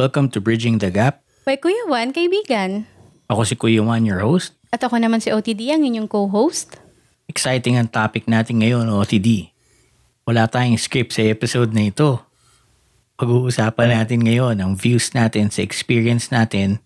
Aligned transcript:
Welcome 0.00 0.32
to 0.32 0.40
Bridging 0.40 0.80
the 0.80 0.88
Gap. 0.88 1.20
By 1.44 1.60
Kuya 1.60 1.84
Juan, 1.84 2.16
kaibigan. 2.16 2.88
Ako 3.28 3.44
si 3.44 3.52
Kuya 3.52 3.84
Juan, 3.84 4.08
your 4.08 4.24
host. 4.24 4.56
At 4.72 4.80
ako 4.80 4.96
naman 4.96 5.20
si 5.20 5.28
OTD, 5.28 5.76
ang 5.76 5.84
inyong 5.84 6.08
co-host. 6.08 6.80
Exciting 7.28 7.76
ang 7.76 7.84
topic 7.84 8.24
natin 8.24 8.64
ngayon, 8.64 8.88
OTD. 8.88 9.52
Wala 10.24 10.48
tayong 10.48 10.80
script 10.80 11.12
sa 11.12 11.20
episode 11.20 11.76
na 11.76 11.92
ito. 11.92 12.16
Pag-uusapan 13.20 14.00
natin 14.00 14.24
ngayon 14.24 14.56
ang 14.64 14.72
views 14.72 15.12
natin 15.12 15.52
sa 15.52 15.60
experience 15.60 16.32
natin 16.32 16.80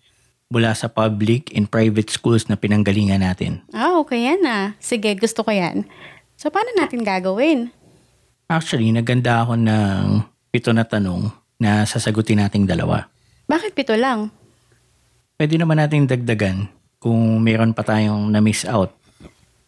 mula 0.51 0.75
sa 0.75 0.91
public 0.91 1.55
and 1.55 1.71
private 1.71 2.11
schools 2.11 2.51
na 2.51 2.59
pinanggalingan 2.59 3.23
natin. 3.23 3.63
Ah, 3.71 3.95
okay 3.95 4.27
yan 4.27 4.43
ah. 4.43 4.75
Sige, 4.83 5.15
gusto 5.15 5.39
ko 5.39 5.55
yan. 5.55 5.87
So, 6.35 6.51
paano 6.51 6.75
natin 6.75 7.07
gagawin? 7.07 7.71
Actually, 8.51 8.91
naganda 8.91 9.47
ako 9.47 9.55
ng 9.55 10.27
pito 10.51 10.75
na 10.75 10.83
tanong 10.83 11.44
na 11.57 11.83
sasagutin 11.83 12.39
nating 12.39 12.67
dalawa. 12.67 13.07
Bakit 13.45 13.71
pito 13.73 13.93
lang? 13.95 14.33
Pwede 15.35 15.55
naman 15.55 15.77
nating 15.77 16.07
dagdagan 16.07 16.67
kung 16.97 17.39
meron 17.39 17.75
pa 17.75 17.83
tayong 17.83 18.31
na-miss 18.31 18.65
out. 18.65 18.91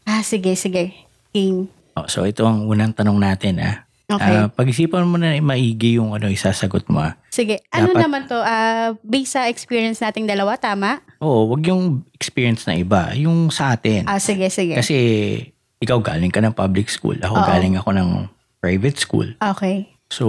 Ah, 0.08 0.24
sige, 0.24 0.56
sige. 0.56 0.96
Game. 1.36 1.68
Oh, 1.94 2.08
so 2.08 2.24
ito 2.24 2.48
ang 2.48 2.66
unang 2.66 2.96
tanong 2.96 3.20
natin 3.20 3.60
ah. 3.60 3.84
Okay. 4.08 4.24
Ah, 4.40 4.48
pag-isipan 4.48 5.04
mo 5.04 5.20
na 5.20 5.36
maigi 5.44 6.00
yung 6.00 6.16
ano 6.16 6.32
isasagot 6.32 6.88
mo 6.88 7.04
ah. 7.04 7.20
Sige. 7.28 7.60
Ano 7.70 7.92
Dapat- 7.92 8.04
naman 8.08 8.22
to? 8.32 8.40
Ah, 8.40 8.96
based 9.04 9.36
sa 9.36 9.52
experience 9.52 10.00
nating 10.00 10.24
dalawa, 10.24 10.56
tama? 10.56 11.04
Oo, 11.20 11.52
wag 11.52 11.68
yung 11.68 12.08
experience 12.16 12.64
na 12.64 12.80
iba, 12.80 13.12
yung 13.20 13.52
sa 13.52 13.76
atin. 13.76 14.08
Ah, 14.08 14.24
sige, 14.24 14.48
sige. 14.48 14.80
Kasi 14.80 14.96
ikaw 15.84 16.00
galing 16.00 16.32
ka 16.32 16.40
ng 16.40 16.56
public 16.56 16.88
school, 16.88 17.20
ako 17.20 17.36
Oo. 17.36 17.46
galing 17.46 17.76
ako 17.76 17.90
ng 17.92 18.10
private 18.64 18.98
school. 18.98 19.28
Okay. 19.38 19.92
So, 20.08 20.24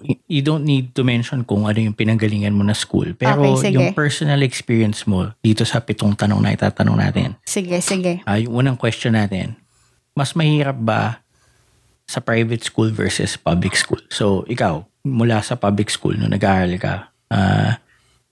y- 0.00 0.16
you 0.26 0.40
don't 0.40 0.64
need 0.64 0.96
to 0.96 1.04
mention 1.04 1.44
kung 1.44 1.68
ano 1.68 1.76
yung 1.76 1.92
pinanggalingan 1.92 2.56
mo 2.56 2.64
na 2.64 2.72
school. 2.72 3.12
Pero 3.12 3.44
Okay, 3.44 3.68
sige. 3.68 3.76
yung 3.76 3.92
personal 3.92 4.40
experience 4.40 5.04
mo 5.04 5.36
dito 5.38 5.68
sa 5.68 5.84
pitong 5.84 6.16
tanong 6.16 6.40
na 6.40 6.56
itatanong 6.56 6.96
natin. 6.96 7.28
Sige, 7.44 7.84
sige. 7.84 8.24
Ah, 8.24 8.40
yung 8.40 8.64
unang 8.64 8.80
question 8.80 9.12
natin, 9.12 9.60
mas 10.16 10.32
mahirap 10.32 10.74
ba 10.74 11.20
sa 12.08 12.18
private 12.18 12.64
school 12.64 12.88
versus 12.88 13.36
public 13.36 13.76
school? 13.76 14.00
So, 14.08 14.48
ikaw, 14.48 14.82
mula 15.04 15.44
sa 15.44 15.54
public 15.54 15.92
school, 15.92 16.16
nung 16.16 16.32
nag-aaral 16.32 16.80
ka, 16.80 17.12
ah, 17.28 17.76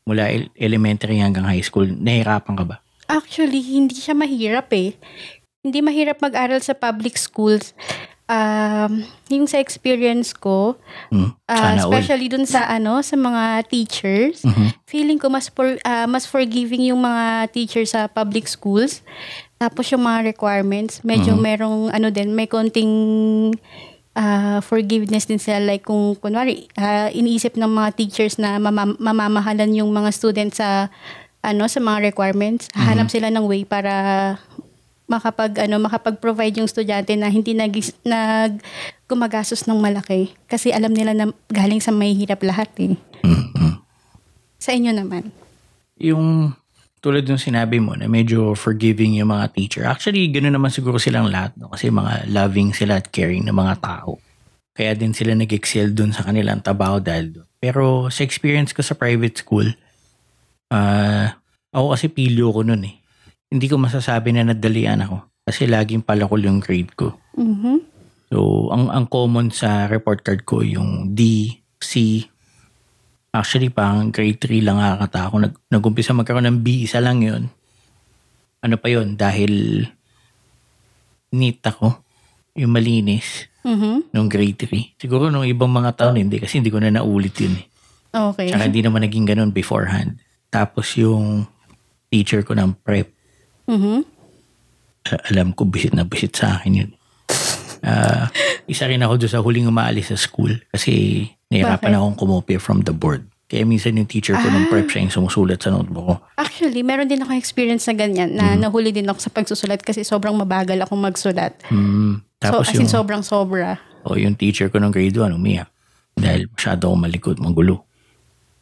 mula 0.08 0.33
el- 0.33 0.48
elementary 0.56 1.20
hanggang 1.20 1.45
high 1.45 1.61
school, 1.61 1.84
nahirapan 1.84 2.56
ka 2.56 2.64
ba? 2.64 2.77
Actually, 3.05 3.61
hindi 3.61 3.97
siya 3.97 4.17
mahirap 4.17 4.73
eh. 4.73 4.97
Hindi 5.61 5.84
mahirap 5.84 6.17
mag-aral 6.17 6.64
sa 6.64 6.73
public 6.73 7.20
schools. 7.20 7.77
Um, 8.29 9.09
yung 9.33 9.48
sa 9.48 9.57
experience 9.57 10.37
ko, 10.37 10.77
Sana 11.48 11.81
all. 11.81 11.89
especially 11.89 12.29
dun 12.29 12.45
sa 12.45 12.69
ano, 12.69 13.01
sa 13.01 13.17
mga 13.17 13.65
teachers, 13.67 14.45
Mhm. 14.45 14.69
feeling 14.85 15.17
ko 15.17 15.33
mas 15.33 15.48
for, 15.48 15.81
ah, 15.83 16.05
mas 16.05 16.29
forgiving 16.29 16.85
yung 16.85 17.01
mga 17.01 17.48
teachers 17.51 17.97
sa 17.97 18.05
public 18.05 18.45
schools. 18.45 19.01
Tapos 19.57 19.89
yung 19.89 20.05
mga 20.05 20.29
requirements, 20.29 21.01
medyo 21.03 21.33
Mhm. 21.33 21.41
merong 21.41 21.79
ano 21.89 22.09
din, 22.09 22.37
may 22.37 22.45
konting 22.45 22.93
ah, 24.12 24.59
forgiveness 24.61 25.25
din 25.25 25.39
sila. 25.39 25.63
Like 25.63 25.87
kung 25.87 26.19
kunwari, 26.19 26.67
ah, 26.75 27.07
iniisip 27.09 27.55
ng 27.55 27.70
mga 27.70 27.95
teachers 27.95 28.35
na 28.35 28.59
mama- 28.59 28.98
mamamahalan 28.98 29.70
yung 29.73 29.89
mga 29.89 30.11
students 30.11 30.59
sa 30.59 30.91
ano 31.39 31.65
sa 31.65 31.79
mga 31.79 32.11
requirements, 32.11 32.67
hanap 32.75 33.09
sila 33.09 33.31
ng 33.31 33.47
way 33.47 33.63
para 33.63 34.35
makapag 35.09 35.64
ano 35.64 35.81
makapag-provide 35.81 36.61
yung 36.61 36.69
estudyante 36.69 37.17
na 37.17 37.33
hindi 37.33 37.56
nag 37.56 37.73
nag 38.05 38.61
gumagastos 39.09 39.64
ng 39.64 39.81
malaki 39.81 40.37
kasi 40.45 40.69
alam 40.69 40.92
nila 40.92 41.17
na 41.17 41.33
galing 41.48 41.81
sa 41.81 41.91
mahihirap 41.91 42.45
lahat 42.45 42.69
eh. 42.77 42.95
Mhm. 43.25 43.81
Sa 44.61 44.77
inyo 44.77 44.92
naman. 44.92 45.33
Yung 45.97 46.53
tulad 47.01 47.25
ng 47.25 47.41
sinabi 47.41 47.81
mo 47.81 47.97
na 47.97 48.05
medyo 48.05 48.53
forgiving 48.53 49.17
yung 49.17 49.33
mga 49.33 49.55
teacher. 49.55 49.86
Actually, 49.89 50.29
ganoon 50.29 50.55
naman 50.59 50.69
siguro 50.75 50.98
silang 50.98 51.30
lahat. 51.30 51.55
No? 51.57 51.70
Kasi 51.70 51.89
mga 51.89 52.29
loving 52.29 52.75
sila 52.75 52.98
at 52.98 53.08
caring 53.08 53.46
na 53.46 53.55
mga 53.55 53.80
tao. 53.80 54.19
Kaya 54.75 54.95
din 54.95 55.14
sila 55.14 55.35
nag-excel 55.35 55.95
dun 55.95 56.11
sa 56.11 56.27
kanilang 56.27 56.63
trabaho 56.63 56.98
dahil 57.01 57.33
dun. 57.33 57.48
Pero 57.58 58.11
sa 58.11 58.23
experience 58.23 58.75
ko 58.75 58.83
sa 58.83 58.95
private 58.95 59.42
school, 59.42 59.67
ah 60.70 61.39
ako 61.73 61.95
kasi 61.95 62.07
pilyo 62.11 62.51
ko 62.51 62.61
nun 62.67 62.83
eh. 62.86 62.98
Hindi 63.48 63.67
ko 63.69 63.81
masasabi 63.81 64.36
na 64.36 64.45
nadalian 64.45 65.05
ako. 65.05 65.25
Kasi 65.48 65.64
laging 65.64 66.05
palakol 66.05 66.45
yung 66.45 66.61
grade 66.61 66.92
ko. 66.92 67.17
Mhm. 67.36 67.81
So, 68.29 68.69
ang 68.69 68.92
ang 68.92 69.09
common 69.09 69.48
sa 69.48 69.89
report 69.89 70.20
card 70.20 70.45
ko 70.45 70.61
yung 70.61 71.17
D, 71.17 71.48
C. 71.81 72.25
Actually, 73.33 73.73
pang 73.73 74.13
grade 74.13 74.37
3 74.37 74.61
lang 74.61 74.77
nakakata 74.77 75.33
ako. 75.33 75.35
Nag, 75.48 75.55
nag-umpisa 75.73 76.13
magkaroon 76.13 76.45
ng 76.45 76.61
B, 76.61 76.85
isa 76.85 77.01
lang 77.01 77.25
yun. 77.25 77.48
Ano 78.61 78.77
pa 78.77 78.92
yun? 78.92 79.17
Dahil 79.17 79.85
neat 81.33 81.64
ako. 81.64 82.05
Yung 82.61 82.73
malinis. 82.73 83.48
Mhm. 83.64 84.13
Nung 84.13 84.29
grade 84.29 84.61
3. 84.61 84.92
Siguro 85.01 85.33
nung 85.33 85.48
ibang 85.48 85.73
mga 85.73 85.97
taon 85.97 86.20
hindi 86.20 86.41
kasi 86.41 86.61
hindi 86.61 86.73
ko 86.73 86.81
na 86.81 86.92
naulit 86.92 87.37
yun 87.41 87.57
eh. 87.57 87.67
Okay. 88.13 88.48
Tsaka 88.48 88.69
hindi 88.69 88.81
naman 88.81 89.05
naging 89.05 89.29
ganun 89.29 89.53
beforehand. 89.53 90.20
Tapos 90.48 90.97
yung 90.97 91.45
teacher 92.08 92.41
ko 92.45 92.57
ng 92.57 92.81
prep, 92.81 93.13
Mhm. 93.68 94.02
uh, 95.12 95.20
alam 95.29 95.52
ko 95.52 95.68
bisit 95.68 95.92
na 95.92 96.08
bisit 96.08 96.34
sa 96.36 96.58
akin 96.61 96.73
yun. 96.74 96.90
Ah, 97.84 98.27
isa 98.73 98.89
rin 98.90 99.05
ako 99.05 99.23
doon 99.23 99.33
sa 99.33 99.40
huling 99.45 99.68
umaalis 99.70 100.11
sa 100.11 100.18
school 100.18 100.51
kasi 100.74 101.24
nahirapan 101.48 101.95
Bakit? 101.95 102.01
akong 102.01 102.17
kumopia 102.18 102.58
from 102.58 102.83
the 102.83 102.92
board. 102.92 103.28
Kaya 103.48 103.64
minsan 103.64 103.96
yung 103.96 104.05
teacher 104.05 104.36
ko 104.36 104.45
ng 104.45 104.68
prep 104.68 104.92
siya 104.92 105.08
yung 105.08 105.14
sumusulat 105.14 105.57
sa 105.57 105.73
notebook 105.73 106.05
ko. 106.05 106.14
Actually, 106.36 106.84
meron 106.84 107.08
din 107.08 107.24
ako 107.24 107.33
experience 107.33 107.89
na 107.89 107.96
ganyan 107.96 108.36
na 108.36 108.52
nahuli 108.52 108.92
din 108.92 109.08
ako 109.08 109.24
sa 109.24 109.33
pagsusulat 109.33 109.80
kasi 109.80 110.05
sobrang 110.05 110.36
mabagal 110.36 110.77
akong 110.84 111.01
magsulat. 111.01 111.57
Hmm. 111.73 112.20
Tapos 112.36 112.68
so, 112.68 112.77
as 112.77 112.77
in 112.77 112.84
yung, 112.84 112.92
sobrang 112.92 113.24
sobra. 113.24 113.80
oh, 114.05 114.20
yung 114.20 114.36
teacher 114.36 114.68
ko 114.68 114.77
ng 114.77 114.92
grade 114.92 115.17
1 115.17 115.33
umiyak. 115.33 115.73
Dahil 116.12 116.52
masyado 116.52 116.92
akong 116.92 117.02
malikot, 117.08 117.36
magulo. 117.40 117.89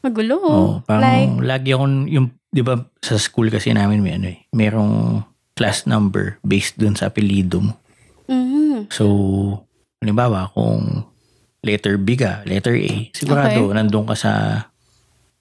Magulo. 0.07 0.37
Oh, 0.39 0.73
parang 0.87 1.03
like, 1.03 1.35
lagi 1.43 1.75
akong, 1.75 2.07
yung, 2.07 2.31
di 2.57 2.65
ba 2.65 2.81
sa 2.99 3.21
school 3.21 3.53
kasi 3.53 3.69
namin 3.71 4.01
may 4.01 4.17
ano 4.17 4.33
eh, 4.33 4.41
merong 4.51 5.21
class 5.53 5.85
number 5.85 6.41
based 6.41 6.81
dun 6.81 6.97
sa 6.97 7.13
apelido 7.13 7.61
mo. 7.61 7.77
mhm. 8.27 8.89
So, 8.89 9.05
halimbawa, 10.01 10.49
kung 10.53 11.05
letter 11.61 11.97
B 11.97 12.17
ka, 12.17 12.41
letter 12.45 12.73
A, 12.73 13.13
sigurado 13.13 13.69
Okay. 13.69 13.75
nandun 13.75 14.07
ka 14.07 14.17
sa 14.17 14.33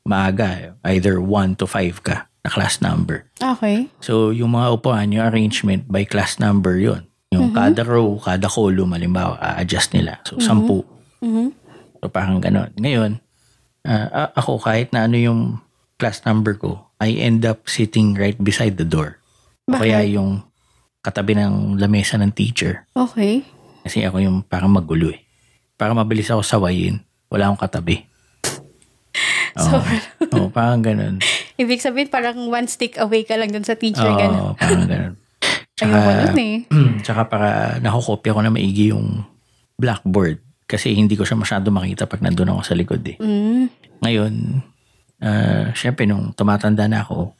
maaga, 0.04 0.76
either 0.86 1.18
1 1.20 1.56
to 1.58 1.66
5 1.66 2.02
ka 2.02 2.28
na 2.44 2.50
class 2.50 2.80
number. 2.80 3.26
Okay. 3.38 3.90
So, 4.00 4.30
yung 4.30 4.54
mga 4.54 4.78
upuan, 4.78 5.10
yung 5.12 5.26
arrangement 5.26 5.90
by 5.90 6.06
class 6.06 6.38
number 6.38 6.78
yon 6.78 7.08
Yung 7.34 7.52
kada 7.52 7.84
row, 7.84 8.16
kada 8.16 8.48
column, 8.48 8.96
halimbawa, 8.96 9.36
a-adjust 9.36 9.92
nila. 9.92 10.22
So, 10.24 10.40
sampu. 10.40 10.86
Mhm. 11.20 11.52
So, 12.00 12.08
parang 12.08 12.40
ganon. 12.40 12.72
Ngayon, 12.78 13.20
a- 13.84 14.32
ako 14.32 14.62
kahit 14.62 14.94
na 14.96 15.04
ano 15.04 15.18
yung 15.20 15.42
class 15.98 16.24
number 16.24 16.56
ko, 16.56 16.85
I 17.00 17.20
end 17.20 17.44
up 17.44 17.68
sitting 17.68 18.16
right 18.16 18.38
beside 18.40 18.80
the 18.80 18.88
door. 18.88 19.20
O 19.68 19.76
kaya 19.76 20.06
yung 20.06 20.46
katabi 21.04 21.38
ng 21.38 21.78
lamesa 21.78 22.18
ng 22.18 22.32
teacher. 22.34 22.88
Okay. 22.96 23.46
Kasi 23.86 24.02
ako 24.06 24.18
yung 24.24 24.38
parang 24.42 24.74
magulo 24.74 25.14
eh. 25.14 25.22
Para 25.76 25.94
mabilis 25.94 26.32
ako 26.32 26.42
sawayin. 26.42 27.04
Wala 27.30 27.52
akong 27.52 27.62
katabi. 27.62 28.08
Oo. 29.62 29.80
Oo, 30.36 30.48
parang 30.50 30.82
ganun. 30.82 31.22
Ibig 31.56 31.84
sabihin, 31.84 32.10
parang 32.10 32.36
one 32.50 32.68
stick 32.68 32.98
away 32.98 33.24
ka 33.24 33.38
lang 33.38 33.54
dun 33.54 33.64
sa 33.64 33.78
teacher. 33.78 34.08
Oo, 34.08 34.18
ganun. 34.18 34.56
parang 34.58 34.88
ganun. 34.90 35.14
Ayoko 35.84 36.12
nun 36.32 36.40
eh. 36.40 36.56
tsaka 37.06 37.28
para 37.28 37.50
nakokopya 37.84 38.32
ko 38.32 38.40
na 38.40 38.54
maigi 38.54 38.96
yung 38.96 39.28
blackboard. 39.76 40.40
Kasi 40.66 40.96
hindi 40.96 41.14
ko 41.14 41.28
siya 41.28 41.38
masyado 41.38 41.70
makita 41.70 42.10
pag 42.10 42.24
nandun 42.24 42.56
ako 42.56 42.62
sa 42.64 42.74
likod 42.74 43.04
eh. 43.06 43.20
Mm. 43.22 43.70
Ngayon, 44.02 44.34
ah, 45.22 45.72
syempre 45.72 46.04
nung 46.04 46.34
tumatanda 46.34 46.88
na 46.88 47.04
ako, 47.04 47.32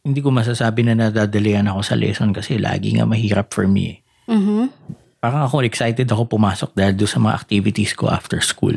hindi 0.00 0.20
ko 0.20 0.32
masasabi 0.32 0.86
na 0.86 0.96
nadadalian 0.96 1.68
ako 1.68 1.80
sa 1.84 1.94
lesson 1.98 2.32
kasi 2.32 2.56
lagi 2.56 2.96
nga 2.96 3.04
mahirap 3.04 3.52
for 3.52 3.68
me 3.68 3.96
eh. 3.96 3.96
Mhm. 4.30 4.72
Parang 5.20 5.44
ako 5.44 5.60
excited 5.60 6.08
ako 6.08 6.40
pumasok 6.40 6.72
dahil 6.72 6.96
doon 6.96 7.10
sa 7.10 7.20
mga 7.20 7.34
activities 7.36 7.92
ko 7.92 8.08
after 8.08 8.40
school. 8.40 8.72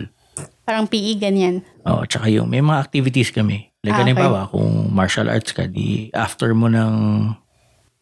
Parang 0.63 0.87
PE, 0.87 1.15
ganyan. 1.15 1.63
Oo, 1.87 2.03
tsaka 2.03 2.27
yung 2.27 2.51
may 2.51 2.59
mga 2.59 2.79
activities 2.83 3.31
kami. 3.31 3.71
Like, 3.83 3.95
Ah, 3.95 4.03
okay. 4.03 4.11
halimbawa, 4.11 4.39
kung 4.47 4.91
martial 4.91 5.27
arts 5.27 5.51
ka, 5.51 5.67
di 5.67 6.07
after 6.11 6.51
mo 6.55 6.67
ng, 6.67 6.95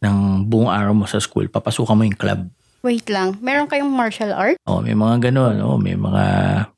ng 0.01 0.17
buong 0.45 0.69
araw 0.69 0.93
mo 0.93 1.05
sa 1.05 1.17
school, 1.17 1.49
papasukan 1.49 1.93
mo 1.93 2.05
yung 2.05 2.17
club. 2.17 2.49
Wait 2.81 3.05
lang. 3.13 3.37
Meron 3.45 3.69
kayong 3.69 3.93
martial 3.93 4.33
art? 4.33 4.57
Oh, 4.65 4.81
may 4.81 4.97
mga 4.97 5.29
ganun. 5.29 5.61
Oh, 5.61 5.77
may 5.77 5.93
mga 5.93 6.23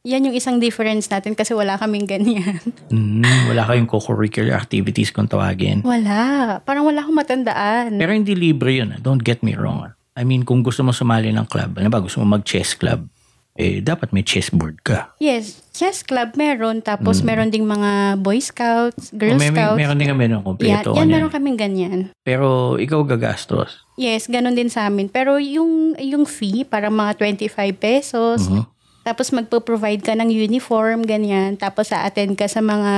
Yan 0.03 0.27
yung 0.27 0.35
isang 0.35 0.59
difference 0.59 1.07
natin 1.07 1.31
kasi 1.31 1.55
wala 1.55 1.79
kaming 1.79 2.03
ganyan. 2.03 2.59
mm, 2.91 3.47
wala 3.47 3.63
kayong 3.63 3.87
co-curricular 3.87 4.51
activities 4.51 5.15
kung 5.15 5.31
tawagin. 5.31 5.79
wala. 5.81 6.59
Parang 6.67 6.83
wala 6.83 7.07
akong 7.07 7.15
matandaan. 7.15 7.95
Pero 7.95 8.11
hindi 8.11 8.35
libre 8.35 8.75
yun. 8.75 8.91
ah. 8.91 8.99
Don't 8.99 9.23
get 9.23 9.39
me 9.47 9.55
wrong. 9.55 9.95
I 10.13 10.27
mean, 10.27 10.43
kung 10.43 10.61
gusto 10.61 10.83
mo 10.83 10.91
sumali 10.91 11.31
ng 11.31 11.47
club, 11.47 11.79
ano 11.79 11.89
ba, 11.89 11.97
gusto 11.97 12.21
mo 12.21 12.37
mag-chess 12.37 12.77
club, 12.77 13.07
eh 13.53 13.79
dapat 13.79 14.09
may 14.09 14.21
chessboard 14.21 14.81
ka. 14.81 15.13
Yes, 15.17 15.61
chess 15.69 16.01
club 16.01 16.33
meron. 16.33 16.81
Tapos 16.81 17.21
meron 17.21 17.47
ding 17.47 17.63
mga 17.63 18.17
Boy 18.17 18.41
Scouts, 18.41 19.13
Girl 19.13 19.33
O 19.33 19.37
may, 19.37 19.49
may, 19.49 19.61
Scouts. 19.61 19.77
meron 19.77 19.97
din 19.97 20.09
kami 20.09 20.25
ng 20.25 20.33
yan, 20.33 20.41
kompleto. 20.41 20.89
yan 20.89 20.97
kanyan. 20.97 21.09
meron 21.11 21.29
kaming 21.29 21.59
ganyan. 21.59 21.99
Pero 22.19 22.47
ikaw 22.75 23.05
gagastos. 23.05 23.85
Yes, 23.93 24.25
ganun 24.25 24.57
din 24.57 24.73
sa 24.73 24.89
amin. 24.89 25.05
Pero 25.05 25.37
yung 25.37 25.93
yung 25.95 26.25
fee, 26.25 26.65
parang 26.65 26.91
mga 26.91 27.13
25 27.15 27.53
pesos. 27.73 28.49
Mhm. 28.49 28.65
Tapos 29.03 29.29
magpo-provide 29.29 30.01
ka 30.01 30.15
ng 30.15 30.31
uniform, 30.31 31.03
ganyan. 31.03 31.53
Tapos 31.53 31.91
sa-attend 31.91 32.33
ka 32.33 32.47
sa 32.47 32.63
mga, 32.63 32.93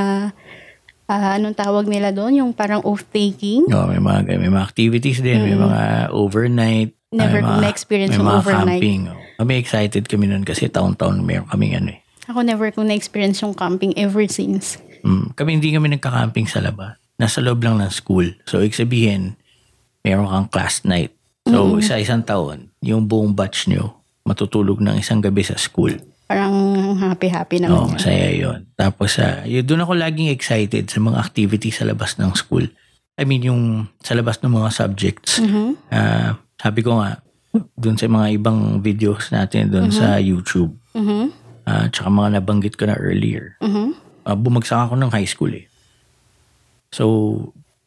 ah, 1.05 1.33
anong 1.33 1.57
tawag 1.57 1.89
nila 1.89 2.13
doon? 2.13 2.39
Yung 2.39 2.51
parang 2.53 2.79
oath-taking. 2.79 3.65
No, 3.67 3.89
may 3.89 3.97
mga 3.97 4.37
may 4.37 4.47
mga 4.47 4.63
activities 4.63 5.19
din, 5.19 5.41
may 5.41 5.57
mga 5.57 6.13
overnight. 6.13 6.93
Never 7.09 7.41
may 7.41 7.43
ko 7.43 7.51
mga- 7.51 7.63
na-experience 7.65 8.13
may 8.13 8.17
yung 8.17 8.29
mga 8.29 8.39
overnight. 8.39 8.79
camping. 8.79 9.01
oh. 9.09 9.24
Kami 9.35 9.59
excited 9.59 10.07
kami 10.07 10.31
nun 10.31 10.47
kasi 10.47 10.71
taon-taon 10.71 11.23
meron 11.23 11.47
kaming 11.51 11.75
ano 11.75 11.89
eh. 11.95 11.99
Ako 12.25 12.41
never 12.41 12.71
ko 12.73 12.81
na-experience 12.81 13.43
yung 13.45 13.53
camping 13.53 13.93
ever 13.99 14.25
since. 14.25 14.81
Mm, 15.05 15.37
kami 15.37 15.49
hindi 15.61 15.69
kami 15.69 15.93
nagka-camping 15.93 16.49
sa 16.49 16.63
labas. 16.63 16.97
Nasa 17.21 17.39
loob 17.39 17.61
lang 17.61 17.77
ng 17.77 17.91
school. 17.93 18.33
So, 18.49 18.59
ibig 18.59 18.75
sabihin, 18.75 19.37
meron 20.01 20.27
kang 20.27 20.49
class 20.49 20.81
night. 20.83 21.13
So, 21.45 21.77
isa 21.77 22.01
isang 22.01 22.25
taon, 22.25 22.73
yung 22.81 23.05
buong 23.05 23.37
batch 23.37 23.69
nyo, 23.69 24.01
matutulog 24.25 24.81
ng 24.81 24.97
isang 24.97 25.21
gabi 25.21 25.45
sa 25.45 25.53
school. 25.61 25.93
Parang 26.25 26.51
happy-happy 26.97 27.61
naman 27.61 27.77
Oo, 27.77 27.85
yun. 27.85 27.93
masaya 27.93 28.29
yun. 28.33 28.59
Tapos, 28.73 29.21
uh, 29.21 29.45
yun, 29.45 29.61
doon 29.61 29.85
ako 29.85 29.93
laging 29.93 30.33
excited 30.33 30.89
sa 30.89 30.97
mga 30.97 31.21
activities 31.21 31.77
sa 31.77 31.85
labas 31.85 32.17
ng 32.17 32.33
school. 32.33 32.65
I 33.15 33.23
mean, 33.23 33.45
yung 33.45 33.61
sa 34.01 34.17
labas 34.17 34.41
ng 34.41 34.49
mga 34.49 34.69
subjects. 34.73 35.37
Mhm. 35.39 35.77
Ah, 35.93 36.41
sabi 36.57 36.81
ko 36.81 36.97
nga, 36.97 37.21
doon 37.75 37.95
sa 37.95 38.07
mga 38.07 38.27
ibang 38.33 38.79
videos 38.79 39.29
natin 39.29 39.71
doon 39.71 39.89
sa 39.89 40.17
YouTube, 40.17 40.75
Mhm. 40.91 41.31
ah, 41.63 41.85
tsaka 41.87 42.09
mga 42.09 42.39
nabanggit 42.39 42.75
ko 42.75 42.85
na 42.85 42.97
earlier, 42.97 43.55
Mhm. 43.59 43.95
ah, 44.23 44.35
bumagsak 44.35 44.89
ako 44.89 44.95
ng 44.95 45.11
high 45.11 45.27
school 45.27 45.51
eh. 45.51 45.67
So, 46.91 47.05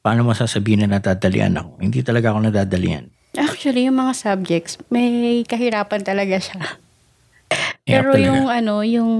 paano 0.00 0.24
masasabihin 0.24 0.84
na 0.84 0.98
nadadalian 0.98 1.56
ako? 1.56 1.80
Hindi 1.80 2.00
talaga 2.00 2.32
ako 2.32 2.38
nadadalian. 2.44 3.08
Actually, 3.36 3.86
yung 3.86 4.00
mga 4.00 4.14
subjects, 4.16 4.80
may 4.88 5.44
kahirapan 5.44 6.02
talaga 6.02 6.36
siya. 6.40 6.80
Pero 7.88 8.12
talaga. 8.12 8.26
yung 8.28 8.42
ano, 8.46 8.74
yung 8.80 9.10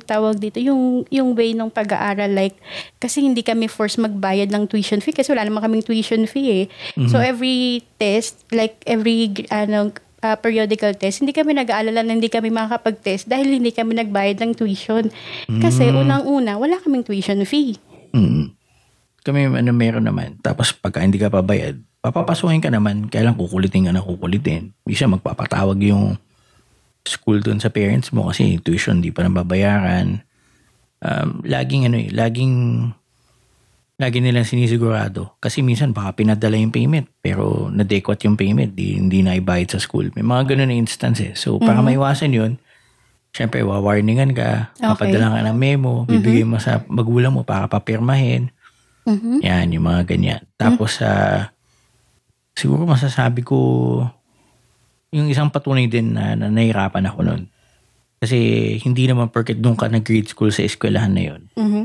tawag 0.00 0.40
dito, 0.40 0.56
yung 0.58 1.04
yung 1.08 1.36
way 1.36 1.52
ng 1.52 1.68
pag-aaral 1.68 2.32
like 2.32 2.56
kasi 2.96 3.20
hindi 3.20 3.44
kami 3.44 3.68
forced 3.68 4.00
magbayad 4.00 4.48
ng 4.48 4.64
tuition 4.64 4.98
fee 4.98 5.12
kasi 5.12 5.28
wala 5.28 5.44
naman 5.44 5.60
kaming 5.60 5.84
tuition 5.84 6.24
fee 6.24 6.64
eh. 6.64 6.64
Mhm. 6.96 7.12
So 7.12 7.20
every 7.20 7.84
test, 7.96 8.42
like 8.48 8.80
every 8.84 9.28
ano 9.48 9.92
uh, 10.20 10.36
periodical 10.36 10.96
test, 10.96 11.20
hindi 11.20 11.36
kami 11.36 11.52
nag-aalala 11.52 12.00
na 12.00 12.16
hindi 12.16 12.32
kami 12.32 12.48
makakapag-test 12.48 13.28
dahil 13.28 13.60
hindi 13.60 13.70
kami 13.70 13.92
nagbayad 13.94 14.40
ng 14.40 14.56
tuition. 14.56 15.12
Kasi 15.60 15.92
Mm. 15.92 16.00
unang-una, 16.00 16.56
wala 16.56 16.80
kaming 16.80 17.04
tuition 17.04 17.44
fee. 17.44 17.76
Mm. 18.16 18.56
Kami 19.20 19.40
ano 19.52 19.70
meron 19.72 20.04
naman. 20.04 20.40
Tapos 20.40 20.72
pagka 20.72 21.00
hindi 21.00 21.16
ka 21.16 21.28
pabayad, 21.28 21.76
papapasukin 22.00 22.60
ka 22.60 22.68
naman. 22.68 23.08
Kailan 23.08 23.36
kukulitin 23.36 23.88
ka 23.88 23.92
na 23.92 24.00
kukulitin. 24.00 24.72
Bisa 24.80 25.04
magpapatawag 25.04 25.76
yung 25.80 26.16
school 27.04 27.40
doon 27.44 27.60
sa 27.60 27.68
parents 27.68 28.10
mo 28.16 28.32
kasi 28.32 28.56
tuition 28.58 29.04
di 29.04 29.12
pa 29.12 29.24
nababayaran. 29.24 30.24
Um, 31.04 31.44
laging 31.44 31.84
ano 31.92 32.00
eh, 32.00 32.08
laging 32.08 32.54
lagi 33.94 34.18
nilang 34.18 34.48
sinisigurado. 34.48 35.38
Kasi 35.38 35.62
minsan 35.62 35.94
baka 35.94 36.18
pinadala 36.18 36.58
yung 36.58 36.74
payment 36.74 37.06
pero 37.22 37.70
nadekwat 37.70 38.24
yung 38.26 38.34
payment, 38.34 38.74
di, 38.74 38.98
hindi 38.98 39.22
na 39.22 39.38
ibayad 39.38 39.70
sa 39.70 39.78
school. 39.78 40.10
May 40.18 40.26
mga 40.26 40.56
ganun 40.56 40.72
na 40.72 40.76
instances. 40.80 41.38
So 41.38 41.62
para 41.62 41.78
maiwasan 41.78 42.34
yun, 42.34 42.52
syempre 43.30 43.62
wawarningan 43.62 44.34
ka, 44.34 44.74
Okay. 44.74 44.88
papadala 44.88 45.38
ka 45.38 45.40
ng 45.46 45.58
memo, 45.58 46.06
bibigay 46.06 46.42
mo 46.42 46.58
sa 46.58 46.82
magulang 46.90 47.34
mo 47.34 47.46
para 47.46 47.70
papirmahin. 47.70 48.50
Mhm. 49.04 49.44
Yan, 49.44 49.68
yung 49.76 49.84
mga 49.84 50.02
ganyan. 50.08 50.42
Tapos, 50.56 50.96
sa 50.96 51.10
siguro 52.56 52.88
masasabi 52.88 53.44
ko, 53.44 53.58
yung 55.14 55.30
isang 55.30 55.48
patunay 55.48 55.86
din 55.86 56.10
na, 56.10 56.34
na 56.34 56.50
nahirapan 56.50 57.06
ako 57.06 57.22
nun. 57.22 57.42
Kasi 58.18 58.36
hindi 58.82 59.06
naman 59.06 59.30
porket 59.30 59.62
doon 59.62 59.78
ka 59.78 59.86
nag-grade 59.86 60.26
school 60.26 60.50
sa 60.50 60.66
eskwelahan 60.66 61.14
na 61.14 61.22
yun, 61.22 61.42
Mhm. 61.54 61.82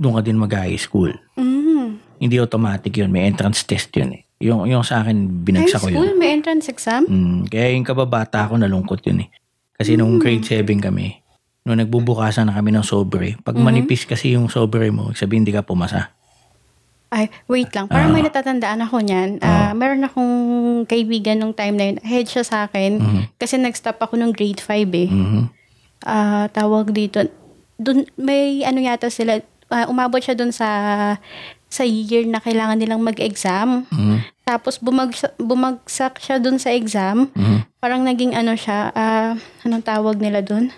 doon 0.00 0.14
ka 0.16 0.22
din 0.24 0.40
mag-high 0.40 0.80
school. 0.80 1.12
Mhm. 1.36 2.00
Hindi 2.16 2.36
automatic 2.40 2.96
yun, 2.96 3.12
may 3.12 3.28
entrance 3.28 3.64
test 3.64 3.92
yun 3.92 4.16
eh. 4.16 4.22
Yung, 4.40 4.64
yung 4.64 4.80
sa 4.80 5.04
akin, 5.04 5.16
High 5.20 5.40
binagsak 5.44 5.84
ko 5.84 5.88
school, 5.92 6.08
yun. 6.08 6.16
may 6.16 6.32
entrance 6.32 6.72
exam? 6.72 7.04
Mm, 7.04 7.44
kaya 7.46 7.76
yung 7.76 7.84
kababata 7.84 8.48
ako, 8.48 8.56
nalungkot 8.56 9.04
yun 9.04 9.24
eh. 9.24 9.28
Kasi 9.76 10.00
nung 10.00 10.16
grade 10.16 10.44
7 10.44 10.80
kami, 10.80 11.20
nung 11.60 11.76
nagbubukasan 11.76 12.48
na 12.48 12.56
kami 12.56 12.72
ng 12.72 12.84
sobre, 12.84 13.36
pag 13.40 13.56
manipis 13.56 14.08
kasi 14.08 14.32
yung 14.32 14.48
sobre 14.48 14.88
mo, 14.88 15.12
sabihin 15.12 15.44
hindi 15.44 15.52
ka 15.52 15.60
pumasa. 15.60 16.16
Ay, 17.10 17.26
wait 17.50 17.74
lang. 17.74 17.90
Parang 17.90 18.14
may 18.14 18.22
natatandaan 18.22 18.86
ako 18.86 19.02
niyan. 19.02 19.42
Ah, 19.42 19.74
meron 19.74 20.06
akong 20.06 20.32
kaibigan 20.86 21.42
nung 21.42 21.50
time 21.50 21.74
na 21.74 21.84
yun. 21.90 21.98
Ahead 22.00 22.30
siya 22.30 22.46
sa 22.46 22.56
akin. 22.64 23.02
Mhm. 23.02 23.22
Kasi 23.34 23.58
nag-stop 23.58 23.98
ako 23.98 24.14
nung 24.14 24.30
grade 24.30 24.62
5 24.62 24.94
eh. 24.94 25.10
Mhm. 25.10 25.50
Ah, 26.00 26.46
tawag 26.48 26.94
dito. 26.94 27.26
Dun, 27.74 28.06
may 28.14 28.62
ano 28.62 28.78
yata 28.78 29.10
sila. 29.10 29.42
ah, 29.68 29.86
umabot 29.86 30.18
siya 30.18 30.34
dun 30.34 30.50
sa 30.50 30.66
sa 31.66 31.86
year 31.86 32.26
na 32.26 32.42
kailangan 32.42 32.74
nilang 32.74 32.98
mag-exam. 32.98 33.86
Mhm. 33.86 34.18
Tapos 34.42 34.78
bumagsak, 34.78 35.34
bumagsak 35.36 36.18
siya 36.18 36.38
dun 36.38 36.58
sa 36.58 36.70
exam. 36.70 37.30
Mhm. 37.30 37.70
Parang 37.78 38.02
naging 38.02 38.34
ano 38.34 38.54
siya, 38.54 38.90
ah, 38.90 39.34
anong 39.62 39.86
tawag 39.86 40.18
nila 40.18 40.42
dun? 40.42 40.74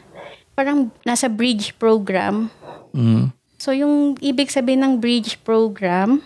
Parang 0.52 0.92
nasa 1.04 1.28
bridge 1.28 1.72
program. 1.76 2.52
Mhm. 2.92 3.32
So, 3.62 3.70
yung 3.70 4.18
ibig 4.18 4.50
sabihin 4.50 4.82
ng 4.82 4.98
bridge 4.98 5.38
program, 5.46 6.18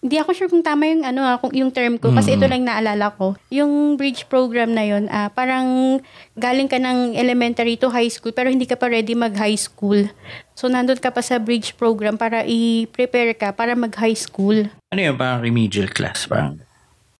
hindi 0.00 0.16
ako 0.16 0.30
sure 0.32 0.48
kung 0.48 0.64
tama 0.64 0.88
yung, 0.88 1.04
ano, 1.04 1.20
ah, 1.20 1.36
kung, 1.36 1.52
yung 1.52 1.68
term 1.68 2.00
ko 2.00 2.16
kasi 2.16 2.32
ito 2.32 2.48
lang 2.48 2.64
naalala 2.64 3.12
ko. 3.12 3.36
Yung 3.52 4.00
bridge 4.00 4.24
program 4.24 4.72
na 4.72 4.88
yun, 4.88 5.04
ah, 5.12 5.28
parang 5.28 6.00
galing 6.32 6.64
ka 6.64 6.80
ng 6.80 7.12
elementary 7.12 7.76
to 7.76 7.92
high 7.92 8.08
school 8.08 8.32
pero 8.32 8.48
hindi 8.48 8.64
ka 8.64 8.80
pa 8.80 8.88
ready 8.88 9.12
mag-high 9.12 9.60
school. 9.60 10.08
So, 10.56 10.72
nandun 10.72 10.96
ka 10.96 11.12
pa 11.12 11.20
sa 11.20 11.36
bridge 11.36 11.76
program 11.76 12.16
para 12.16 12.48
i-prepare 12.48 13.36
ka 13.36 13.52
para 13.52 13.76
mag-high 13.76 14.16
school. 14.16 14.72
Ano 14.88 15.00
yun, 15.04 15.12
parang 15.20 15.44
remedial 15.44 15.92
class, 15.92 16.24
parang. 16.24 16.56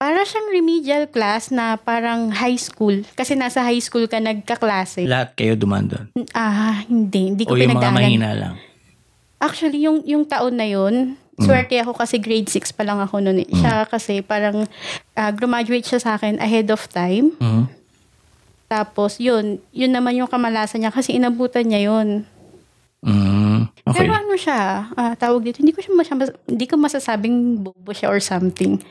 Para 0.00 0.24
siyang 0.24 0.48
remedial 0.48 1.04
class 1.12 1.52
na 1.52 1.76
parang 1.76 2.32
high 2.32 2.56
school. 2.56 3.04
Kasi 3.12 3.36
nasa 3.36 3.60
high 3.60 3.84
school 3.84 4.08
ka 4.08 4.16
nagkaklase. 4.16 5.04
Lahat 5.04 5.36
kayo 5.36 5.60
duman 5.60 5.92
doon. 5.92 6.06
Ah, 6.32 6.86
hindi. 6.88 7.36
Hindi 7.36 7.44
ko 7.44 7.52
O 7.52 7.58
yung 7.60 7.76
mga 7.76 7.84
pinag-aaral. 7.84 8.00
mahina 8.00 8.32
lang. 8.32 8.54
Actually, 9.38 9.80
yung, 9.80 10.02
yung 10.02 10.24
taon 10.24 10.54
na 10.54 10.66
yun, 10.66 11.14
Mm. 11.38 11.46
swerte 11.46 11.78
ako 11.78 11.94
kasi 11.94 12.18
grade 12.18 12.50
6 12.50 12.74
pa 12.74 12.82
lang 12.82 12.98
ako 12.98 13.22
noon. 13.22 13.38
eh. 13.38 13.48
Siya 13.48 13.86
kasi 13.86 14.18
parang 14.20 14.66
ah, 15.14 15.30
graduate 15.30 15.86
siya 15.86 16.02
sa 16.02 16.10
akin 16.14 16.42
ahead 16.42 16.66
of 16.66 16.82
time. 16.88 17.30
Mhm. 17.38 17.70
Tapos 18.66 19.16
yun, 19.16 19.62
yun 19.70 19.94
naman 19.94 20.12
yung 20.14 20.26
kamalasan 20.26 20.82
niya 20.82 20.90
kasi 20.90 21.14
inabutan 21.14 21.64
niya 21.64 21.88
yun. 21.88 22.26
Mhm. 23.00 23.70
Okay. 23.86 24.02
Pero 24.02 24.12
ano 24.12 24.34
siya, 24.34 24.90
ah, 24.92 25.14
tawag 25.14 25.46
dito, 25.46 25.62
hindi 25.62 25.70
ko 25.70 25.78
siya 25.78 25.94
masya- 25.94 26.34
hindi 26.44 26.66
ko 26.66 26.74
masasabing 26.74 27.36
bobo 27.62 27.94
siya 27.94 28.10
or 28.10 28.18
something. 28.18 28.82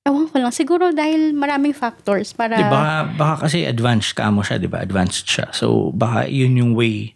Ewan 0.00 0.26
ko 0.26 0.40
lang, 0.40 0.50
siguro 0.50 0.90
dahil 0.90 1.36
maraming 1.36 1.76
factors 1.76 2.32
para... 2.32 2.56
Di 2.56 2.64
baka, 2.64 2.94
baka 3.14 3.34
kasi 3.44 3.68
advanced 3.68 4.16
ka 4.16 4.32
mo 4.32 4.40
siya, 4.40 4.56
di 4.56 4.64
ba? 4.64 4.80
Advanced 4.80 5.28
siya. 5.28 5.52
So, 5.52 5.92
baka 5.92 6.24
yun 6.26 6.56
yung 6.56 6.72
way 6.72 7.12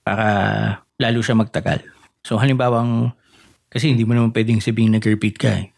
para 0.00 0.24
lalo 0.96 1.20
siya 1.20 1.36
magtagal. 1.36 1.84
So, 2.24 2.40
halimbawang, 2.40 3.12
kasi 3.68 3.92
hindi 3.92 4.08
mo 4.08 4.16
naman 4.16 4.32
pwedeng 4.32 4.64
sabihin 4.64 4.96
nag-repeat 4.96 5.36
ka 5.36 5.50
eh. 5.60 5.70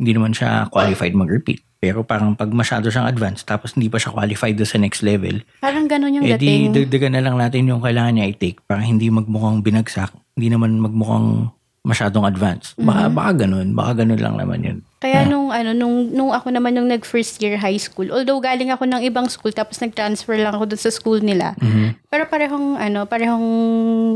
Hindi 0.00 0.16
naman 0.16 0.32
siya 0.32 0.72
qualified 0.72 1.12
mag-repeat. 1.12 1.60
Pero 1.84 2.00
parang 2.00 2.32
pag 2.32 2.48
masyado 2.48 2.88
siyang 2.88 3.04
advanced, 3.04 3.44
tapos 3.44 3.76
hindi 3.76 3.92
pa 3.92 4.00
siya 4.00 4.16
qualified 4.16 4.56
sa 4.64 4.80
next 4.80 5.04
level, 5.04 5.44
Parang 5.60 5.84
ganun 5.84 6.16
yung 6.16 6.24
eh 6.24 6.40
di 6.40 6.72
dating. 6.72 6.72
dagdagan 6.72 7.12
na 7.12 7.20
lang 7.20 7.36
natin 7.36 7.68
yung 7.68 7.84
kailangan 7.84 8.16
niya 8.16 8.32
i-take 8.32 8.64
para 8.64 8.80
hindi 8.80 9.12
magmukhang 9.12 9.60
binagsak, 9.60 10.08
hindi 10.32 10.48
naman 10.48 10.80
magmukhang 10.80 11.52
masyadong 11.84 12.24
advanced. 12.24 12.72
Baka, 12.80 13.12
baka 13.12 13.44
ganun, 13.44 13.76
baka 13.76 14.02
ganun 14.02 14.16
lang 14.16 14.40
naman 14.40 14.60
yun. 14.64 14.78
Kaya 15.04 15.28
nung 15.28 15.52
ano 15.52 15.76
nung 15.76 16.08
nung 16.08 16.32
ako 16.32 16.48
naman 16.48 16.72
nung 16.72 16.88
nag 16.88 17.04
first 17.04 17.36
year 17.44 17.60
high 17.60 17.76
school, 17.76 18.08
although 18.08 18.40
galing 18.40 18.72
ako 18.72 18.88
ng 18.88 19.04
ibang 19.04 19.28
school 19.28 19.52
tapos 19.52 19.76
nag-transfer 19.84 20.32
lang 20.40 20.56
ako 20.56 20.64
dun 20.64 20.80
sa 20.80 20.88
school 20.88 21.20
nila. 21.20 21.52
Mhm. 21.60 22.08
Pero 22.08 22.24
parehong 22.24 22.80
ano, 22.80 23.04
parehong 23.04 23.46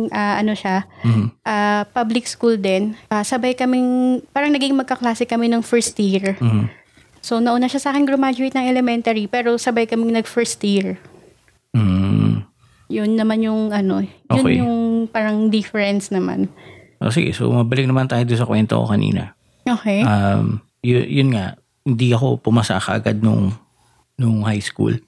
ah, 0.08 0.40
ano 0.40 0.56
siya, 0.56 0.88
Mhm. 1.04 1.44
ah, 1.44 1.84
public 1.92 2.24
school 2.24 2.56
din. 2.56 2.96
Ah, 3.12 3.20
sabay 3.20 3.52
kaming 3.52 4.24
parang 4.32 4.48
naging 4.48 4.72
magkaklase 4.72 5.28
kami 5.28 5.52
ng 5.52 5.60
first 5.60 5.92
year. 6.00 6.40
Mhm. 6.40 6.72
So 7.20 7.36
nauna 7.36 7.68
siya 7.68 7.84
sa 7.84 7.92
akin 7.92 8.08
graduate 8.08 8.56
ng 8.56 8.64
elementary 8.64 9.28
pero 9.28 9.60
sabay 9.60 9.84
kaming 9.84 10.16
nag 10.16 10.24
first 10.24 10.64
year. 10.64 10.96
Mhm. 11.76 12.48
Yun 12.88 13.12
naman 13.12 13.44
yung 13.44 13.68
ano, 13.68 14.00
yun 14.00 14.40
Okay. 14.40 14.56
yung 14.56 15.04
parang 15.04 15.52
difference 15.52 16.08
naman. 16.08 16.48
O 16.98 17.08
sige, 17.08 17.30
so 17.30 17.46
mabalik 17.48 17.84
naman 17.84 18.06
tayo 18.06 18.22
doon 18.22 18.36
sa 18.36 18.46
kwento 18.46 18.74
ko 18.74 18.86
kanina. 18.86 19.34
Okay. 19.62 20.02
Um, 20.02 20.58
y- 20.80 21.06
yun 21.14 21.30
nga, 21.30 21.54
hindi 21.82 22.10
ako 22.10 22.38
pumasa 22.38 22.76
kaagad 22.76 23.20
nung, 23.20 23.54
nung 24.14 24.42
high 24.42 24.60
school. 24.60 24.98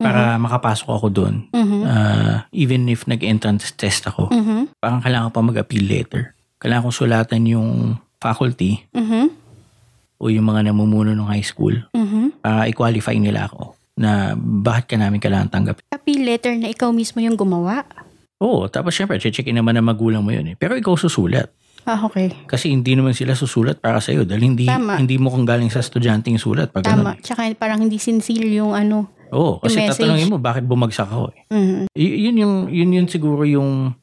para 0.00 0.40
makapasok 0.40 0.88
ako 0.88 1.06
doon. 1.12 1.34
Mhm. 1.52 1.80
Ah, 1.84 2.48
even 2.52 2.88
if 2.88 3.04
nag-entrance 3.04 3.68
test 3.70 4.08
ako, 4.08 4.32
Mhm. 4.32 4.72
parang 4.80 5.04
kailangan 5.04 5.28
ko 5.28 5.32
pa 5.36 5.44
mag-appeal 5.44 5.84
letter. 5.84 6.32
Kailangan 6.56 6.88
kong 6.88 6.98
sulatan 6.98 7.44
yung 7.44 7.70
faculty 8.16 8.80
Mhm. 8.96 9.28
o 10.16 10.32
yung 10.32 10.48
mga 10.48 10.72
namumuno 10.72 11.12
ng 11.12 11.28
high 11.28 11.44
school 11.44 11.84
Mhm. 11.92 12.40
para 12.40 12.64
i-qualify 12.64 13.12
nila 13.14 13.44
ako 13.44 13.76
na 13.92 14.32
bakit 14.40 14.88
ka 14.88 14.96
namin 14.96 15.20
kailangan 15.20 15.52
tanggapin. 15.52 15.84
Appeal 15.90 16.24
letter 16.24 16.56
na 16.56 16.72
ikaw 16.72 16.88
mismo 16.90 17.20
yung 17.20 17.36
gumawa. 17.36 17.84
Oo, 18.40 18.66
tapos 18.66 18.92
syempre, 18.92 19.20
checkin 19.20 19.52
naman 19.52 19.76
ng 19.76 19.84
magulang 19.84 20.24
mo 20.24 20.32
yun 20.32 20.48
eh. 20.48 20.56
Pero 20.56 20.72
ikaw 20.72 20.96
susulat. 20.96 21.52
Ah, 21.84 22.00
okay. 22.00 22.32
Kasi 22.44 22.68
hindi 22.68 22.92
naman 22.92 23.12
sila 23.12 23.32
susulat 23.32 23.80
para 23.80 24.00
sa'yo 24.00 24.24
dahil 24.24 24.44
hindi, 24.46 24.64
Tama. 24.64 24.96
hindi 24.96 25.16
mo 25.16 25.28
kung 25.28 25.44
galing 25.44 25.68
sa 25.68 25.80
estudyante 25.80 26.28
yung 26.28 26.40
sulat. 26.40 26.68
Pag 26.68 26.84
Tama. 26.84 27.16
ganun. 27.16 27.24
Tsaka 27.24 27.48
parang 27.54 27.80
hindi 27.80 27.96
sincere 27.96 28.48
yung 28.50 28.72
ano. 28.72 29.08
Oo, 29.30 29.60
kasi 29.60 29.78
Yung 29.78 29.88
message. 29.88 30.00
tatanungin 30.02 30.28
mo 30.28 30.36
bakit 30.36 30.64
bumagsak 30.64 31.06
ako 31.06 31.30
eh. 31.30 31.46
Mhm. 31.48 31.80
Y- 31.94 32.18
yun 32.26 32.36
yung 32.36 32.54
yun 32.66 32.90
yun 32.92 33.06
siguro 33.06 33.46
yung 33.46 33.94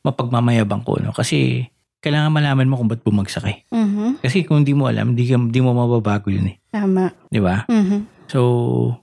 mapagmamayabang 0.00 0.80
ko 0.80 0.96
no 0.96 1.12
kasi 1.12 1.68
kailangan 2.00 2.32
malaman 2.32 2.64
mo 2.64 2.78
kung 2.78 2.88
ba't 2.88 3.02
bumagsak 3.02 3.44
eh. 3.44 3.58
Mhm. 3.68 4.22
Kasi 4.22 4.40
kung 4.40 4.62
hindi 4.62 4.72
mo 4.72 4.88
alam, 4.88 5.12
hindi, 5.12 5.28
hindi 5.28 5.60
mo 5.60 5.76
mababago 5.76 6.32
yun 6.32 6.48
eh. 6.48 6.56
Tama. 6.70 7.12
Di 7.28 7.36
ba? 7.36 7.68
Mhm. 7.68 8.19
So, 8.30 8.38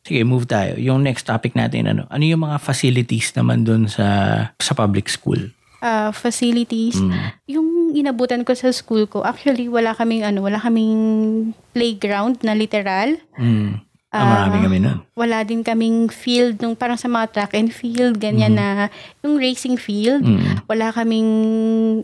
sige, 0.08 0.24
move 0.24 0.48
tayo. 0.48 0.80
Yung 0.80 1.04
next 1.04 1.28
topic 1.28 1.52
natin, 1.52 1.92
ano, 1.92 2.08
ano 2.08 2.24
yung 2.24 2.48
mga 2.48 2.64
facilities 2.64 3.36
naman 3.36 3.68
dun 3.68 3.92
sa 3.92 4.08
sa 4.56 4.72
public 4.72 5.12
school? 5.12 5.52
Ah, 5.84 6.16
facilities. 6.16 6.98
Mm. 6.98 7.14
Yung 7.52 7.68
inabutan 7.94 8.48
ko 8.48 8.56
sa 8.56 8.72
school 8.72 9.06
ko, 9.06 9.22
actually 9.28 9.68
wala 9.68 9.92
kaming 9.94 10.24
ano, 10.24 10.42
wala 10.42 10.58
kaming 10.58 11.52
playground 11.76 12.40
na 12.42 12.56
literal. 12.56 13.20
Mm. 13.36 13.84
Ah, 14.08 14.24
Ah, 14.24 14.48
marami 14.48 14.58
kami 14.64 14.78
nun. 14.80 14.98
Wala 15.20 15.44
din 15.44 15.62
kaming 15.68 16.08
field 16.08 16.64
nung 16.64 16.80
parang 16.80 16.96
sa 16.96 17.12
mga 17.12 17.28
track 17.28 17.54
and 17.60 17.76
field 17.76 18.16
ganyan 18.24 18.56
na 18.56 18.88
yung 19.20 19.36
racing 19.36 19.76
field. 19.76 20.24
Mm. 20.24 20.64
Wala 20.66 20.96
kaming 20.96 21.30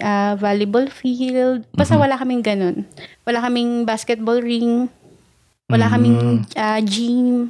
ah, 0.04 0.36
volleyball 0.36 0.92
field. 0.92 1.64
Basta 1.72 1.96
wala 1.96 2.20
kaming 2.20 2.44
ganun. 2.44 2.84
Wala 3.24 3.40
kaming 3.40 3.88
basketball 3.88 4.44
ring. 4.44 4.92
Wala 5.72 5.88
kaming 5.88 6.44
ah, 6.60 6.80
gym. 6.84 7.50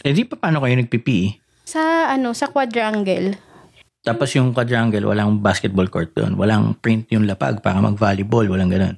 Eh 0.00 0.14
di 0.14 0.24
pa 0.24 0.38
paano 0.38 0.62
kayo 0.62 0.74
nagpipi? 0.78 1.34
Sa 1.66 2.08
ano, 2.08 2.32
sa 2.32 2.48
quadrangle. 2.48 3.36
Tapos 4.00 4.32
yung 4.32 4.56
quadrangle, 4.56 5.04
walang 5.04 5.44
basketball 5.44 5.90
court 5.92 6.16
doon. 6.16 6.38
Walang 6.40 6.78
print 6.80 7.12
yung 7.12 7.28
lapag 7.28 7.60
para 7.60 7.84
mag-volleyball. 7.84 8.48
Walang 8.48 8.72
ganun. 8.72 8.96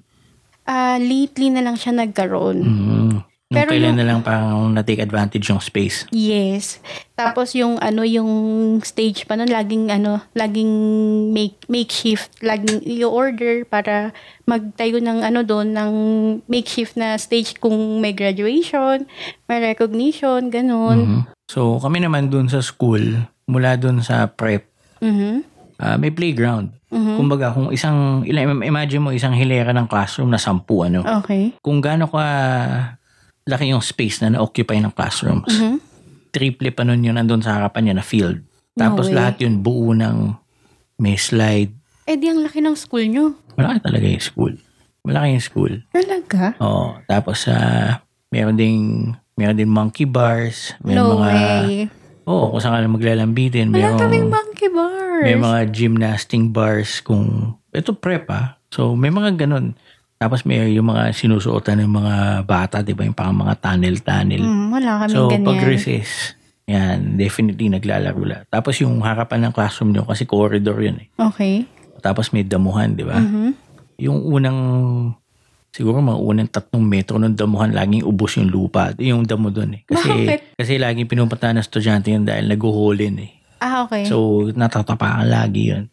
Ah, 0.62 0.94
lately 1.02 1.50
na 1.50 1.58
lang 1.58 1.74
siya 1.74 1.90
nagkaroon. 1.90 2.58
Mm. 2.62 3.31
Pero 3.54 3.70
kailan 3.70 3.92
yung- 3.92 4.00
na 4.00 4.06
lang 4.08 4.18
parang 4.20 4.72
na-take 4.72 5.00
advantage 5.00 5.46
yung 5.46 5.60
space. 5.60 6.08
Yes. 6.10 6.80
Tapos 7.12 7.52
yung 7.52 7.76
ano 7.78 8.02
yung 8.02 8.30
stage 8.82 9.28
pa 9.28 9.36
nun 9.36 9.48
laging 9.48 9.92
ano, 9.92 10.24
laging 10.32 10.72
make 11.30 11.60
makeshift, 11.68 12.40
laging 12.40 12.82
i-order 12.82 13.62
para 13.62 14.10
magtayo 14.44 14.98
ng 14.98 15.22
ano 15.22 15.44
doon 15.44 15.70
ng 15.70 15.92
makeshift 16.48 16.96
na 16.96 17.14
stage 17.14 17.56
kung 17.56 18.00
may 18.00 18.10
graduation, 18.10 19.06
may 19.46 19.60
recognition, 19.60 20.50
ganun. 20.50 20.98
Mhm. 20.98 21.22
So 21.46 21.78
kami 21.78 22.00
naman 22.00 22.32
doon 22.32 22.48
sa 22.48 22.64
school, 22.64 23.22
mula 23.44 23.76
doon 23.76 24.00
sa 24.00 24.26
prep, 24.26 24.66
Mhm. 24.98 25.44
ah, 25.78 25.96
may 26.00 26.10
playground. 26.10 26.72
Mhm. 26.92 27.16
Kumbaga 27.16 27.52
kung 27.52 27.72
isang, 27.72 28.20
imagine 28.24 29.00
mo 29.00 29.12
isang 29.12 29.32
hilera 29.32 29.72
ng 29.72 29.88
classroom 29.88 30.28
na 30.28 30.36
sampu 30.36 30.84
ano. 30.84 31.00
Okay. 31.24 31.56
Kung 31.64 31.80
gaano 31.80 32.04
ka 32.08 32.24
laki 33.44 33.70
yung 33.70 33.82
space 33.82 34.22
na 34.22 34.38
na-occupy 34.38 34.78
ng 34.78 34.92
classrooms. 34.94 35.50
Mhm. 35.50 35.76
Triple 36.32 36.72
pa 36.72 36.82
nun 36.82 37.04
yun 37.04 37.18
nandun 37.18 37.42
sa 37.44 37.58
harapan 37.60 37.90
niya 37.90 37.96
na 37.98 38.06
field. 38.06 38.40
Tapos 38.72 39.10
way. 39.10 39.14
lahat 39.14 39.44
yun 39.44 39.60
buo 39.60 39.92
ng 39.92 40.32
may 40.96 41.18
slide. 41.18 41.74
Eh 42.08 42.16
di 42.16 42.30
ang 42.30 42.40
laki 42.40 42.64
ng 42.64 42.72
school 42.72 43.04
nyo. 43.04 43.36
Malaki 43.54 43.84
talaga 43.84 44.06
yung 44.08 44.24
school. 44.24 44.54
Malaki 45.04 45.28
yung 45.36 45.44
school. 45.44 45.72
Talaga? 45.92 46.56
Oo. 46.62 46.96
Tapos 47.04 47.44
sa 47.44 47.56
meron 48.32 48.56
ding 48.56 49.12
meron 49.36 49.58
din 49.58 49.68
monkey 49.68 50.06
bars, 50.06 50.72
may 50.80 50.96
no 50.96 51.18
mga 51.18 51.20
way. 51.20 51.68
Oo, 52.22 52.54
kung 52.54 52.62
saan 52.62 52.78
ka 52.78 52.86
na 52.86 52.94
maglalambitin, 52.94 53.74
Wala 53.74 53.98
kaming 53.98 54.30
meron 54.30 54.32
monkey 54.32 54.68
bars. 54.70 55.24
may 55.26 55.36
mga 55.36 55.58
gymnasting 55.74 56.54
bars 56.54 57.02
kung 57.02 57.58
ito 57.74 57.92
prep 57.92 58.30
ah. 58.30 58.56
So 58.72 58.94
may 58.96 59.12
mga 59.12 59.36
ganun. 59.36 59.76
Tapos 60.22 60.46
may 60.46 60.70
yung 60.70 60.86
mga 60.86 61.10
sinusuotan 61.10 61.82
ng 61.82 61.90
mga 61.98 62.14
bata, 62.46 62.78
'di 62.78 62.94
ba, 62.94 63.02
yung 63.02 63.18
pang 63.18 63.34
mga 63.34 63.58
tunnel-tunnel. 63.58 64.38
Mm, 64.38 64.66
wala 64.70 64.90
kaming 65.02 65.14
So 65.18 65.26
ganyan. 65.26 65.46
pag 65.50 65.58
recess, 65.66 66.38
yan, 66.70 67.18
definitely 67.18 67.66
naglalaro 67.66 68.22
lang. 68.22 68.42
Tapos 68.46 68.78
yung 68.78 69.02
harapan 69.02 69.50
ng 69.50 69.52
classroom 69.52 69.90
nyo 69.90 70.06
kasi 70.06 70.22
corridor 70.22 70.78
yun 70.78 71.02
eh. 71.02 71.10
Okay. 71.18 71.66
Tapos 71.98 72.30
may 72.30 72.46
damuhan, 72.46 72.94
di 72.94 73.02
ba? 73.02 73.18
Mhm. 73.18 73.50
Yung 73.98 74.22
unang 74.22 74.58
siguro 75.74 75.98
mga 75.98 76.20
unang 76.22 76.48
tatlong 76.54 76.86
metro 76.86 77.18
ng 77.18 77.34
damuhan, 77.34 77.74
laging 77.74 78.06
ubos 78.06 78.38
yung 78.38 78.46
lupa. 78.46 78.94
Yung 79.02 79.26
damo 79.26 79.50
doon 79.50 79.80
eh. 79.80 79.82
Kasi, 79.90 80.06
Bakit? 80.06 80.40
kasi 80.54 80.72
laging 80.78 81.10
pinupunta 81.10 81.50
ng 81.50 81.58
estudyante 81.58 82.14
yun 82.14 82.22
dahil 82.22 82.46
naguhulin 82.46 83.16
eh. 83.26 83.32
Ah, 83.58 83.86
okay. 83.86 84.06
So, 84.06 84.46
natatapakan 84.54 85.26
lagi 85.26 85.74
yun. 85.74 85.90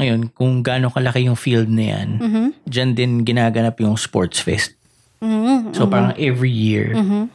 Ngayon, 0.00 0.32
kung 0.32 0.64
gaano 0.64 0.88
kalaki 0.88 1.28
yung 1.28 1.36
field 1.36 1.68
na 1.68 1.84
yan, 1.92 2.08
Mhm. 2.16 2.44
dyan 2.64 2.90
din 2.96 3.12
ginaganap 3.20 3.76
yung 3.78 3.94
sports 3.94 4.40
fest. 4.40 4.72
Mhm. 5.20 5.76
So, 5.76 5.84
parang 5.84 6.16
every 6.16 6.48
year, 6.48 6.96
Mhm. 6.96 7.28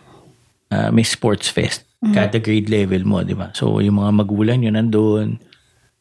uh, 0.73 0.89
may 0.89 1.05
sports 1.05 1.45
fest. 1.45 1.85
Kada 2.05 2.37
grade 2.37 2.69
level 2.69 3.01
mo, 3.01 3.21
di 3.21 3.33
ba? 3.33 3.49
So, 3.53 3.81
yung 3.81 3.97
mga 3.97 4.13
magulang 4.15 4.61
yun 4.61 4.77
nandun. 4.77 5.41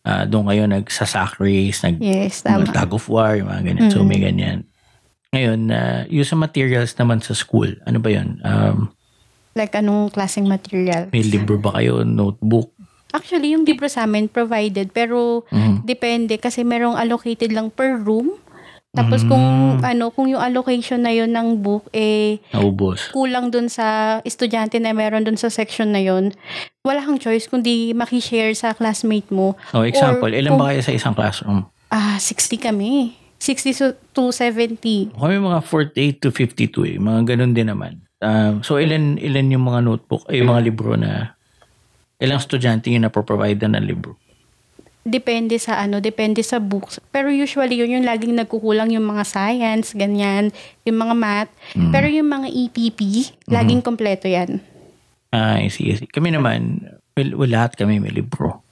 Uh, 0.04 0.24
doon 0.24 0.44
kayo 0.44 0.68
nagsasack 0.68 1.40
race, 1.40 1.80
nag, 1.80 1.96
Yes, 1.96 2.44
tama. 2.44 2.68
tag 2.68 2.92
of 2.92 3.08
war, 3.08 3.36
yung 3.36 3.48
mga 3.48 3.62
ganyan. 3.64 3.88
So, 3.88 4.04
may 4.04 4.20
ganyan. 4.20 4.68
Ngayon, 5.32 5.60
uh, 5.68 6.04
yung 6.06 6.28
sa 6.28 6.36
materials 6.36 6.92
naman 6.94 7.24
sa 7.24 7.32
school, 7.32 7.72
ano 7.84 7.98
ba 7.98 8.12
yun? 8.12 8.36
Um, 8.40 8.92
Like 9.56 9.72
anong 9.74 10.12
klaseng 10.12 10.44
material? 10.44 11.08
may 11.08 11.24
libro 11.24 11.56
ba 11.56 11.80
kayo? 11.80 12.04
Notebook? 12.04 12.76
Actually, 13.10 13.52
yung 13.52 13.62
libro 13.62 13.86
sa 13.86 14.04
amin 14.04 14.26
provided 14.26 14.90
pero 14.90 15.44
Mhm. 15.48 15.82
depende 15.82 16.34
kasi 16.36 16.62
merong 16.62 16.94
allocated 16.94 17.50
lang 17.50 17.68
per 17.68 17.96
room. 17.96 18.38
Tapos 18.90 19.26
kung 19.26 19.42
ano, 19.82 20.14
kung 20.14 20.30
yung 20.30 20.38
allocation 20.38 21.02
na 21.02 21.10
yon 21.10 21.26
ng 21.28 21.58
book 21.58 21.90
eh 21.90 22.38
Naubos. 22.54 23.10
kulang 23.10 23.50
dun 23.50 23.66
sa 23.66 24.18
estudyante 24.22 24.78
na 24.78 24.94
meron 24.94 25.26
dun 25.26 25.34
sa 25.34 25.50
section 25.50 25.90
na 25.90 25.98
yon, 25.98 26.30
wala 26.80 27.02
kang 27.02 27.18
choice 27.18 27.50
kundi 27.50 27.90
makishare 27.90 28.54
sa 28.54 28.70
classmate 28.70 29.26
mo. 29.28 29.58
Oh, 29.70 29.82
example, 29.82 30.30
Or 30.30 30.38
ilan 30.38 30.54
kung- 30.54 30.60
ba 30.60 30.70
kayo 30.70 30.78
sa 30.80 30.94
isang 30.94 31.10
classroom? 31.10 31.66
Ah, 31.90 32.18
60 32.18 32.54
kami. 32.54 33.18
60 33.36 33.74
to- 33.74 33.98
to 34.12 34.30
70. 34.30 35.10
Kami 35.12 35.34
mga 35.36 35.60
48 35.60 36.22
to 36.22 36.30
52 36.30 36.86
eh. 36.86 36.96
Mga 36.96 37.20
ganun 37.28 37.50
din 37.50 37.66
naman. 37.66 37.98
Um, 38.18 38.62
so, 38.62 38.78
ilan, 38.78 39.18
ilan 39.18 39.50
yung 39.50 39.66
mga 39.66 39.80
notebook, 39.82 40.22
ay 40.28 40.38
yung 40.38 40.48
mga 40.48 40.64
libro 40.64 40.94
na 40.94 41.34
ilang 42.18 42.38
estudyante 42.38 42.90
yung 42.90 43.06
napoprovide 43.06 43.58
na 43.66 43.78
ng 43.78 43.86
libro? 43.86 44.14
Depende 45.04 45.60
sa 45.60 45.84
ano, 45.84 46.00
depende 46.00 46.40
sa 46.40 46.56
books. 46.56 46.96
Pero 47.12 47.28
usually 47.28 47.76
yun 47.76 48.00
yung 48.00 48.06
laging 48.08 48.40
nagkukulang 48.40 48.88
yung 48.88 49.04
mga 49.04 49.24
science, 49.28 49.92
ganyan, 49.92 50.48
yung 50.88 50.96
mga 50.96 51.12
math. 51.12 51.52
Pero 51.92 52.08
yung 52.08 52.24
mga 52.24 52.48
EPP, 52.48 53.00
laging 53.52 53.84
kompleto 53.84 54.24
yan. 54.24 54.64
Ah, 55.28 55.60
I 55.60 55.68
see, 55.68 55.92
I 55.92 56.00
see. 56.00 56.08
Kami 56.08 56.32
naman, 56.32 56.88
well, 57.12 57.44
well, 57.44 57.52
lahat 57.52 57.76
kami 57.76 58.00
may 58.00 58.16
libro. 58.16 58.64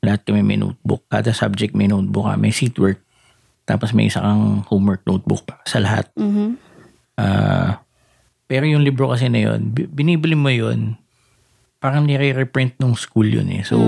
Lahat 0.00 0.24
kami 0.24 0.40
may 0.40 0.56
notebook. 0.56 1.04
Kada 1.12 1.36
subject 1.36 1.76
may 1.76 1.92
notebook 1.92 2.32
ka. 2.32 2.40
May 2.40 2.56
seatwork. 2.56 3.04
Tapos 3.68 3.92
may 3.92 4.08
isa 4.08 4.24
kang 4.24 4.64
homework 4.72 5.04
notebook 5.04 5.44
pa 5.44 5.60
sa 5.68 5.76
lahat. 5.76 6.08
Mhm. 6.16 6.56
Ah, 7.20 7.84
pero 8.48 8.64
yung 8.64 8.80
libro 8.80 9.12
kasi 9.12 9.28
na 9.28 9.44
yun, 9.44 9.70
bi- 9.76 9.86
binibili 9.86 10.32
mo 10.32 10.48
yun, 10.48 10.96
parang 11.80 12.04
nire-reprint 12.04 12.76
ng 12.76 12.92
school 12.92 13.24
yun 13.24 13.48
eh. 13.48 13.64
So, 13.64 13.80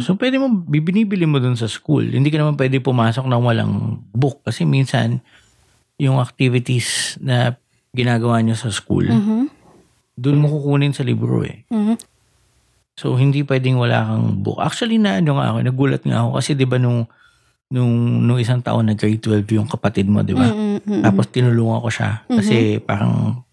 so 0.00 0.16
pwede 0.16 0.40
mo, 0.40 0.48
binibili 0.64 1.28
mo 1.28 1.36
dun 1.36 1.60
sa 1.60 1.68
school. 1.68 2.08
Hindi 2.08 2.32
ka 2.32 2.40
naman 2.40 2.56
pwede 2.56 2.80
pumasok 2.80 3.28
ng 3.28 3.42
walang 3.44 3.72
book. 4.16 4.40
Kasi 4.40 4.64
minsan, 4.64 5.20
yung 6.00 6.24
activities 6.24 7.20
na 7.20 7.52
ginagawa 7.92 8.40
nyo 8.40 8.56
sa 8.56 8.72
school, 8.72 9.04
Mhm. 9.04 9.52
dun 10.16 10.40
mo 10.40 10.48
kukunin 10.48 10.96
sa 10.96 11.04
libro 11.04 11.44
eh. 11.44 11.68
Mhm. 11.68 12.00
So, 12.96 13.20
hindi 13.20 13.44
pwedeng 13.44 13.76
wala 13.76 14.08
kang 14.08 14.40
book. 14.40 14.64
Actually, 14.64 14.96
na 14.96 15.20
ano 15.20 15.36
nga 15.36 15.52
ako, 15.52 15.58
nagulat 15.60 16.02
nga 16.08 16.24
ako 16.24 16.40
kasi 16.40 16.56
'di 16.56 16.64
ba 16.64 16.80
nung 16.80 17.04
nung 17.68 18.22
nung 18.24 18.38
isang 18.40 18.62
taon 18.62 18.86
na 18.88 18.94
grade 18.96 19.20
12 19.20 19.50
yung 19.52 19.68
kapatid 19.68 20.08
mo, 20.08 20.24
'di 20.24 20.32
ba? 20.32 20.48
Mhm, 20.48 20.80
mhm. 20.80 21.02
Tapos 21.04 21.28
tinulungan 21.28 21.82
ko 21.84 21.90
siya 21.92 22.24
kasi 22.24 22.78
parang 22.80 23.43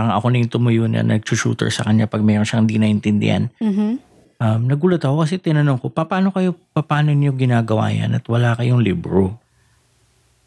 parang 0.00 0.16
ako 0.16 0.32
na 0.32 0.40
yung 0.40 0.48
tumuyo 0.48 0.84
na 0.88 1.04
nag-shooter 1.04 1.68
sa 1.68 1.84
kanya 1.84 2.08
pag 2.08 2.24
mayroon 2.24 2.48
siyang 2.48 2.64
di 2.64 2.80
naintindihan. 2.80 3.52
Mhm. 3.60 4.00
Um, 4.40 4.60
nagulat 4.64 5.04
ako 5.04 5.20
kasi 5.20 5.36
tinanong 5.36 5.76
ko, 5.76 5.92
paano 5.92 6.32
kayo, 6.32 6.56
paano 6.72 7.12
niyo 7.12 7.36
ginagawa 7.36 7.92
yan 7.92 8.16
at 8.16 8.24
wala 8.24 8.56
kayong 8.56 8.80
libro? 8.80 9.36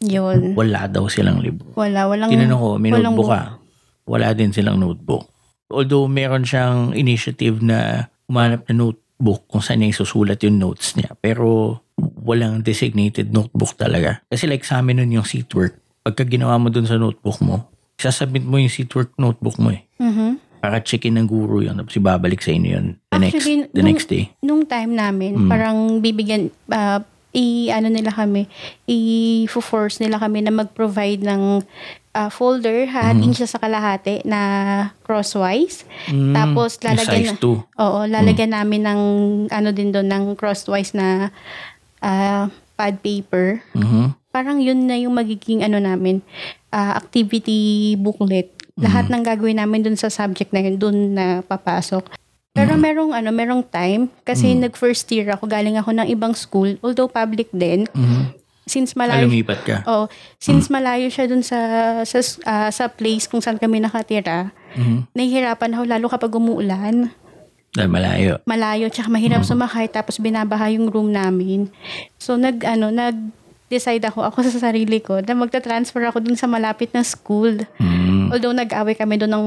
Yun. 0.02 0.58
Wala 0.58 0.90
daw 0.90 1.06
silang 1.06 1.38
libro. 1.38 1.70
Wala, 1.78 2.10
walang... 2.10 2.34
Tinanong 2.34 2.58
ko, 2.58 2.70
may 2.82 2.90
walang 2.90 3.14
notebook 3.14 3.30
book. 3.30 3.38
ka? 3.38 3.42
Wala 4.10 4.34
din 4.34 4.50
silang 4.50 4.82
notebook. 4.82 5.30
Although 5.70 6.10
meron 6.10 6.42
siyang 6.42 6.90
initiative 6.98 7.62
na 7.62 8.10
umanap 8.26 8.66
na 8.66 8.74
notebook 8.74 9.46
kung 9.46 9.62
saan 9.62 9.78
niya 9.78 9.94
isusulat 9.94 10.42
yung 10.42 10.58
notes 10.58 10.98
niya. 10.98 11.14
Pero 11.22 11.78
walang 12.26 12.66
designated 12.66 13.30
notebook 13.30 13.78
talaga. 13.78 14.18
Kasi 14.26 14.50
like 14.50 14.66
sa 14.66 14.82
amin 14.82 14.98
nun 14.98 15.22
yung 15.22 15.26
seatwork, 15.26 15.78
pagka 16.02 16.26
ginawa 16.26 16.58
mo 16.58 16.66
dun 16.66 16.90
sa 16.90 16.98
notebook 16.98 17.38
mo, 17.38 17.70
sasubmit 17.96 18.42
mo 18.42 18.56
yung 18.56 18.68
seatwork 18.68 19.14
notebook 19.16 19.56
mo 19.56 19.70
eh. 19.70 19.86
Mhm. 19.96 20.40
Para 20.58 20.80
checkin 20.80 21.12
ng 21.14 21.28
guru 21.28 21.60
yun, 21.60 21.76
tapos 21.76 21.92
ibabalik 21.94 22.40
sa 22.40 22.48
inyo 22.48 22.70
yun 22.72 22.86
the 23.12 23.20
Actually, 23.20 23.56
next 23.60 23.70
the 23.70 23.80
nung- 23.80 23.88
next 23.90 24.06
day. 24.08 24.24
Nung 24.40 24.64
time 24.64 24.92
namin, 24.92 25.36
Mm. 25.36 25.48
parang 25.48 25.76
bibigyan, 26.00 26.48
ah, 26.68 27.04
i 27.30 27.68
ano 27.68 27.90
nila 27.90 28.08
kami, 28.08 28.46
i-force 28.86 29.98
nila 29.98 30.16
kami 30.16 30.40
na 30.40 30.50
mag-provide 30.50 31.20
ng 31.20 31.60
ah, 32.14 32.30
folder, 32.30 32.86
hahatiin 32.86 33.34
siya 33.34 33.50
sa 33.50 33.58
kalahati 33.58 34.22
na 34.22 34.40
crosswise. 35.02 35.82
Mm, 36.06 36.30
Tapos 36.30 36.78
lalagyan 36.78 37.34
size 37.34 37.42
2. 37.42 37.58
Oo, 37.74 38.00
lalagyan 38.06 38.54
namin 38.54 38.86
ng 38.86 39.00
ano 39.50 39.68
din 39.74 39.90
doon 39.90 40.06
ng 40.06 40.24
crosswise 40.34 40.94
na 40.94 41.34
ah, 41.98 42.46
pad 42.74 43.02
paper. 43.02 43.66
Mhm. 43.74 44.14
Parang 44.34 44.58
yun 44.58 44.90
na 44.90 44.98
yung 44.98 45.14
magiging 45.14 45.62
ano 45.62 45.78
namin, 45.78 46.18
ah, 46.74 46.98
activity 46.98 47.94
booklet. 47.94 48.50
Lahat 48.74 49.06
ng 49.06 49.22
gagawin 49.22 49.62
namin 49.62 49.86
doon 49.86 49.94
sa 49.94 50.10
subject 50.10 50.50
na 50.50 50.58
yun, 50.58 50.74
doon 50.74 51.14
na 51.14 51.26
papasok. 51.46 52.10
Pero 52.50 52.74
merong 52.74 53.14
ano, 53.14 53.30
merong 53.30 53.62
time 53.62 54.10
kasi 54.26 54.54
nag 54.54 54.74
first 54.74 55.06
year 55.10 55.30
ako, 55.30 55.46
galing 55.46 55.78
ako 55.78 55.94
ng 55.94 56.10
ibang 56.10 56.34
school, 56.34 56.74
although 56.82 57.06
public 57.06 57.46
din. 57.54 57.86
Mhm. 57.94 58.34
Since 58.64 58.96
Ah, 58.96 59.04
malayo 59.04 59.28
lumipat 59.30 59.60
ka. 59.62 59.76
Oh, 59.84 60.08
since 60.40 60.72
malayo 60.72 61.06
siya 61.12 61.28
dun 61.28 61.44
sa 61.44 61.58
sa 62.02 62.18
ah, 62.42 62.70
sa 62.74 62.90
place 62.90 63.30
kung 63.30 63.38
saan 63.38 63.60
kami 63.62 63.78
nakatira, 63.78 64.50
Mhm. 64.74 65.14
nahihirapan 65.14 65.70
ako 65.76 65.82
lalo 65.86 66.06
kapag 66.10 66.32
umuulan. 66.34 67.14
Dahil 67.74 67.90
malayo. 67.90 68.32
Malayo 68.46 68.86
tsaka 68.86 69.10
mahirap 69.10 69.42
sumakay 69.42 69.86
tapos 69.86 70.18
binabaha 70.18 70.70
yung 70.70 70.90
room 70.90 71.10
namin. 71.10 71.70
So 72.16 72.34
nag 72.34 72.62
ano, 72.62 72.88
nag 72.88 73.43
decide 73.68 74.04
ako 74.04 74.22
ako 74.22 74.44
sa 74.46 74.70
sarili 74.70 75.00
ko 75.00 75.18
na 75.18 75.32
magta-transfer 75.32 76.04
ako 76.04 76.20
dun 76.20 76.36
sa 76.36 76.44
malapit 76.44 76.92
na 76.92 77.00
school. 77.00 77.64
Mm. 77.80 78.28
Although 78.30 78.52
nag-away 78.52 78.94
kami 78.94 79.16
doon 79.16 79.32
ng, 79.32 79.46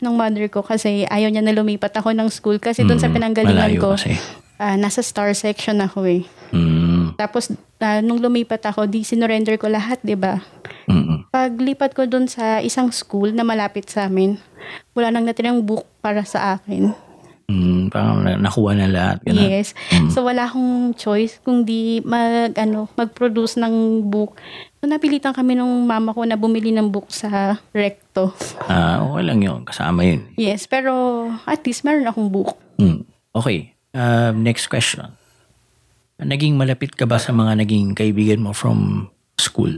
ng 0.00 0.14
mother 0.14 0.48
ko 0.48 0.64
kasi 0.64 1.04
ayaw 1.06 1.28
niya 1.28 1.44
na 1.44 1.52
lumipat 1.52 1.92
ako 1.96 2.12
ng 2.16 2.28
school 2.32 2.56
kasi 2.56 2.84
doon 2.84 2.96
sa 2.96 3.08
Mm, 3.08 3.14
pinanggalingan 3.14 3.72
malayo 3.76 3.80
ko, 3.80 3.90
Kasi. 3.96 4.16
ah, 4.56 4.76
nasa 4.76 5.00
star 5.00 5.32
section 5.32 5.78
ako 5.80 6.04
eh. 6.08 6.22
Mm. 6.52 7.16
Tapos 7.16 7.52
ah, 7.80 8.00
nung 8.00 8.20
lumipat 8.20 8.64
ako, 8.64 8.88
di 8.88 9.04
sinorender 9.04 9.56
ko 9.60 9.68
lahat, 9.68 10.00
'di 10.00 10.16
ba? 10.16 10.40
Mm. 10.88 11.28
Paglipat 11.28 11.92
ko 11.92 12.08
doon 12.08 12.24
sa 12.24 12.60
isang 12.60 12.88
school 12.88 13.32
na 13.36 13.44
malapit 13.44 13.88
sa 13.88 14.08
amin, 14.08 14.40
wala 14.96 15.12
nang 15.12 15.28
natirang 15.28 15.60
book 15.60 15.84
para 16.00 16.24
sa 16.24 16.56
akin. 16.56 16.92
Mm. 17.48 17.88
Parang 17.88 18.20
na- 18.20 18.36
nakuha 18.36 18.76
na 18.76 18.84
lahat. 18.84 19.24
Ganun. 19.24 19.48
Yes. 19.48 19.72
So 20.12 20.20
wala 20.20 20.44
akong 20.44 20.92
choice 21.00 21.40
kung 21.40 21.64
di 21.64 22.04
mag 22.04 22.52
ano, 22.60 22.92
mag-produce 22.92 23.56
ng 23.56 24.04
book. 24.04 24.36
So 24.78 24.84
napilitan 24.84 25.32
kami 25.32 25.56
nung 25.56 25.88
mama 25.88 26.12
ko 26.12 26.28
na 26.28 26.36
bumili 26.36 26.76
ng 26.76 26.92
book 26.92 27.08
sa 27.08 27.56
Recto. 27.72 28.36
Ah, 28.68 29.00
okay 29.00 29.24
lang 29.24 29.40
yun. 29.40 29.64
Kasama 29.64 30.04
yun. 30.04 30.28
Yes, 30.36 30.68
pero 30.68 30.92
at 31.48 31.64
least 31.64 31.88
meron 31.88 32.04
akong 32.04 32.28
book. 32.28 32.52
Mm. 32.76 33.08
Okay. 33.32 33.72
Um, 33.96 34.44
next 34.44 34.68
question. 34.68 35.08
Naging 36.20 36.60
malapit 36.60 36.92
ka 36.94 37.08
ba 37.08 37.16
sa 37.16 37.32
mga 37.32 37.64
naging 37.64 37.96
kaibigan 37.96 38.44
mo 38.44 38.52
from 38.52 39.08
school? 39.40 39.72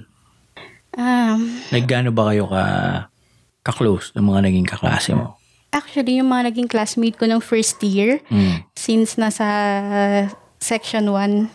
Um, 0.98 1.62
Naggaano 1.70 2.10
ba 2.10 2.34
kayo 2.34 2.50
ka 2.50 2.64
ka-close 3.62 4.10
ng 4.18 4.26
mga 4.26 4.40
naging 4.50 4.66
kaklase 4.66 5.14
mo? 5.14 5.39
Actually, 5.70 6.18
yung 6.18 6.30
mga 6.30 6.50
naging 6.52 6.68
classmate 6.68 7.16
ko 7.16 7.26
ng 7.26 7.40
first 7.40 7.78
year, 7.82 8.18
Mm. 8.30 8.62
since 8.74 9.14
nasa 9.14 9.46
section 10.58 11.10
1, 11.10 11.48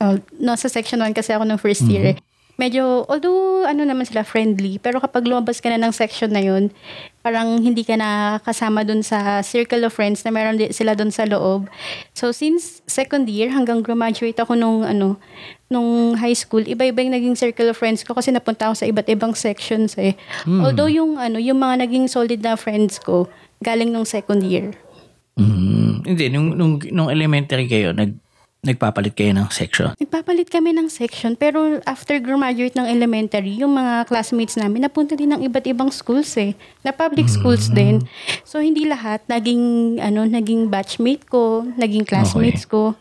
oh, 0.00 0.18
no, 0.38 0.54
sa 0.54 0.68
section 0.68 1.00
1 1.00 1.14
kasi 1.14 1.32
ako 1.32 1.46
ng 1.46 1.58
first 1.58 1.86
year 1.86 2.14
eh. 2.14 2.16
Medyo, 2.60 3.08
although 3.08 3.64
ano 3.64 3.82
naman 3.82 4.04
sila 4.04 4.22
friendly, 4.22 4.76
pero 4.76 5.00
kapag 5.00 5.24
lumabas 5.24 5.58
ka 5.58 5.72
na 5.72 5.80
ng 5.80 5.90
section 5.90 6.30
na 6.30 6.44
yun, 6.44 6.68
parang 7.24 7.58
hindi 7.58 7.80
ka 7.80 7.96
na 7.96 8.38
kasama 8.44 8.84
dun 8.84 9.00
sa 9.00 9.40
circle 9.40 9.88
of 9.88 9.90
friends 9.90 10.20
na 10.22 10.30
meron 10.30 10.60
sila 10.68 10.92
dun 10.92 11.08
sa 11.08 11.24
loob. 11.24 11.66
So 12.12 12.28
since 12.30 12.84
second 12.84 13.26
year 13.26 13.48
hanggang 13.50 13.80
graduate 13.80 14.36
ako 14.36 14.52
nung 14.54 14.84
ano, 14.84 15.16
nung 15.72 16.14
high 16.20 16.36
school, 16.36 16.60
iba-iba 16.60 17.00
yung 17.00 17.16
naging 17.16 17.36
circle 17.40 17.72
of 17.72 17.80
friends 17.80 18.04
ko 18.04 18.12
kasi 18.12 18.28
napunta 18.30 18.68
ako 18.68 18.74
sa 18.76 18.86
iba't 18.86 19.08
ibang 19.08 19.32
sections 19.32 19.96
eh. 19.96 20.12
Although 20.44 20.92
yung 20.92 21.16
ano, 21.16 21.40
yung 21.40 21.56
mga 21.56 21.88
naging 21.88 22.04
solid 22.06 22.44
na 22.44 22.60
friends 22.60 23.00
ko, 23.00 23.32
galing 23.62 23.94
nung 23.94 24.04
second 24.04 24.42
year. 24.42 24.74
Mm. 25.38 26.04
Hindi, 26.04 26.24
nung, 26.28 26.58
nung, 26.58 26.74
nung 26.92 27.08
elementary 27.08 27.64
kayo, 27.70 27.94
nag, 27.96 28.12
nagpapalit 28.62 29.18
kayo 29.18 29.34
ng 29.34 29.50
section. 29.50 29.90
Nagpapalit 29.98 30.46
kami 30.46 30.70
ng 30.70 30.86
section, 30.86 31.34
pero 31.34 31.82
after 31.82 32.22
graduate 32.22 32.78
ng 32.78 32.86
elementary, 32.86 33.58
yung 33.58 33.74
mga 33.74 34.06
classmates 34.06 34.54
namin 34.54 34.86
napunta 34.86 35.18
din 35.18 35.34
ng 35.34 35.42
iba't 35.50 35.66
ibang 35.66 35.90
schools 35.90 36.30
eh. 36.38 36.54
Na 36.86 36.94
public 36.94 37.26
schools 37.26 37.74
din. 37.74 37.98
So, 38.46 38.62
hindi 38.62 38.86
lahat 38.86 39.26
naging, 39.26 39.98
ano, 39.98 40.22
naging 40.22 40.70
batchmate 40.70 41.26
ko, 41.26 41.66
naging 41.74 42.06
classmates 42.06 42.62
ko. 42.62 42.94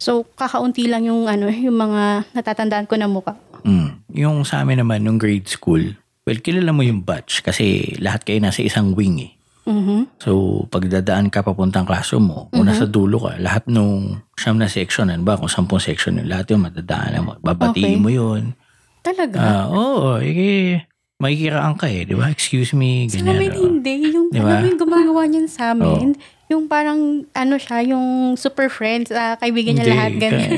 So, 0.00 0.24
kakaunti 0.32 0.88
lang 0.88 1.04
yung, 1.04 1.28
ano, 1.28 1.52
yung 1.52 1.76
mga 1.76 2.32
natatandaan 2.32 2.88
ko 2.88 2.96
na 2.96 3.08
mukha. 3.08 3.36
Mm. 3.68 4.00
Yung 4.16 4.36
sa 4.48 4.64
amin 4.64 4.80
naman, 4.80 5.04
nung 5.04 5.20
grade 5.20 5.44
school, 5.44 5.92
well, 6.24 6.40
kilala 6.40 6.72
mo 6.72 6.80
yung 6.80 7.04
batch 7.04 7.44
kasi 7.44 7.92
lahat 8.00 8.24
kayo 8.24 8.40
nasa 8.40 8.64
isang 8.64 8.96
wing 8.96 9.28
eh. 9.28 9.35
Mhm. 9.66 10.22
So, 10.22 10.62
pagdadaan 10.70 11.26
ka 11.28 11.42
papuntang 11.42 11.90
classroom 11.90 12.30
mo, 12.30 12.38
kung 12.54 12.70
nasa 12.70 12.86
dulo 12.86 13.18
ka, 13.18 13.34
lahat 13.42 13.66
nung 13.66 14.22
siyam 14.38 14.62
na 14.62 14.70
section, 14.70 15.10
ano 15.10 15.26
ba, 15.26 15.34
kung 15.34 15.50
sampung 15.50 15.82
section 15.82 16.22
yun, 16.22 16.30
lahat 16.30 16.54
yung 16.54 16.62
madadaanan 16.62 17.26
mo. 17.26 17.32
Okay. 17.34 17.42
Babatiin 17.42 17.98
mo 17.98 18.10
yun. 18.14 18.54
Talaga? 19.02 19.38
Ah, 19.42 19.64
oo, 19.66 20.22
eh, 20.22 20.86
makikiraan 21.18 21.74
ka 21.74 21.90
eh, 21.90 22.06
di 22.06 22.14
ba? 22.14 22.30
Excuse 22.30 22.78
me, 22.78 23.10
sa 23.10 23.18
ganyan. 23.18 23.34
amin 23.34 23.50
oh. 23.58 23.62
hindi. 23.66 23.94
Yung, 24.14 24.26
Di 24.30 24.38
ba? 24.38 24.62
alam 24.62 24.70
yung 24.70 24.80
gumagawa 24.80 25.22
niyan 25.26 25.48
sa 25.50 25.74
amin. 25.74 26.14
Yung 26.46 26.70
parang, 26.70 27.26
ano 27.34 27.54
siya, 27.58 27.82
yung 27.82 28.38
super 28.38 28.70
friends, 28.70 29.10
ah, 29.10 29.34
kaibigan 29.34 29.74
niya 29.74 29.90
Hindi, 29.90 29.94
lahat, 29.98 30.12
ganyan. 30.22 30.52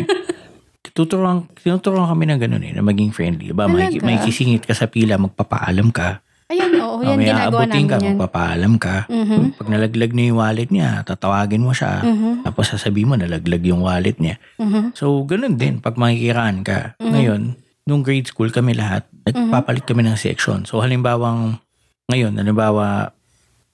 Tuturuan, 0.96 1.48
tinuturuan 1.64 2.10
kami 2.12 2.28
ng 2.28 2.40
ganun 2.44 2.64
eh, 2.64 2.72
na 2.76 2.84
maging 2.84 3.14
friendly. 3.16 3.56
Ba, 3.56 3.70
may, 3.72 3.88
may 4.04 4.20
kisingit 4.20 4.68
ka 4.68 4.76
sa 4.76 4.84
pila, 4.84 5.16
magpapaalam 5.16 5.88
ka. 5.94 6.20
Ayun, 6.48 6.80
oo, 6.80 7.04
yan, 7.04 7.20
Mamaya 7.20 7.28
ginagawa 7.28 7.60
abutin 7.60 7.68
namin 7.68 7.84
ka, 7.84 7.96
yan. 8.00 8.16
magpapaalam 8.16 8.74
ka. 8.80 8.96
Mhm. 9.12 9.40
Pag 9.60 9.68
nalaglag 9.68 10.12
na 10.16 10.22
yung 10.32 10.38
wallet 10.40 10.70
niya, 10.72 11.04
tatawagin 11.04 11.60
mo 11.60 11.76
siya. 11.76 12.00
Mhm. 12.00 12.48
Tapos 12.48 12.72
sasabihin 12.72 13.12
mo, 13.12 13.14
nalaglag 13.20 13.60
yung 13.68 13.84
wallet 13.84 14.16
niya. 14.16 14.40
Mhm. 14.56 14.96
So, 14.96 15.28
ganun 15.28 15.60
din. 15.60 15.84
Pag 15.84 16.00
makikiraan 16.00 16.64
ka. 16.64 16.96
Mm-hmm. 16.96 17.12
Ngayon, 17.12 17.40
nung 17.84 18.00
grade 18.00 18.32
school 18.32 18.48
kami 18.48 18.72
lahat, 18.72 19.04
nagpapalit 19.28 19.84
kami 19.84 20.08
ng 20.08 20.16
section. 20.16 20.64
So, 20.64 20.80
halimbawang, 20.80 21.60
ngayon, 22.08 22.32
halimbawa, 22.40 23.12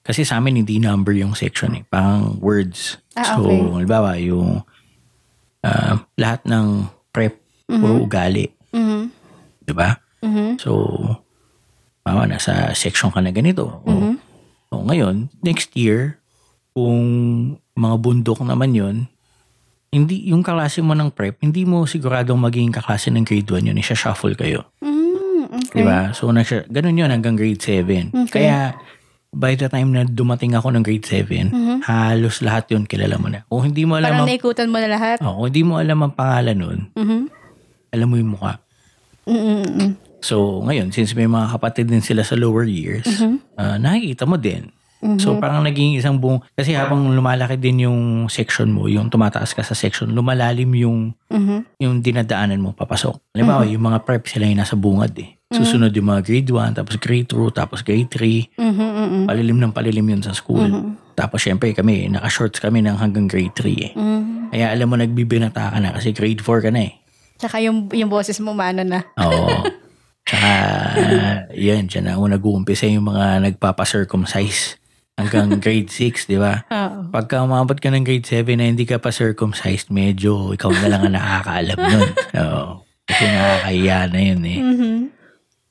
kasi 0.03 0.27
sa 0.27 0.43
amin 0.43 0.67
hindi 0.67 0.75
number 0.75 1.15
yung 1.15 1.31
section 1.31 1.79
eh. 1.79 1.83
Parang 1.87 2.43
words. 2.43 2.99
Ah, 3.15 3.39
so, 3.39 3.47
okay. 3.47 3.71
halimbawa, 3.71 4.19
yung 4.19 4.67
ah, 5.63 6.03
lahat 6.19 6.43
ng 6.43 6.91
prep, 7.15 7.39
puro 7.71 8.03
ugali. 8.03 8.51
Mhm. 8.75 9.07
Diba? 9.63 9.95
Mhm. 10.19 10.59
So, 10.59 10.71
mama, 12.05 12.29
nasa 12.29 12.69
section 12.71 13.09
ka 13.09 13.17
na 13.17 13.33
ganito. 13.33 13.81
O, 13.81 13.89
Mhm. 13.89 14.13
o 14.69 14.85
ngayon, 14.85 15.15
next 15.41 15.73
year, 15.73 16.21
kung 16.71 17.01
mga 17.73 17.95
bundok 17.97 18.45
naman 18.45 18.71
yon 18.71 18.95
hindi, 19.89 20.27
yung 20.27 20.43
kaklase 20.43 20.83
mo 20.83 20.91
ng 20.91 21.09
prep, 21.09 21.39
hindi 21.39 21.63
mo 21.63 21.87
siguradong 21.87 22.37
magiging 22.37 22.69
kaklase 22.69 23.09
ng 23.09 23.23
grade 23.23 23.47
1 23.49 23.65
yun. 23.65 23.79
Isa-shuffle 23.79 24.35
kayo. 24.35 24.67
Mm, 24.83 25.47
okay. 25.65 25.71
Di 25.71 25.81
ba? 25.81 26.11
So, 26.11 26.29
nasa, 26.29 26.67
ganun 26.67 26.99
yun 26.99 27.09
hanggang 27.09 27.33
grade 27.33 27.63
7. 27.63 28.11
Okay. 28.27 28.43
Kaya, 28.43 28.75
by 29.31 29.55
the 29.55 29.65
time 29.65 29.89
na 29.89 30.03
dumating 30.03 30.51
ako 30.51 30.75
ng 30.75 30.83
grade 30.83 31.07
7, 31.07 31.47
halos 31.81 32.43
lahat 32.43 32.67
yun 32.69 32.83
kilala 32.83 33.15
mo 33.15 33.31
na. 33.31 33.47
Kung 33.47 33.65
hindi 33.65 33.87
mo 33.87 33.95
alam 33.95 34.11
Parang 34.11 34.21
ang, 34.21 34.29
naikutan 34.29 34.67
mo 34.67 34.77
na 34.77 34.89
lahat. 34.89 35.17
oh, 35.23 35.39
kung 35.39 35.47
hindi 35.47 35.63
mo 35.63 35.79
alam 35.79 35.97
ang 35.97 36.11
pangalan 36.13 36.57
nun, 36.59 36.79
Mhm. 36.91 37.19
alam 37.89 38.07
mo 38.11 38.15
yung 38.19 38.31
mukha. 38.35 38.53
Mm-mm. 39.23 39.95
So, 40.25 40.65
ngayon, 40.65 40.89
since 40.89 41.13
may 41.13 41.29
mga 41.29 41.53
kapatid 41.53 41.85
din 41.85 42.01
sila 42.01 42.25
sa 42.25 42.33
lower 42.33 42.65
years, 42.65 43.05
ah, 43.61 43.77
nakikita 43.77 44.25
mo 44.25 44.41
din. 44.41 44.73
So, 45.21 45.37
parang 45.37 45.61
naging 45.61 46.01
isang 46.01 46.17
buong... 46.17 46.41
Kasi 46.57 46.73
habang 46.73 47.13
lumalaki 47.13 47.61
din 47.61 47.85
yung 47.85 48.25
section 48.25 48.73
mo, 48.73 48.89
yung 48.89 49.05
tumataas 49.05 49.53
ka 49.53 49.61
sa 49.61 49.77
section, 49.77 50.09
lumalalim 50.09 50.73
yung, 50.73 51.13
Mhm. 51.29 51.77
yung 51.77 52.01
dinadaanan 52.01 52.57
mo 52.57 52.73
papasok. 52.73 53.37
Halimbawa, 53.37 53.69
yung 53.69 53.85
mga 53.85 54.01
prep, 54.01 54.25
sila 54.25 54.49
yung 54.49 54.57
nasa 54.57 54.73
bungad 54.73 55.13
eh. 55.21 55.37
Susunod 55.53 55.93
yung 55.93 56.09
mga 56.09 56.25
grade 56.25 56.49
1, 56.49 56.73
tapos 56.73 56.97
grade 56.97 57.29
2, 57.29 57.53
tapos 57.53 57.85
grade 57.85 58.09
3. 58.09 58.49
Mhm, 58.57 58.73
mhm. 58.81 59.21
Palilim 59.29 59.57
ng 59.61 59.73
palilim 59.77 60.05
yun 60.09 60.25
sa 60.25 60.33
school. 60.33 60.65
Tapos, 61.13 61.45
syempre, 61.45 61.69
kami, 61.77 62.09
naka-shorts 62.09 62.57
kami 62.57 62.81
ng 62.81 62.97
hanggang 62.97 63.29
grade 63.29 63.53
3 63.53 63.77
eh. 63.77 63.93
Mhm. 63.93 64.49
Kaya 64.49 64.73
alam 64.73 64.89
mo, 64.89 64.97
nagbibinata 64.97 65.69
ka 65.69 65.77
na 65.77 65.93
kasi 65.93 66.17
grade 66.17 66.41
4 66.41 66.65
ka 66.65 66.73
na 66.73 66.81
eh. 66.81 66.97
Tsaka 67.37 67.61
yung, 67.61 67.93
yung 67.93 68.09
boses 68.09 68.41
mo 68.41 68.57
maano 68.57 68.81
na. 68.81 69.05
Oo. 69.21 69.45
Tsaka, 70.25 70.51
yan, 71.53 71.85
dyan 71.85 72.03
na 72.03 72.17
ako 72.17 72.23
nag-uumpisa 72.33 72.89
yung 72.89 73.07
mga 73.07 73.45
nagpapa-circumcise. 73.45 74.81
hanggang 75.15 75.47
grade 75.63 75.87
6, 75.87 76.27
di 76.27 76.35
ba? 76.35 76.65
Oo. 76.67 77.07
Pagka 77.07 77.39
umabot 77.39 77.77
ka 77.77 77.87
ng 77.87 78.03
grade 78.03 78.25
7 78.25 78.57
na 78.57 78.67
hindi 78.67 78.83
ka 78.83 78.97
pa 78.97 79.13
circumcised, 79.13 79.87
medyo 79.87 80.51
ikaw 80.51 80.73
na 80.73 80.89
lang 80.89 81.01
ang 81.03 81.15
nakakaalam 81.15 81.77
nun. 81.79 82.09
Oo. 82.41 82.83
Kasi 83.05 83.23
nakakahiya 83.23 83.99
na 84.09 84.19
yun 84.19 84.41
eh. 84.43 84.59
Mhm. 84.59 84.93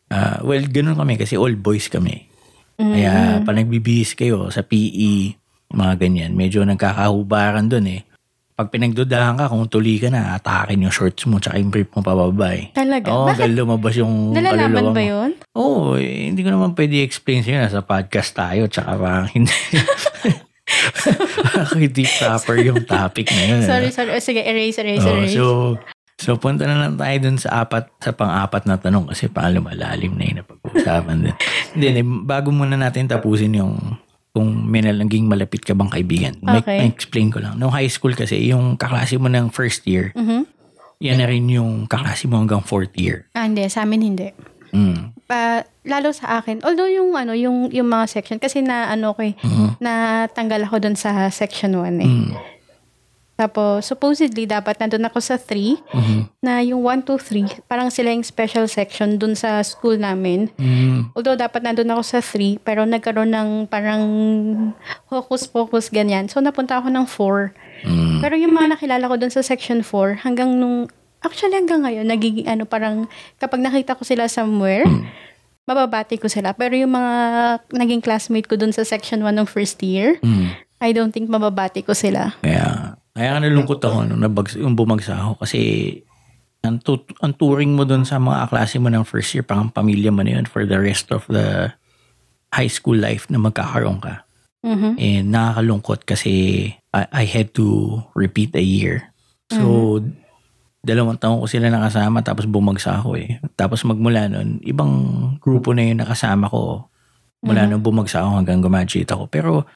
Ah, 0.09 0.38
well, 0.40 0.62
ganun 0.64 0.95
kami 0.95 1.19
kasi 1.19 1.35
all 1.35 1.53
boys 1.55 1.90
kami. 1.90 2.31
Kaya 2.75 3.12
Mm-hmm. 3.38 3.47
pag 3.47 3.55
nagbibihis 3.55 4.14
kayo 4.14 4.51
sa 4.51 4.62
PE, 4.62 5.35
mga 5.71 5.95
ganyan, 5.95 6.35
medyo 6.35 6.62
nagkakahubaran 6.62 7.67
dun 7.67 7.87
eh. 7.87 8.03
Pag 8.55 8.71
pinagdudahan 8.71 9.35
ka, 9.35 9.51
kung 9.51 9.67
tuli 9.67 9.99
ka 9.99 10.14
na, 10.14 10.38
atakin 10.38 10.87
yung 10.87 10.95
shorts 10.95 11.27
mo 11.27 11.43
tsaka 11.43 11.59
yung 11.59 11.75
brief 11.75 11.90
mo 11.90 12.07
pababa 12.07 12.55
eh. 12.55 12.71
Talaga? 12.71 13.11
Oo, 13.11 13.27
Bakit? 13.27 13.51
lumabas 13.51 13.99
yung 13.99 14.31
Nalalaman 14.31 14.71
kaluluwa 14.71 14.95
ba 14.95 15.03
mo. 15.03 15.11
yun? 15.11 15.31
Oo, 15.53 15.81
eh, 15.99 16.31
hindi 16.31 16.40
ko 16.40 16.55
naman 16.55 16.71
pwede 16.73 17.03
explain 17.03 17.43
sa'yo. 17.43 17.59
Nasa 17.59 17.83
podcast 17.83 18.31
tayo, 18.31 18.71
tsaka 18.71 18.95
parang 18.95 19.27
hindi. 19.29 19.51
Parang 21.45 21.77
hindi 21.77 22.07
proper 22.09 22.57
yung 22.62 22.87
topic 22.87 23.27
na 23.29 23.43
yun. 23.45 23.61
Sorry, 23.67 23.90
sorry. 23.90 24.11
Oh, 24.12 24.23
sige, 24.23 24.40
erase, 24.40 24.79
erase, 24.81 25.03
Oo, 25.03 25.19
erase. 25.19 25.35
so, 25.35 25.45
so 26.17 26.38
punta 26.38 26.64
na 26.64 26.79
lang 26.79 26.95
tayo 26.95 27.17
dun 27.21 27.37
sa 27.37 27.61
apat, 27.61 27.90
sa 27.99 28.14
pang-apat 28.14 28.64
na 28.64 28.79
tanong 28.79 29.11
kasi 29.11 29.27
paano 29.27 29.61
malalim 29.61 30.14
na 30.14 30.25
yun 30.25 30.37
na 30.38 30.45
pag-uusapan 30.47 31.17
din. 31.21 31.35
Hindi, 31.75 31.87
eh, 31.90 32.07
bago 32.23 32.49
muna 32.49 32.79
natin 32.79 33.11
tapusin 33.11 33.59
yung 33.59 33.99
kung 34.35 34.66
may 34.66 34.83
naging 34.83 35.31
malapit 35.31 35.62
ka 35.62 35.79
bang 35.79 35.87
kaibigan. 35.87 36.35
May, 36.42 36.59
Okay. 36.59 36.79
may 36.83 36.90
explain 36.90 37.31
ko 37.31 37.38
lang. 37.38 37.55
Nung 37.55 37.70
high 37.70 37.87
school 37.87 38.18
kasi, 38.18 38.51
yung 38.51 38.75
kaklase 38.75 39.14
mo 39.14 39.31
ng 39.31 39.55
first 39.55 39.87
year, 39.87 40.11
Mhm. 40.18 40.42
yan 40.99 41.23
na 41.23 41.31
rin 41.31 41.47
yung 41.47 41.87
kaklase 41.87 42.27
mo 42.27 42.42
hanggang 42.42 42.59
fourth 42.59 42.90
year. 42.99 43.31
Ah, 43.31 43.47
hindi. 43.47 43.62
Sa 43.70 43.87
amin, 43.87 44.03
hindi. 44.03 44.35
Mm. 44.75 45.14
Pa, 45.31 45.62
lalo 45.87 46.11
sa 46.11 46.42
akin, 46.42 46.66
although 46.66 46.90
yung 46.90 47.14
ano, 47.14 47.31
yung 47.31 47.70
yung 47.70 47.87
mga 47.87 48.11
section 48.11 48.42
kasi 48.42 48.59
na 48.59 48.90
ano 48.90 49.14
ko 49.14 49.23
eh, 49.23 49.38
Mhm. 49.38 49.79
natanggal 49.79 50.66
ako 50.66 50.83
doon 50.83 50.99
sa 50.99 51.31
section 51.31 51.79
1 51.79 52.03
eh. 52.03 52.11
Mm. 52.11 52.35
Tapos 53.35 53.83
supposedly 53.83 54.47
dapat 54.47 54.79
nandun 54.79 55.03
ako 55.05 55.18
sa 55.18 55.35
3 55.35 55.83
Mhm. 55.90 56.18
na 56.38 56.62
yung 56.62 56.87
1 56.87 57.03
2 57.03 57.18
3 57.18 57.66
parang 57.66 57.90
sila 57.90 58.14
yung 58.14 58.23
special 58.23 58.70
section 58.70 59.18
doon 59.18 59.35
sa 59.35 59.59
school 59.66 59.99
namin. 59.99 60.55
Mm. 60.55 61.11
Although 61.18 61.35
dapat 61.35 61.66
nandun 61.66 61.90
ako 61.90 62.03
sa 62.07 62.23
3 62.23 62.62
pero 62.62 62.87
nagkaroon 62.87 63.35
ng 63.35 63.49
parang 63.66 64.03
hocus 65.11 65.51
pocus 65.51 65.90
ganyan. 65.90 66.31
So 66.31 66.38
napunta 66.38 66.79
ako 66.79 66.94
ng 66.94 67.07
4. 67.11 67.51
Mm. 67.83 68.23
Pero 68.23 68.35
yung 68.38 68.55
mga 68.55 68.79
nakilala 68.79 69.11
ko 69.11 69.18
doon 69.18 69.35
sa 69.35 69.42
section 69.42 69.83
4 69.83 70.23
hanggang 70.23 70.55
nung 70.55 70.87
actually 71.18 71.59
hanggang 71.59 71.83
ngayon 71.83 72.07
nagiging 72.07 72.47
ano 72.47 72.62
parang 72.64 73.11
kapag 73.37 73.59
nakita 73.59 73.99
ko 73.99 74.07
sila 74.07 74.31
somewhere 74.31 74.87
mababati 75.64 76.20
ko 76.20 76.29
sila. 76.29 76.53
Pero 76.53 76.77
yung 76.77 76.92
mga 76.92 77.14
naging 77.73 77.99
classmate 77.99 78.44
ko 78.44 78.55
doon 78.55 78.70
sa 78.70 78.85
section 78.85 79.25
1 79.25 79.33
ng 79.35 79.49
first 79.49 79.81
year, 79.81 80.20
Mm. 80.20 80.53
I 80.79 80.92
don't 80.92 81.11
think 81.11 81.27
mababati 81.27 81.81
ko 81.81 81.97
sila. 81.97 82.37
Kaya, 82.44 82.94
kaya 83.14 83.29
nga 83.35 83.42
nalungkot 83.46 83.79
ako 83.79 84.11
nung 84.11 84.22
nabags, 84.22 84.59
yung 84.59 84.74
bumagsak 84.74 85.14
ako 85.14 85.46
kasi 85.46 85.61
ang, 86.66 86.83
tu- 86.83 87.07
ang 87.22 87.33
touring 87.37 87.77
mo 87.79 87.87
dun 87.87 88.03
sa 88.03 88.18
mga 88.18 88.50
klase 88.50 88.83
mo 88.83 88.90
ng 88.90 89.07
first 89.07 89.31
year, 89.37 89.46
pang 89.46 89.70
pamilya 89.70 90.11
mo 90.11 90.27
na 90.27 90.40
yun 90.40 90.46
for 90.48 90.66
the 90.66 90.74
rest 90.74 91.14
of 91.14 91.22
the 91.31 91.70
high 92.50 92.70
school 92.70 92.96
life 92.96 93.31
na 93.31 93.38
magkakaroon 93.38 94.03
ka. 94.03 94.27
Mhm. 94.64 94.96
And 94.96 95.24
nakakalungkot 95.31 96.09
kasi 96.09 96.33
I, 96.90 97.22
I 97.22 97.24
had 97.29 97.53
to 97.55 98.00
repeat 98.16 98.57
a 98.57 98.64
year. 98.64 99.12
So, 99.53 100.00
dalawang 100.85 101.20
taon 101.20 101.38
ko 101.38 101.46
sila 101.46 101.68
nakasama 101.68 102.24
tapos 102.24 102.48
bumagsak 102.48 103.05
ako 103.05 103.20
eh. 103.20 103.38
Tapos 103.55 103.85
magmula 103.85 104.27
nun, 104.27 104.59
ibang 104.64 104.92
grupo 105.38 105.77
na 105.77 105.85
yung 105.85 106.00
nakasama 106.00 106.48
ko 106.48 106.88
mula 107.44 107.68
nung 107.68 107.85
bumagsak 107.85 108.24
ako 108.24 108.40
hanggang 108.40 108.64
graduate 108.64 109.11
ako. 109.12 109.24
Pero 109.29 109.68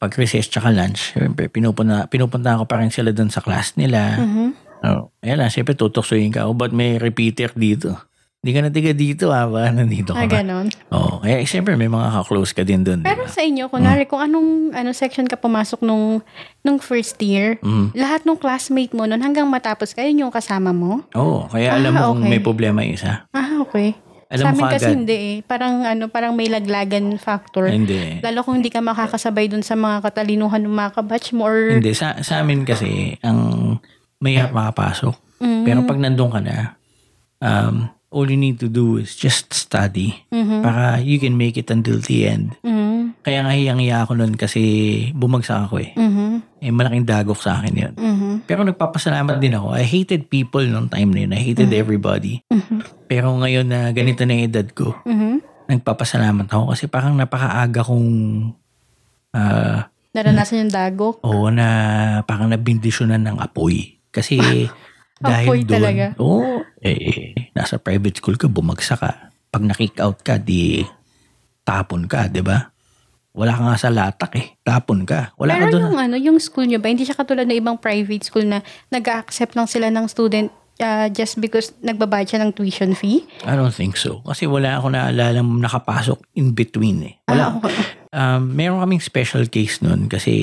pag 0.00 0.16
recess 0.16 0.48
tsaka 0.48 0.72
lunch, 0.72 1.12
syempre, 1.12 1.52
pinupunta, 1.52 2.08
pinupunta 2.08 2.56
ko 2.56 2.64
pa 2.64 2.80
rin 2.80 2.88
sila 2.88 3.12
dun 3.12 3.28
sa 3.28 3.44
class 3.44 3.76
nila. 3.76 4.16
Mhm. 4.16 4.48
Oh, 4.80 5.12
ayan 5.20 5.44
lang, 5.44 5.52
syempre 5.52 5.76
tutuksoyin 5.76 6.32
ka. 6.32 6.48
Oh, 6.48 6.56
ba't 6.56 6.72
may 6.72 6.96
repeater 6.96 7.52
dito? 7.52 8.00
Hindi 8.40 8.50
ka 8.50 8.60
na 8.64 8.70
tiga 8.72 8.96
dito 8.96 9.28
ha, 9.28 9.44
ba? 9.44 9.68
Nandito 9.68 10.16
ka 10.16 10.24
Ah, 10.24 10.24
ba? 10.24 10.40
ganon. 10.40 10.72
Oo, 10.88 11.20
kaya 11.20 11.44
syempre 11.44 11.76
may 11.76 11.92
mga 11.92 12.08
ka-close 12.16 12.56
ka 12.56 12.64
din 12.64 12.80
dun. 12.80 13.04
Pero 13.04 13.28
diba? 13.28 13.28
sa 13.28 13.44
inyo, 13.44 13.68
kunwari, 13.68 14.08
kung 14.08 14.24
anong 14.24 14.72
ano 14.72 14.96
section 14.96 15.28
ka 15.28 15.36
pumasok 15.36 15.84
nung, 15.84 16.24
nung 16.64 16.80
first 16.80 17.20
year, 17.20 17.60
Mm. 17.60 17.92
lahat 17.92 18.24
ng 18.24 18.40
classmate 18.40 18.96
mo 18.96 19.04
nun 19.04 19.20
hanggang 19.20 19.44
matapos 19.44 19.92
kayo 19.92 20.08
yung 20.08 20.32
kasama 20.32 20.72
mo? 20.72 21.04
Oo, 21.12 21.44
kaya 21.52 21.76
alam 21.76 21.92
Ah, 21.92 22.08
mo 22.08 22.16
kung 22.16 22.24
okay. 22.24 22.30
may 22.32 22.40
problema 22.40 22.80
isa. 22.80 23.28
Ah, 23.30 23.60
okay. 23.60 23.92
Alam 24.30 24.44
sa 24.46 24.50
amin 24.54 24.64
kasi 24.70 24.86
kaagad. 24.86 24.98
hindi 25.02 25.16
eh. 25.18 25.36
Parang 25.42 25.74
ano, 25.82 26.06
parang 26.06 26.32
may 26.38 26.46
laglagan 26.46 27.18
factor. 27.18 27.66
Hindi. 27.66 28.22
Lalo 28.22 28.46
kung 28.46 28.62
hindi 28.62 28.70
ka 28.70 28.78
makakasabay 28.78 29.50
dun 29.50 29.66
sa 29.66 29.74
mga 29.74 30.06
katalinuhan 30.06 30.62
ng 30.62 30.70
mga 30.70 30.90
kabatch 30.94 31.34
mo 31.34 31.50
or 31.50 31.82
Hindi, 31.82 31.90
sa, 31.98 32.22
sa 32.22 32.38
amin 32.38 32.62
kasi, 32.62 33.18
ang 33.26 33.82
mahirap 34.22 34.54
makapasok. 34.54 35.42
Mm. 35.42 35.62
Pero 35.66 35.78
pag 35.82 35.98
nandun 35.98 36.30
ka 36.30 36.40
na, 36.40 36.78
um, 37.42 37.90
all 38.14 38.30
you 38.30 38.38
need 38.38 38.62
to 38.62 38.70
do 38.70 38.98
is 38.98 39.18
just 39.18 39.54
study. 39.54 40.26
Mhm. 40.34 40.62
Para 40.62 40.98
you 41.02 41.18
can 41.18 41.38
make 41.38 41.58
it 41.58 41.70
until 41.70 41.98
the 41.98 42.26
end. 42.26 42.58
Kaya 43.20 43.42
nga 43.42 43.52
hiyang-hiya 43.52 44.04
ako 44.04 44.12
nun 44.14 44.34
kasi 44.34 44.62
bumagsak 45.12 45.66
ako 45.66 45.80
eh. 45.80 45.90
Mhm. 45.94 46.60
Eh, 46.60 46.70
malaking 46.70 47.04
dagok 47.04 47.36
sa 47.36 47.58
akin 47.58 47.74
yun. 47.74 47.94
Mhm. 47.96 48.30
Pero 48.44 48.62
nagpapasalamat 48.62 49.38
din 49.38 49.56
ako. 49.56 49.72
I 49.72 49.82
hated 49.82 50.28
people 50.28 50.62
nung 50.62 50.86
time 50.86 51.10
na 51.10 51.20
yun. 51.24 51.32
I 51.32 51.42
hated 51.42 51.70
everybody. 51.72 52.44
Mhm. 52.46 53.06
Pero 53.06 53.32
ngayon 53.34 53.66
na 53.66 53.80
ganito 53.90 54.22
na 54.22 54.34
yung 54.34 54.46
edad 54.46 54.66
ko, 54.70 54.94
Mhm. 55.02 55.40
nagpapasalamat 55.68 56.46
ako 56.46 56.70
kasi 56.70 56.86
parang 56.86 57.14
napakaaga 57.14 57.82
kong 57.82 58.08
ah, 59.30 59.86
Naranasan 60.10 60.66
yung 60.66 60.74
dagok. 60.74 61.22
Oo, 61.22 61.54
na 61.54 61.66
parang 62.26 62.50
nabindisyonan 62.50 63.22
ng 63.22 63.38
apoy. 63.38 64.02
Kasi 64.10 64.36
dahil 65.22 65.46
Apoy 65.46 65.60
doon, 65.62 65.76
talaga. 65.78 66.06
oo, 66.18 66.64
eh, 66.80 67.52
nasa 67.54 67.78
private 67.78 68.18
school 68.18 68.34
ka, 68.34 68.50
bumagsak 68.50 68.98
ka. 68.98 69.30
Pag 69.52 69.62
na-kick 69.62 70.00
out 70.00 70.18
ka, 70.24 70.34
di 70.34 70.82
tapon 71.62 72.08
ka, 72.08 72.26
di 72.26 72.40
ba? 72.40 72.69
Wala 73.30 73.54
ka 73.54 73.62
nga 73.62 73.76
sa 73.78 73.90
latak 73.94 74.32
eh. 74.34 74.46
Tapon 74.66 75.06
ka. 75.06 75.30
Wala 75.38 75.54
ka 75.54 75.70
Pero 75.70 75.78
doon. 75.78 75.82
yung 75.86 75.98
ano, 75.98 76.16
yung 76.18 76.38
school 76.42 76.66
nyo 76.66 76.82
ba, 76.82 76.90
hindi 76.90 77.06
siya 77.06 77.14
katulad 77.14 77.46
ng 77.46 77.62
ibang 77.62 77.78
private 77.78 78.26
school 78.26 78.42
na 78.42 78.58
nag-accept 78.90 79.54
lang 79.54 79.70
sila 79.70 79.86
ng 79.86 80.10
student 80.10 80.50
ah, 80.82 81.06
just 81.06 81.38
because 81.38 81.70
nagbabayad 81.78 82.26
siya 82.26 82.40
ng 82.42 82.52
tuition 82.56 82.90
fee? 82.98 83.22
I 83.46 83.54
don't 83.54 83.70
think 83.70 83.94
so. 83.94 84.18
Kasi 84.26 84.50
wala 84.50 84.82
ako 84.82 84.90
naalala 84.90 85.46
nakapasok 85.46 86.18
in 86.34 86.56
between 86.56 86.98
eh. 87.06 87.14
Wala. 87.30 87.44
Ah, 87.46 87.52
okay. 87.62 87.74
Um, 88.10 88.58
meron 88.58 88.82
kaming 88.82 89.04
special 89.04 89.46
case 89.46 89.78
nun 89.78 90.10
kasi 90.10 90.34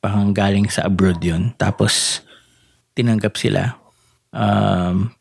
parang 0.00 0.32
galing 0.32 0.72
sa 0.72 0.88
abroad 0.88 1.20
yun. 1.20 1.52
Tapos 1.60 2.24
tinanggap 2.96 3.36
sila. 3.36 3.76
Um, 4.32 5.12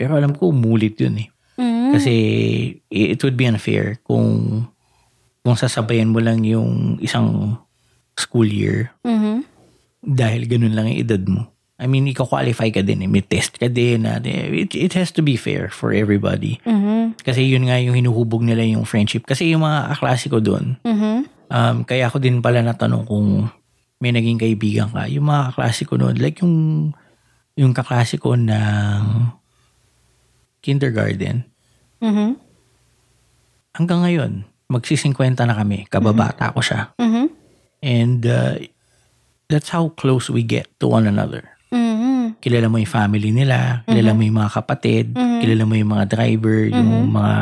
pero 0.00 0.16
alam 0.16 0.32
ko 0.32 0.48
umulit 0.48 0.96
yun 0.96 1.20
eh. 1.20 1.28
Mm. 1.60 1.92
Kasi 1.92 2.14
it 2.88 3.20
would 3.20 3.36
be 3.36 3.44
unfair 3.44 4.00
kung 4.08 4.64
kung 5.42 5.58
sasabayan 5.58 6.14
mo 6.14 6.22
lang 6.22 6.46
yung 6.46 6.98
isang 7.02 7.58
school 8.14 8.46
year 8.46 8.94
Mhm. 9.02 9.42
dahil 10.02 10.46
ganun 10.46 10.74
lang 10.74 10.86
yung 10.90 11.00
edad 11.02 11.22
mo. 11.26 11.50
I 11.82 11.90
mean, 11.90 12.06
ikaw 12.06 12.30
qualify 12.30 12.70
ka 12.70 12.78
din 12.78 13.02
eh. 13.02 13.10
May 13.10 13.26
test 13.26 13.58
ka 13.58 13.66
din. 13.66 14.06
It, 14.06 14.70
it 14.70 14.94
has 14.94 15.10
to 15.10 15.22
be 15.22 15.34
fair 15.34 15.66
for 15.66 15.90
everybody. 15.90 16.62
Mhm. 16.62 17.18
Kasi 17.18 17.42
yun 17.42 17.66
nga 17.66 17.74
yung 17.82 17.98
hinuhubog 17.98 18.46
nila 18.46 18.62
yung 18.62 18.86
friendship. 18.86 19.26
Kasi 19.26 19.50
yung 19.50 19.66
mga 19.66 19.98
kaklase 19.98 20.30
ko 20.30 20.38
doon, 20.38 20.78
Mhm. 20.86 21.26
um, 21.50 21.76
kaya 21.82 22.06
ako 22.06 22.22
din 22.22 22.38
pala 22.38 22.62
natanong 22.62 23.02
kung 23.02 23.50
may 23.98 24.14
naging 24.14 24.38
kaibigan 24.38 24.94
ka. 24.94 25.10
Yung 25.10 25.26
mga 25.26 25.50
kaklase 25.50 25.82
ko 25.82 25.98
noon, 25.98 26.14
like 26.22 26.38
yung, 26.38 26.54
yung 27.58 27.74
kaklase 27.74 28.14
ko 28.14 28.38
ng 28.38 29.34
kindergarten, 30.62 31.42
Mhm. 31.98 32.38
hanggang 33.74 34.06
ngayon, 34.06 34.32
magsisinkwenta 34.72 35.44
na 35.44 35.52
kami. 35.52 35.84
Kababata 35.86 36.50
ko 36.56 36.64
siya. 36.64 36.96
Mhm. 36.96 37.24
And 37.82 38.20
uh, 38.24 38.56
that's 39.46 39.68
how 39.68 39.92
close 39.92 40.32
we 40.32 40.40
get 40.40 40.70
to 40.80 40.88
one 40.88 41.04
another. 41.04 41.44
Mhm. 41.68 42.40
Kilala 42.40 42.72
mo 42.72 42.80
yung 42.80 42.90
family 42.90 43.30
nila, 43.30 43.84
kilala 43.84 44.16
mo 44.16 44.22
yung 44.24 44.38
mga 44.40 44.52
kapatid, 44.56 45.12
Mhm. 45.12 45.38
kilala 45.44 45.62
mo 45.68 45.74
yung 45.76 45.92
mga 45.92 46.06
driver, 46.08 46.58
yung 46.68 47.12
mga 47.12 47.34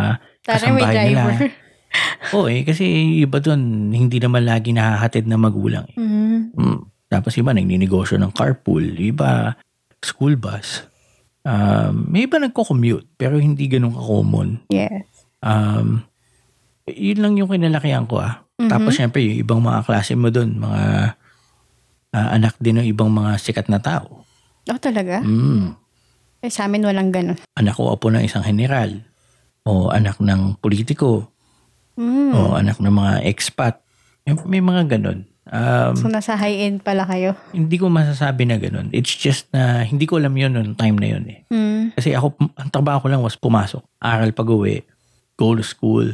kasambahay 0.43 0.97
nila. 1.09 1.23
driver. 1.31 1.51
Oo 2.39 2.47
eh, 2.47 2.63
kasi 2.63 2.85
iba 3.19 3.43
doon, 3.43 3.91
hindi 3.91 4.23
naman 4.23 4.47
lagi 4.47 4.71
nahahatid 4.71 5.27
ng 5.27 5.41
magulang. 5.41 5.87
Eh. 5.91 5.99
Mhm. 5.99 6.39
Mm. 6.55 6.81
Tapos 7.11 7.35
iba 7.35 7.51
nagninegosyo 7.51 8.23
ng 8.23 8.31
carpool, 8.31 8.87
iba 8.99 9.59
school 9.99 10.39
bus. 10.39 10.87
Um, 11.43 12.07
may 12.13 12.29
iba 12.31 12.39
nagko-commute, 12.39 13.17
pero 13.17 13.41
hindi 13.41 13.67
ganun 13.67 13.97
ka-common. 13.97 14.49
Yes. 14.71 15.09
Um, 15.43 16.05
yun 16.87 17.19
lang 17.21 17.35
yung 17.37 17.51
kinalakihan 17.51 18.07
ko 18.07 18.21
ah. 18.21 18.45
Mhm. 18.57 18.71
Tapos 18.71 18.93
syempre 18.95 19.21
yung 19.25 19.39
ibang 19.41 19.61
mga 19.61 19.85
klase 19.85 20.13
mo 20.15 20.29
doon, 20.29 20.57
mga 20.57 20.83
ah, 22.13 22.29
anak 22.35 22.57
din 22.59 22.81
ng 22.81 22.87
ibang 22.89 23.09
mga 23.09 23.39
sikat 23.39 23.67
na 23.69 23.81
tao. 23.81 24.25
Oh, 24.69 24.79
talaga? 24.79 25.25
Mm. 25.25 25.75
Eh, 26.41 26.53
sa 26.53 26.65
amin 26.65 26.85
walang 26.85 27.11
ganun. 27.11 27.37
Anak 27.57 27.77
ko 27.77 27.93
apo 27.93 28.09
ng 28.09 28.23
isang 28.23 28.45
general. 28.45 29.03
O 29.65 29.91
anak 29.91 30.21
ng 30.21 30.57
politiko. 30.57 31.29
Mm. 31.99 32.33
O 32.33 32.55
anak 32.57 32.81
ng 32.81 32.93
mga 32.93 33.25
expat. 33.29 33.81
May, 34.25 34.37
may 34.47 34.63
mga 34.63 34.99
ganun. 34.99 35.29
Um, 35.51 35.97
So, 35.99 36.07
nasa 36.07 36.39
high-end 36.39 36.87
pala 36.87 37.03
kayo. 37.03 37.35
hindi 37.51 37.75
ko 37.75 37.91
masasabi 37.91 38.47
na 38.47 38.61
ganun. 38.61 38.89
It's 38.95 39.11
just 39.11 39.51
na 39.51 39.83
hindi 39.83 40.07
ko 40.07 40.23
alam 40.23 40.33
yun 40.37 40.55
noong 40.55 40.79
time 40.79 40.97
na 40.97 41.09
yun 41.11 41.25
eh. 41.27 41.41
Mm. 41.51 41.99
Kasi 41.99 42.15
ako, 42.15 42.39
ang 42.55 42.71
trabaho 42.71 43.03
ko 43.03 43.09
lang 43.11 43.21
was 43.21 43.35
pumasok. 43.35 43.83
Aral 43.99 44.31
pag-uwi, 44.31 44.87
go 45.35 45.57
to 45.59 45.65
school. 45.67 46.07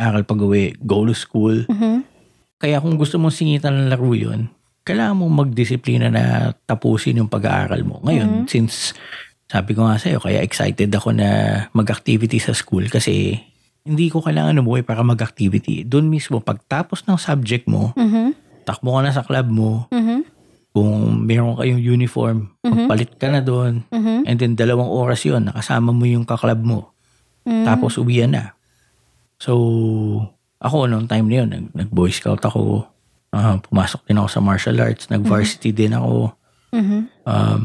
Aral 0.00 0.24
pag-uwi, 0.24 0.80
go 0.80 1.04
to 1.04 1.12
school. 1.12 1.68
Mhm. 1.68 2.08
Kaya 2.56 2.80
kung 2.80 2.96
gusto 2.96 3.20
mong 3.20 3.36
singitan 3.36 3.76
ng 3.76 3.88
laro 3.92 4.12
yun, 4.16 4.48
kailangan 4.84 5.20
mong 5.20 5.34
magdisiplina 5.44 6.08
na 6.08 6.56
tapusin 6.64 7.20
yung 7.20 7.28
pag-aaral 7.28 7.84
mo. 7.84 8.00
Ngayon, 8.00 8.48
since 8.48 8.96
sabi 9.44 9.76
ko 9.76 9.84
nga 9.84 10.00
sa'yo, 10.00 10.20
kaya 10.20 10.40
excited 10.40 10.88
ako 10.88 11.12
na 11.12 11.28
mag-activity 11.76 12.40
sa 12.40 12.56
school 12.56 12.88
kasi 12.88 13.36
hindi 13.80 14.12
ko 14.12 14.20
kailangan 14.20 14.60
umuwi 14.60 14.84
para 14.84 15.00
mag-activity. 15.00 15.84
Doon 15.84 16.08
mismo, 16.12 16.40
pagtapos 16.40 17.08
ng 17.08 17.16
subject 17.16 17.64
mo, 17.64 17.96
Mhm. 17.96 18.36
takbo 18.68 18.96
ka 18.96 19.00
na 19.04 19.12
sa 19.12 19.24
club 19.24 19.48
mo, 19.48 19.88
Mhm. 19.88 20.18
kung 20.70 21.24
meron 21.24 21.56
kayong 21.56 21.80
uniform, 21.80 22.52
magpalit 22.62 23.16
ka 23.16 23.32
na 23.32 23.40
doon, 23.42 23.82
Mhm. 23.90 24.28
and 24.28 24.36
then 24.38 24.52
dalawang 24.54 24.86
oras 24.86 25.24
yon 25.24 25.48
nakasama 25.48 25.90
mo 25.90 26.04
yung 26.06 26.22
kaklab 26.28 26.60
mo. 26.62 26.92
Mm. 27.42 27.64
Tapos 27.66 27.96
uwian 27.96 28.36
na. 28.36 28.52
So, 29.40 29.52
ako 30.60 30.84
noong 30.84 31.08
time 31.08 31.26
na 31.32 31.36
yun, 31.42 31.48
nag, 31.48 31.66
nag-boy 31.72 32.12
scout 32.12 32.44
ako. 32.44 32.84
Ah, 33.32 33.56
pumasok 33.56 34.04
din 34.04 34.20
ako 34.20 34.28
sa 34.28 34.44
martial 34.44 34.76
arts. 34.76 35.08
Nag-varsity 35.08 35.72
din 35.72 35.96
ako. 35.96 36.36
Mhm. 36.76 36.98
Um, 37.24 37.60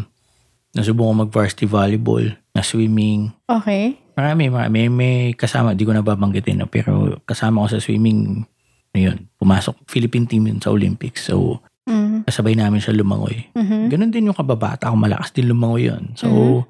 nasubukan 0.72 1.28
mag-varsity 1.28 1.68
volleyball, 1.68 2.24
na 2.56 2.64
swimming. 2.64 3.36
Okay. 3.52 4.00
Marami, 4.16 4.48
marami. 4.48 4.72
May, 4.72 4.88
may 4.88 5.16
kasama, 5.36 5.76
di 5.76 5.84
ko 5.84 5.92
na 5.92 6.00
babanggitin. 6.00 6.64
No? 6.64 6.72
Pero 6.72 7.20
kasama 7.28 7.68
ko 7.68 7.76
sa 7.76 7.84
swimming, 7.84 8.48
yun, 8.96 9.28
pumasok. 9.36 9.76
Philippine 9.92 10.24
team 10.24 10.48
yun 10.48 10.64
sa 10.64 10.72
Olympics. 10.72 11.28
So, 11.28 11.60
Mhm. 11.84 12.24
kasabay 12.24 12.56
namin 12.56 12.80
siya 12.80 12.96
lumangoy. 12.96 13.52
Mhm. 13.52 13.92
Ganon 13.92 14.10
din 14.16 14.32
yung 14.32 14.40
kababata 14.40 14.88
ko, 14.88 14.96
malakas 14.96 15.36
din 15.36 15.52
lumangoy 15.52 15.92
yun. 15.92 16.16
So, 16.16 16.64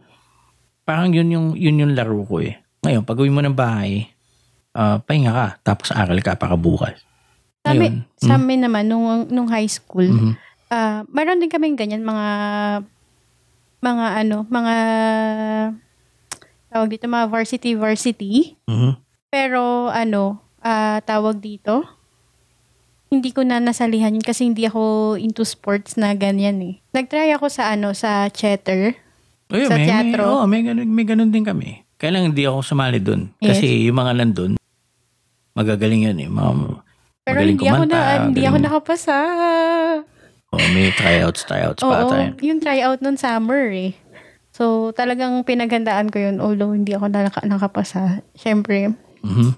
parang 0.81 1.13
yun 1.13 1.29
yung, 1.29 1.47
yun 1.53 1.79
yung 1.79 1.93
laro 1.93 2.25
ko 2.25 2.41
eh. 2.41 2.57
Ngayon, 2.81 3.05
pag 3.05 3.21
uwi 3.21 3.29
mo 3.29 3.45
ng 3.45 3.53
bahay, 3.53 4.09
ah, 4.75 4.99
pahinga 4.99 5.31
ka, 5.31 5.47
tapos 5.63 5.89
aral 5.89 6.19
ka 6.19 6.35
para 6.35 6.53
bukas. 6.53 6.99
Sa 7.63 7.73
amin, 7.73 8.05
Ngayon, 8.05 8.21
sa 8.21 8.33
amin 8.35 8.59
naman, 8.61 8.83
nung, 8.85 9.25
nung 9.25 9.47
high 9.47 9.65
school, 9.65 10.05
Mhm. 10.05 10.33
ah 10.69 11.01
mayroon 11.09 11.39
din 11.39 11.49
kaming 11.49 11.73
ganyan, 11.73 12.03
mga, 12.03 12.27
mga 13.81 14.05
ano, 14.19 14.37
mga, 14.45 14.75
tawag 16.69 16.89
dito, 16.91 17.07
mga 17.07 17.31
varsity-varsity. 17.31 18.59
Mhm. 18.67 18.91
Pero, 19.31 19.87
ano, 19.89 20.43
ah 20.59 20.99
tawag 21.01 21.39
dito, 21.39 21.85
hindi 23.07 23.31
ko 23.31 23.45
na 23.45 23.61
nasalihan 23.61 24.11
yun 24.11 24.25
kasi 24.25 24.43
hindi 24.43 24.65
ako 24.65 25.15
into 25.15 25.45
sports 25.45 25.95
na 25.95 26.11
ganyan 26.13 26.57
eh. 26.59 26.75
Nag-try 26.91 27.31
ako 27.31 27.47
sa 27.47 27.71
ano, 27.71 27.95
sa 27.95 28.27
cheddar. 28.27 28.97
Ayun, 29.53 29.69
Sa 29.69 29.77
may, 29.77 29.85
teatro? 29.85 30.25
May, 30.25 30.35
oh, 30.35 30.45
may, 30.49 30.61
ganun, 30.65 30.89
may 30.89 31.05
ganun 31.05 31.29
din 31.29 31.45
kami. 31.45 31.85
Kaya 31.95 32.17
lang 32.17 32.33
hindi 32.33 32.43
ako 32.43 32.65
sumali 32.65 32.97
dun. 32.97 33.29
Yes. 33.39 33.61
Kasi 33.61 33.87
yung 33.87 33.95
mga 33.95 34.11
nandun, 34.19 34.57
magagaling 35.55 36.05
yun 36.05 36.17
eh. 36.19 36.29
Mga, 36.29 36.51
Pero 37.23 37.33
magaling 37.33 37.49
hindi 37.49 37.65
ako 37.65 37.75
na, 37.81 37.97
kumanta, 37.97 38.23
hindi 38.27 38.41
ako 38.43 38.57
nakapasa. 38.59 39.17
Oh, 40.53 40.61
may 40.71 40.91
tryouts, 40.93 41.41
tryouts 41.43 41.81
pa 41.81 42.05
Oo, 42.05 42.11
tayo. 42.11 42.31
yung 42.39 42.59
tryout 42.61 42.99
nun 43.01 43.17
summer 43.17 43.67
eh. 43.67 43.91
So, 44.55 44.91
talagang 44.91 45.43
pinaghandaan 45.43 46.07
ko 46.07 46.21
yun 46.21 46.39
although 46.39 46.71
hindi 46.71 46.95
ako 46.95 47.09
naka, 47.09 47.43
nakapasa. 47.43 48.23
Siyempre, 48.33 48.95
Mhm. 49.19 49.51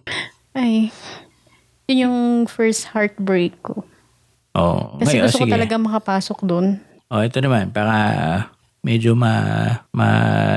ay, 0.55 0.89
yun 1.85 2.09
yung 2.09 2.17
first 2.47 2.89
heartbreak 2.89 3.61
ko. 3.61 3.85
Oh, 4.57 4.97
Kasi 4.97 5.21
ngayon, 5.21 5.25
gusto 5.29 5.37
ko 5.37 5.45
sige. 5.45 5.53
talaga 5.53 5.75
makapasok 5.77 6.39
doon. 6.41 6.67
Oh, 7.13 7.21
ito 7.21 7.37
naman, 7.37 7.69
para 7.69 7.93
medyo 8.81 9.13
ma, 9.13 9.33
ma 9.93 10.07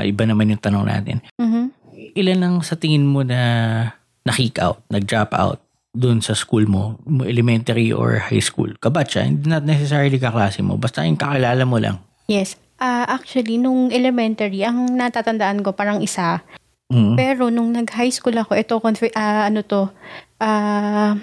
iba 0.01 0.23
naman 0.25 0.49
yung 0.49 0.63
tanong 0.63 0.85
natin. 0.89 1.17
Mhm. 1.37 1.69
Ilan 2.17 2.39
lang 2.41 2.55
sa 2.65 2.73
tingin 2.73 3.05
mo 3.05 3.21
na 3.21 3.39
na-kick 4.25 4.61
out, 4.61 4.81
nag-drop 4.89 5.33
out 5.33 5.59
doon 5.91 6.23
sa 6.23 6.31
school 6.31 6.63
mo, 6.69 6.95
elementary 7.27 7.91
or 7.91 8.21
high 8.31 8.43
school? 8.43 8.71
Kabatcha, 8.79 9.27
hindi 9.27 9.49
not 9.49 9.67
necessarily 9.67 10.15
kaklase 10.21 10.63
mo, 10.63 10.77
basta 10.79 11.03
yung 11.03 11.19
kakilala 11.19 11.63
mo 11.67 11.77
lang. 11.81 11.99
Yes. 12.29 12.55
Ah, 12.81 13.05
actually, 13.05 13.61
nung 13.61 13.93
elementary, 13.93 14.65
ang 14.65 14.97
natatandaan 14.97 15.61
ko 15.61 15.75
parang 15.75 16.01
isa. 16.01 16.41
Mhm. 16.89 17.13
Pero 17.13 17.53
nung 17.53 17.69
nag-high 17.69 18.09
school 18.09 18.33
ako, 18.39 18.57
ito, 18.57 18.73
confi- 18.81 19.13
ah, 19.13 19.45
ano 19.45 19.61
to, 19.61 19.91
ah, 20.41 21.13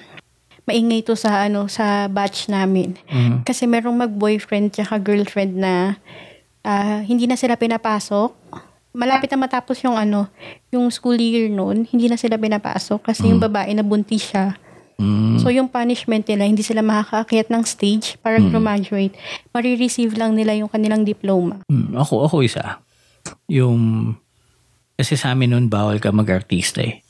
maingay 0.69 1.01
to 1.03 1.17
sa, 1.17 1.49
ano, 1.49 1.67
sa 1.67 2.07
batch 2.07 2.47
namin. 2.53 2.95
Mhm. 3.09 3.43
Kasi 3.43 3.65
merong 3.65 3.97
mag-boyfriend 3.97 4.77
tsaka 4.77 5.01
girlfriend 5.01 5.57
na 5.57 5.97
ah, 6.69 7.01
hindi 7.01 7.25
na 7.25 7.41
sila 7.41 7.57
pinapasok. 7.57 8.31
Malapit 8.97 9.29
na 9.31 9.39
matapos 9.45 9.81
yung 9.85 9.95
ano, 9.95 10.27
yung 10.73 10.89
school 10.89 11.17
year 11.21 11.47
noon, 11.53 11.85
hindi 11.89 12.09
na 12.09 12.17
sila 12.17 12.41
pinapasok 12.41 13.13
kasi 13.13 13.29
yung 13.29 13.39
babae 13.39 13.71
na 13.77 13.85
buntis 13.85 14.33
siya. 14.33 14.57
Mhm. 14.99 15.39
So 15.39 15.55
yung 15.55 15.71
punishment 15.71 16.27
nila, 16.27 16.49
hindi 16.49 16.67
sila 16.67 16.83
makakaakyat 16.83 17.55
ng 17.55 17.63
stage 17.63 18.19
para 18.19 18.43
graduate. 18.43 19.15
Marireceive 19.55 20.19
lang 20.19 20.35
nila 20.35 20.59
yung 20.59 20.67
kanilang 20.67 21.07
diploma. 21.07 21.63
Mm, 21.71 21.95
ako, 21.95 22.27
ako 22.27 22.37
isa. 22.43 22.83
Yung, 23.47 24.13
kasi 24.99 25.15
sa 25.15 25.39
amin 25.39 25.55
noon, 25.55 25.67
bawal 25.71 26.03
ka 26.03 26.11
mag-artista 26.11 26.83
eh. 26.83 27.07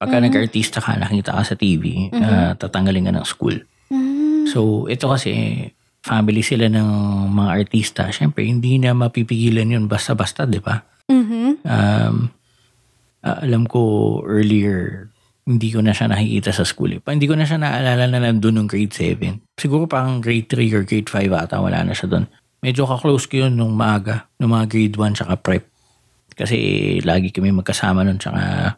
Pagka 0.00 0.18
nag-artista 0.18 0.82
ka, 0.82 0.98
nakita 0.98 1.36
ka 1.36 1.42
sa 1.44 1.54
TV, 1.54 2.10
ah, 2.16 2.56
tatanggalin 2.58 3.06
ka 3.06 3.12
ng 3.14 3.26
school. 3.28 3.54
Mm. 3.92 4.48
So, 4.50 4.90
ito 4.90 5.06
kasi, 5.06 5.30
family 6.00 6.40
sila 6.40 6.66
ng 6.72 6.88
mga 7.30 7.50
artista. 7.52 8.02
Siyempre, 8.08 8.48
hindi 8.48 8.80
na 8.80 8.96
mapipigilan 8.96 9.68
yun 9.68 9.84
basta-basta, 9.86 10.48
di 10.48 10.58
ba? 10.58 10.80
Mhm. 11.10 11.66
Um, 11.66 12.16
ah, 13.26 13.38
alam 13.42 13.66
ko 13.66 13.80
earlier, 14.24 15.10
hindi 15.44 15.74
ko 15.74 15.82
na 15.82 15.90
siya 15.90 16.06
nakikita 16.06 16.54
sa 16.54 16.62
school. 16.62 16.94
Eh. 16.94 17.00
Pa, 17.02 17.10
hindi 17.10 17.26
ko 17.26 17.34
na 17.34 17.42
siya 17.42 17.58
naalala 17.58 18.06
na 18.06 18.22
nandun 18.22 18.54
nung 18.54 18.70
grade 18.70 18.94
7. 18.94 19.42
Siguro 19.58 19.90
parang 19.90 20.22
grade 20.22 20.46
3 20.46 20.70
or 20.78 20.86
grade 20.86 21.10
5 21.10 21.26
ata, 21.34 21.58
wala 21.58 21.82
na 21.82 21.90
siya 21.90 22.06
doon. 22.06 22.24
Medyo 22.62 22.86
ka-close 22.86 23.26
ko 23.26 23.48
yun 23.48 23.58
nung 23.58 23.74
maaga, 23.74 24.30
nung 24.38 24.54
mga 24.54 24.70
grade 24.70 24.94
1 24.94 25.18
tsaka 25.18 25.34
prep. 25.40 25.64
Kasi 26.38 26.56
lagi 27.02 27.34
kami 27.34 27.50
magkasama 27.50 28.06
nun 28.06 28.16
tsaka 28.22 28.76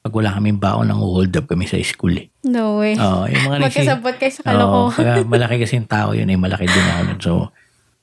pag 0.00 0.12
wala 0.16 0.32
kaming 0.32 0.56
baon, 0.56 0.88
nang 0.88 1.04
hold 1.04 1.32
up 1.36 1.44
kami 1.44 1.68
sa 1.68 1.76
school 1.84 2.16
eh. 2.16 2.32
No 2.48 2.80
way. 2.80 2.96
Oo, 2.96 3.28
yung 3.28 3.44
mga 3.44 3.68
Magkasabot 3.68 4.14
kayo 4.16 4.32
sa 4.32 4.40
Oo, 4.40 4.48
kalokohan. 4.88 4.96
kaya 4.96 5.12
malaki 5.28 5.56
kasi 5.60 5.76
yung 5.76 5.90
tao 5.92 6.16
yun 6.16 6.32
eh, 6.32 6.40
malaki 6.40 6.64
din 6.64 6.88
ako 6.88 7.00
nun. 7.04 7.20
So, 7.20 7.32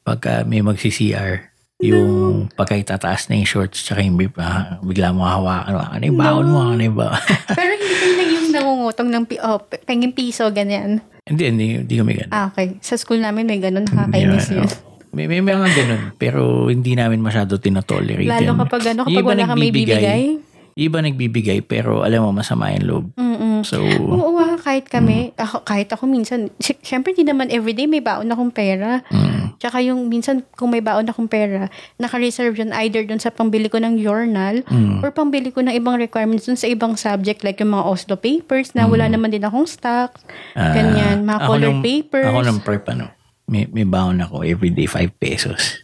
pagka 0.06 0.46
may 0.46 0.62
magsi-CR, 0.62 1.57
yung 1.78 2.50
pagka 2.58 2.74
itataas 2.74 3.30
na 3.30 3.38
yung 3.38 3.46
shorts 3.46 3.86
tsaka 3.86 4.02
yung 4.02 4.18
brief, 4.18 4.34
ah, 4.42 4.82
bigla 4.82 5.14
mo 5.14 5.30
hawakan, 5.30 5.78
ano 5.78 6.04
yung 6.10 6.18
baon 6.18 6.48
mo, 6.50 6.60
ano 6.74 6.82
yung 6.82 6.98
baon. 6.98 7.14
Pero 7.58 7.72
hindi 7.78 7.94
kayo 7.94 8.14
na 8.18 8.24
yung 8.26 8.48
nangungutong 8.50 9.10
ng 9.14 9.24
oh, 9.46 9.62
pe- 9.62 9.86
penging 9.86 10.14
piso, 10.18 10.50
ganyan. 10.50 11.06
hindi, 11.30 11.44
hindi, 11.46 11.66
hindi 11.86 11.94
kami 11.94 12.12
ganun. 12.18 12.34
Ah, 12.34 12.50
okay. 12.50 12.82
Sa 12.82 12.98
school 12.98 13.22
namin 13.22 13.46
may 13.46 13.62
ganun, 13.62 13.86
nakakainis 13.86 14.50
Yeah, 14.50 14.66
yun. 14.66 14.70
oo. 14.74 14.86
May, 15.14 15.26
may 15.30 15.42
mga 15.42 15.70
ganun, 15.74 16.02
pero 16.18 16.66
hindi 16.68 16.98
namin 16.98 17.22
masyado 17.22 17.62
tinotolerate 17.62 18.28
Lalo 18.28 18.58
kapag 18.66 18.94
ano, 18.98 19.02
kapag 19.06 19.26
wala 19.26 19.46
kang 19.46 19.58
may 19.62 19.72
bibigay. 19.74 20.42
Iba 20.78 21.02
nagbibigay, 21.02 21.66
pero 21.66 22.06
alam 22.06 22.22
mo, 22.22 22.30
masama 22.32 22.70
yung 22.70 22.86
loob. 22.86 23.06
Mm-mm. 23.18 23.66
So, 23.66 23.82
Oo 23.82 24.38
nga, 24.38 24.62
kahit 24.62 24.86
kami, 24.86 25.34
Mm. 25.34 25.42
ako, 25.42 25.66
kahit 25.66 25.90
ako 25.90 26.06
minsan, 26.06 26.54
syempre 26.62 27.12
di 27.12 27.26
naman 27.26 27.50
everyday 27.50 27.90
may 27.90 27.98
baon 27.98 28.30
akong 28.30 28.54
pera. 28.54 29.02
mm, 29.04 29.58
Tsaka 29.58 29.82
yung 29.82 30.06
minsan 30.06 30.46
kung 30.54 30.70
may 30.70 30.80
baon 30.80 31.02
akong 31.04 31.26
pera, 31.26 31.66
naka-reserve 31.98 32.54
yun 32.56 32.70
either 32.78 33.02
dun 33.02 33.18
sa 33.18 33.34
pambili 33.34 33.66
ko 33.66 33.82
ng 33.82 33.98
journal 33.98 34.62
mm, 34.62 35.02
or 35.02 35.10
pambili 35.10 35.50
ko 35.50 35.66
ng 35.66 35.74
ibang 35.74 35.98
requirements 35.98 36.46
dun 36.46 36.54
sa 36.54 36.70
ibang 36.70 36.94
subject 36.94 37.42
like 37.42 37.58
yung 37.58 37.74
mga 37.74 37.82
Oslo 37.84 38.14
papers 38.14 38.78
na 38.78 38.86
wala 38.86 39.10
naman 39.10 39.34
din 39.34 39.42
akong 39.42 39.66
stock. 39.66 40.14
Mm. 40.54 40.62
Ah, 40.62 40.72
ganyan, 40.72 41.18
mga 41.26 41.40
color 41.42 41.74
nung- 41.74 41.82
papers. 41.82 42.30
Ako 42.30 42.40
ng 42.44 42.60
prep, 42.62 42.86
ano, 42.88 43.10
may, 43.46 43.66
may 43.66 43.82
baon 43.84 44.22
ako 44.22 44.46
everyday 44.46 44.86
5 44.86 45.10
pesos. 45.18 45.82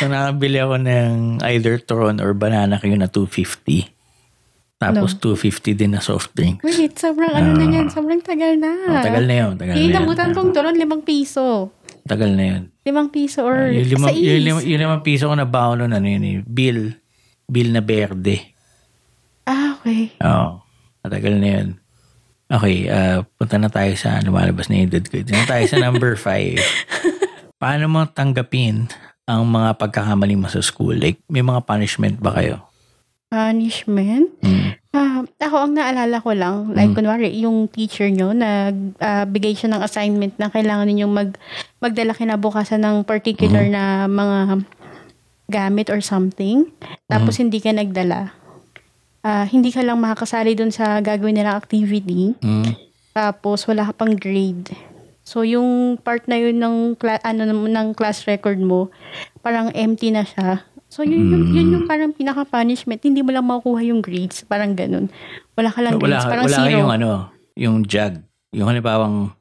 So, 0.00 0.08
nakabili 0.08 0.58
ako 0.60 0.80
ng 0.80 1.12
either 1.44 1.76
Tron 1.76 2.24
or 2.24 2.32
Banana 2.32 2.80
Q 2.80 2.96
na 2.96 3.08
250. 3.12 3.94
Tapos 4.80 5.16
250 5.16 5.80
din 5.80 5.92
na 5.96 6.02
soft 6.04 6.34
drink. 6.36 6.60
Wait, 6.60 6.98
sobrang 6.98 7.32
ano 7.32 7.56
na 7.56 7.64
yan, 7.64 7.88
sobrang 7.88 8.20
tagal 8.20 8.58
na. 8.60 8.72
Oh, 8.90 9.04
tagal 9.04 9.24
na 9.24 9.34
yun. 9.44 9.52
Tagal 9.56 9.72
na 9.72 9.78
Yung 9.80 9.88
yun. 9.88 9.96
inabutan 9.96 10.30
kong 10.36 10.50
turon, 10.52 10.76
limang 10.76 11.00
piso. 11.06 11.72
Tagal 12.04 12.36
na 12.36 12.44
yun. 12.44 12.62
Limang 12.84 13.08
piso 13.08 13.48
or 13.48 13.72
yung, 13.72 13.88
limang, 13.88 14.12
sa 14.12 14.16
yung, 14.16 14.44
limang, 14.44 14.64
yung 14.68 14.80
limang 14.84 15.02
piso 15.06 15.24
ko 15.32 15.36
na 15.36 15.48
baon 15.48 15.80
nun, 15.80 15.92
ano 15.96 16.04
yun 16.04 16.24
eh, 16.24 16.36
bill. 16.44 16.92
Bill 17.48 17.70
na 17.72 17.80
berde. 17.80 18.52
Ah, 19.48 19.80
okay. 19.80 20.12
Oo. 20.20 20.60
Matagal 21.00 21.34
na 21.40 21.48
yun. 21.48 21.68
Okay, 22.44 22.76
ah, 22.92 23.24
punta 23.40 23.56
na 23.56 23.72
tayo 23.72 23.92
sa 23.96 24.20
lumalabas 24.20 24.68
na 24.68 24.84
edad 24.84 25.00
ko. 25.00 25.16
Na 25.24 25.48
tayo 25.48 25.64
sa 25.64 25.80
number 25.80 26.12
5. 26.16 26.60
Paano 27.62 27.88
mo 27.88 28.04
tanggapin 28.04 28.92
ang 29.24 29.42
mga 29.44 29.76
pagkakamali 29.76 30.36
mo 30.36 30.48
sa 30.48 30.60
school? 30.60 30.94
Like, 30.94 31.20
may 31.26 31.40
mga 31.40 31.64
punishment 31.64 32.20
ba 32.20 32.32
kayo? 32.32 32.60
Punishment? 33.28 34.30
Mm. 34.40 34.76
Ah, 34.94 35.20
ako 35.40 35.56
ang 35.60 35.74
naalala 35.74 36.22
ko 36.22 36.30
lang, 36.30 36.70
like 36.70 36.86
Mm. 36.88 36.96
kunwari, 36.96 37.28
yung 37.34 37.66
teacher 37.66 38.06
nyo, 38.06 38.30
nagbigay 38.30 39.52
siya 39.52 39.74
ng 39.74 39.82
assignment 39.82 40.38
na 40.38 40.46
kailangan 40.46 40.86
ninyong 40.86 41.10
mag, 41.10 41.30
magdala 41.76 42.14
kinabukasan 42.14 42.78
ng 42.78 43.02
particular 43.02 43.66
Mm-hmm. 43.66 43.74
na 43.74 44.06
mga 44.06 44.38
gamit 45.50 45.90
or 45.90 45.98
something. 45.98 46.70
Tapos 47.04 47.34
Mm-hmm. 47.34 47.42
hindi 47.42 47.58
ka 47.58 47.70
nagdala. 47.74 48.20
Ah, 49.20 49.44
hindi 49.44 49.72
ka 49.72 49.80
lang 49.80 49.98
makakasali 49.98 50.54
dun 50.54 50.70
sa 50.70 51.00
gagawin 51.00 51.34
nilang 51.34 51.56
activity. 51.56 52.36
Mm. 52.38 52.76
Tapos 53.10 53.64
wala 53.64 53.88
ka 53.88 53.96
pang 53.96 54.12
grade. 54.12 54.70
So 55.24 55.40
yung 55.40 55.96
part 55.98 56.28
na 56.28 56.36
yun 56.36 56.60
ng 56.60 57.00
cla- 57.00 57.24
ano 57.24 57.48
ng, 57.48 57.96
class 57.96 58.28
record 58.28 58.60
mo, 58.60 58.92
parang 59.40 59.72
empty 59.72 60.12
na 60.12 60.22
siya. 60.22 60.68
So 60.92 61.02
yun, 61.02 61.26
yun, 61.26 61.42
yun 61.50 61.66
Mm. 61.66 61.74
yung 61.74 61.86
parang 61.88 62.12
pinaka-punishment. 62.12 63.00
Hindi 63.00 63.24
mo 63.24 63.32
lang 63.32 63.48
makukuha 63.48 63.82
yung 63.82 64.04
grades. 64.04 64.44
Parang 64.44 64.76
ganun. 64.76 65.08
Wala 65.56 65.72
ka 65.72 65.80
lang 65.80 65.96
grades. 65.96 66.22
Wala, 66.22 66.30
parang 66.30 66.46
wala 66.46 66.58
zero. 66.60 66.76
yung 66.76 66.90
ano, 66.92 67.10
yung 67.56 67.76
jug. 67.82 68.20
Yung 68.52 68.68
halimbawang, 68.68 69.32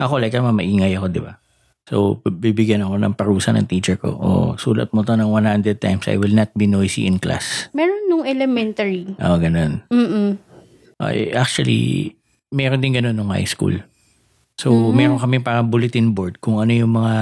ako 0.00 0.16
like, 0.16 0.32
ama, 0.32 0.54
maingay 0.54 0.96
ako, 0.96 1.12
di 1.12 1.20
ba? 1.20 1.36
So, 1.84 2.22
bibigyan 2.22 2.86
ako 2.86 2.96
ng 2.96 3.14
parusa 3.18 3.50
ng 3.50 3.66
teacher 3.66 3.98
ko. 3.98 4.14
O, 4.14 4.28
sulat 4.54 4.94
mo 4.94 5.02
to 5.02 5.18
ng 5.18 5.26
100 5.26 5.82
times. 5.82 6.06
I 6.06 6.16
will 6.16 6.32
not 6.32 6.54
be 6.54 6.70
noisy 6.70 7.02
in 7.02 7.18
class. 7.18 7.66
Meron 7.74 8.06
nung 8.06 8.22
elementary. 8.22 9.10
Oo, 9.18 9.36
ganun. 9.36 9.82
Mm-mm. 9.90 10.38
Ay, 11.02 11.34
actually, 11.34 12.14
meron 12.48 12.78
din 12.78 12.94
ganun 12.94 13.18
nung 13.18 13.34
high 13.34 13.48
school. 13.48 13.74
So, 14.60 14.68
Mm. 14.68 14.92
meron 14.92 15.20
kami 15.24 15.40
parang 15.40 15.72
bulletin 15.72 16.12
board 16.12 16.36
kung 16.36 16.60
ano 16.60 16.68
yung 16.68 16.92
mga, 16.92 17.16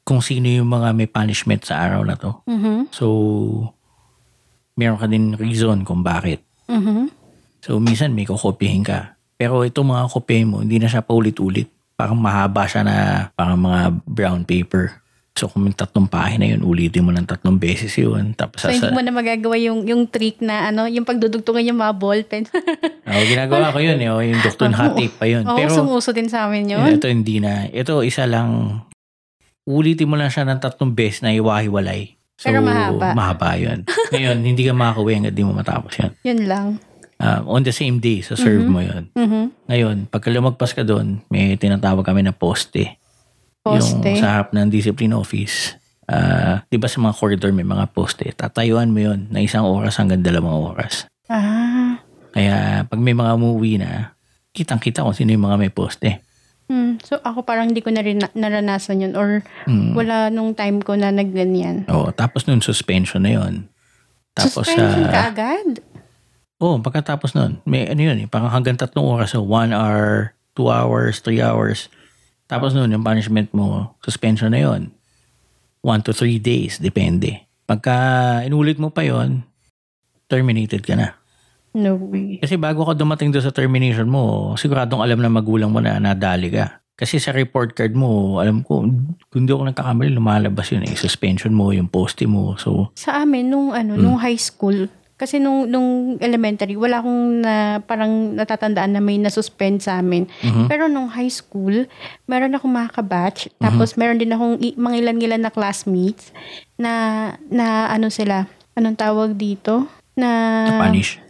kung 0.00 0.24
sino 0.24 0.48
yung 0.48 0.72
mga 0.72 0.96
may 0.96 1.04
punishment 1.04 1.60
sa 1.68 1.84
araw 1.84 2.00
na 2.08 2.16
to. 2.16 2.40
Mhm. 2.48 2.88
So, 2.88 3.06
meron 4.80 4.96
ka 4.96 5.04
din 5.04 5.36
reason 5.36 5.84
kung 5.84 6.00
bakit. 6.00 6.40
Mhm. 6.72 7.12
So, 7.60 7.76
minsan 7.76 8.16
may 8.16 8.24
kukopyahin 8.24 8.80
ka. 8.80 9.20
Pero 9.36 9.60
itong 9.60 9.92
mga 9.92 10.08
kopyahin 10.08 10.48
mo, 10.48 10.64
hindi 10.64 10.80
na 10.80 10.88
siya 10.88 11.04
paulit-ulit. 11.04 11.68
Parang 12.00 12.16
mahaba 12.16 12.64
siya 12.64 12.80
na 12.80 12.96
parang 13.36 13.60
mga 13.60 14.00
brown 14.08 14.48
paper. 14.48 14.99
So, 15.40 15.48
kung 15.48 15.64
may 15.64 15.72
tatlong 15.72 16.04
pahina 16.04 16.44
yun, 16.44 16.60
ulitin 16.60 17.00
mo 17.00 17.16
ng 17.16 17.24
tatlong 17.24 17.56
beses 17.56 17.96
yun. 17.96 18.36
Tapos, 18.36 18.60
So, 18.60 18.68
hindi 18.68 18.84
sa, 18.84 18.92
mo 18.92 19.00
na 19.00 19.08
magagawa 19.08 19.56
yung, 19.56 19.88
yung 19.88 20.04
trick 20.04 20.44
na 20.44 20.68
ano, 20.68 20.84
yung 20.84 21.08
pagdudugtungan 21.08 21.64
yung 21.64 21.80
mga 21.80 21.96
ballpen. 21.96 22.44
oh, 23.08 23.24
ginagawa 23.24 23.72
ko 23.72 23.80
yun. 23.80 23.96
Eh, 23.96 24.12
oh, 24.12 24.20
yung 24.20 24.36
Dr. 24.44 24.68
hot 24.76 25.00
tape 25.00 25.16
pa 25.16 25.24
yun. 25.24 25.48
Oo, 25.48 25.56
Pero, 25.56 25.72
sumuso 25.72 26.12
din 26.12 26.28
sa 26.28 26.44
amin 26.44 26.76
yun. 26.76 26.84
ito 26.92 27.08
hindi 27.08 27.40
na. 27.40 27.72
Ito, 27.72 28.04
isa 28.04 28.28
lang, 28.28 28.84
ulitin 29.64 30.12
mo 30.12 30.20
lang 30.20 30.28
siya 30.28 30.44
ng 30.44 30.60
tatlong 30.60 30.92
beses 30.92 31.24
na 31.24 31.32
iwahiwalay. 31.32 32.20
So, 32.36 32.52
Pero 32.52 32.60
mahaba. 32.60 33.16
Mahaba 33.16 33.56
yun. 33.56 33.88
Ngayon, 34.12 34.44
hindi 34.52 34.68
ka 34.68 34.76
makakauwi 34.76 35.12
hanggang 35.16 35.36
di 35.40 35.40
mo 35.40 35.56
matapos 35.56 36.04
yan. 36.04 36.12
Yun 36.20 36.40
lang. 36.44 36.68
Um, 37.16 37.60
on 37.60 37.64
the 37.64 37.72
same 37.72 37.96
day, 37.96 38.20
sa 38.20 38.36
serve 38.36 38.68
mo 38.68 38.84
yun. 38.84 39.08
Mhm. 39.16 39.68
Ngayon, 39.72 39.96
pagka 40.12 40.28
lumagpas 40.28 40.76
ka 40.76 40.84
doon, 40.84 41.24
may 41.32 41.56
tinatawag 41.56 42.04
kami 42.04 42.28
na 42.28 42.36
poste. 42.36 42.99
Poste. 43.60 44.16
Yung 44.16 44.22
sa 44.24 44.40
harap 44.40 44.56
ng 44.56 44.72
discipline 44.72 45.12
office. 45.12 45.76
Ah, 46.10 46.66
di 46.66 46.80
ba 46.80 46.90
sa 46.90 46.98
mga 46.98 47.14
corridor 47.14 47.52
may 47.54 47.66
mga 47.66 47.92
poste? 47.94 48.26
Tatayuan 48.34 48.90
mo 48.90 48.98
yun 48.98 49.30
na 49.30 49.44
isang 49.44 49.62
oras 49.62 50.00
hanggang 50.00 50.24
dalawang 50.24 50.74
oras. 50.74 51.06
Ah. 51.30 52.02
Kaya 52.34 52.82
pag 52.88 52.98
may 52.98 53.14
mga 53.14 53.36
umuwi 53.38 53.78
na, 53.78 54.16
kitang-kita 54.50 55.06
kung 55.06 55.14
sino 55.14 55.30
yung 55.30 55.46
mga 55.46 55.60
may 55.60 55.70
poste. 55.70 56.18
Hmm. 56.70 56.98
So, 57.02 57.18
ako 57.22 57.42
parang 57.42 57.70
hindi 57.70 57.82
ko 57.82 57.90
na 57.90 58.02
rin 58.02 58.22
na- 58.22 58.34
naranasan 58.34 59.02
yun 59.02 59.14
or 59.18 59.42
Mm. 59.66 59.94
wala 59.94 60.30
nung 60.30 60.54
time 60.54 60.78
ko 60.82 60.94
na 60.94 61.10
nagganyan. 61.10 61.86
Oo, 61.90 62.14
tapos 62.14 62.46
nun 62.46 62.62
suspension 62.62 63.22
na 63.26 63.34
yun. 63.34 63.66
Tapos. 64.34 64.66
Suspension 64.66 65.06
ka 65.10 65.34
agad? 65.34 65.82
Oo, 66.62 66.78
pagkatapos 66.78 67.34
nun, 67.34 67.58
may 67.66 67.90
ano 67.90 67.98
yun 67.98 68.18
eh, 68.22 68.26
parang 68.30 68.54
hanggang 68.54 68.78
tatlong 68.78 69.06
oras. 69.06 69.34
So, 69.34 69.42
one 69.42 69.74
hour, 69.74 70.34
two 70.54 70.70
hours, 70.70 71.18
three 71.22 71.42
hours. 71.42 71.90
Tapos 72.50 72.74
nun, 72.74 72.90
yung 72.90 73.06
punishment 73.06 73.54
mo, 73.54 73.94
suspension 74.02 74.50
na 74.50 74.60
yun. 74.60 74.90
One 75.80 76.02
to 76.02 76.10
three 76.10 76.42
days, 76.42 76.82
depende. 76.82 77.46
Pagka 77.64 77.94
inulit 78.42 78.76
mo 78.76 78.90
pa 78.90 79.06
yon 79.06 79.46
terminated 80.26 80.82
ka 80.82 80.98
na. 80.98 81.14
No 81.70 81.94
way. 81.94 82.42
Kasi 82.42 82.58
bago 82.58 82.82
ka 82.82 82.98
dumating 82.98 83.30
doon 83.30 83.46
sa 83.46 83.54
termination 83.54 84.10
mo, 84.10 84.54
siguradong 84.58 85.06
alam 85.06 85.22
na 85.22 85.30
magulang 85.30 85.70
mo 85.70 85.78
na 85.78 86.02
nadali 86.02 86.50
ka. 86.50 86.82
Kasi 86.98 87.16
sa 87.16 87.32
report 87.32 87.72
card 87.72 87.96
mo, 87.96 88.42
alam 88.42 88.60
ko, 88.60 88.84
kung 89.32 89.46
hindi 89.46 89.54
ako 89.54 89.72
nagkakamali, 89.72 90.12
lumalabas 90.12 90.68
yun 90.68 90.84
eh. 90.84 90.92
Suspension 90.92 91.54
mo, 91.54 91.72
yung 91.72 91.88
poste 91.88 92.28
mo. 92.28 92.58
So, 92.60 92.92
Sa 92.92 93.24
amin, 93.24 93.48
nung 93.48 93.72
ano, 93.72 93.96
Hmm. 93.96 94.02
nung 94.04 94.18
high 94.20 94.36
school, 94.36 94.90
kasi 95.20 95.36
nung, 95.36 95.68
nung 95.68 95.88
elementary, 96.16 96.72
wala 96.74 96.98
akong 96.98 97.44
na, 97.44 97.54
parang 97.78 98.32
natatandaan 98.32 98.96
na 98.96 99.04
may 99.04 99.20
nasuspend 99.20 99.84
sa 99.84 100.00
amin. 100.00 100.24
mhm. 100.40 100.64
Pero 100.64 100.88
nung 100.88 101.12
high 101.12 101.28
school, 101.28 101.84
meron 102.24 102.56
akong 102.56 102.72
mga 102.72 102.96
kabatch. 102.96 103.52
Tapos 103.60 103.94
meron 103.94 104.16
din 104.16 104.32
akong 104.32 104.56
i- 104.58 104.72
mga 104.72 105.04
ilan-ilan 105.04 105.44
na 105.44 105.52
classmates 105.52 106.32
na, 106.74 106.92
na 107.46 107.92
ano 107.92 108.08
sila, 108.08 108.48
anong 108.72 108.96
tawag 108.96 109.36
dito? 109.36 109.84
Na, 110.16 110.80
punish. 110.80 111.20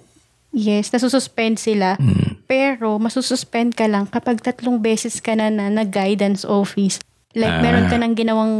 yes, 0.51 0.91
nasususpend 0.91 1.59
sila. 1.59 1.99
Mm. 1.99 2.47
Pero 2.47 2.95
masususpend 2.97 3.75
ka 3.75 3.87
lang 3.87 4.07
kapag 4.07 4.39
tatlong 4.39 4.79
beses 4.79 5.19
ka 5.19 5.35
na 5.35 5.51
na 5.51 5.67
nag-guidance 5.67 6.43
office. 6.43 7.03
Like, 7.31 7.47
Ah. 7.49 7.63
meron 7.63 7.87
ka 7.87 7.95
nang 7.95 8.13
ginawang 8.13 8.55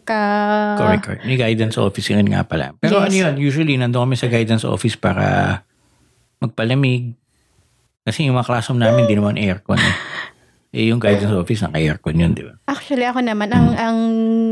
ka... 0.00 0.20
Correct, 0.80 1.02
correct. 1.04 1.22
May 1.24 1.36
guidance 1.36 1.76
office 1.76 2.08
yun 2.08 2.24
nga 2.24 2.40
pala. 2.40 2.72
Pero 2.78 2.96
Yes. 2.96 3.04
ano 3.04 3.14
yun, 3.14 3.34
usually 3.36 3.76
nandun 3.76 4.08
kami 4.08 4.16
sa 4.16 4.26
guidance 4.26 4.64
office 4.64 4.96
para 4.96 5.60
magpalamig. 6.38 7.12
Kasi 8.02 8.24
yung 8.24 8.36
mga 8.36 8.48
classroom 8.48 8.80
namin, 8.80 9.04
di 9.04 9.14
naman 9.14 9.36
aircon 9.36 9.76
eh. 9.76 9.96
Eh, 10.74 10.90
yung 10.90 10.98
guidance 10.98 11.30
office, 11.30 11.62
naka-aircon 11.62 12.18
yun, 12.18 12.34
di 12.34 12.42
ba? 12.42 12.58
Actually, 12.66 13.06
ako 13.06 13.22
naman, 13.22 13.46
ang, 13.54 13.78
ang, 13.78 13.98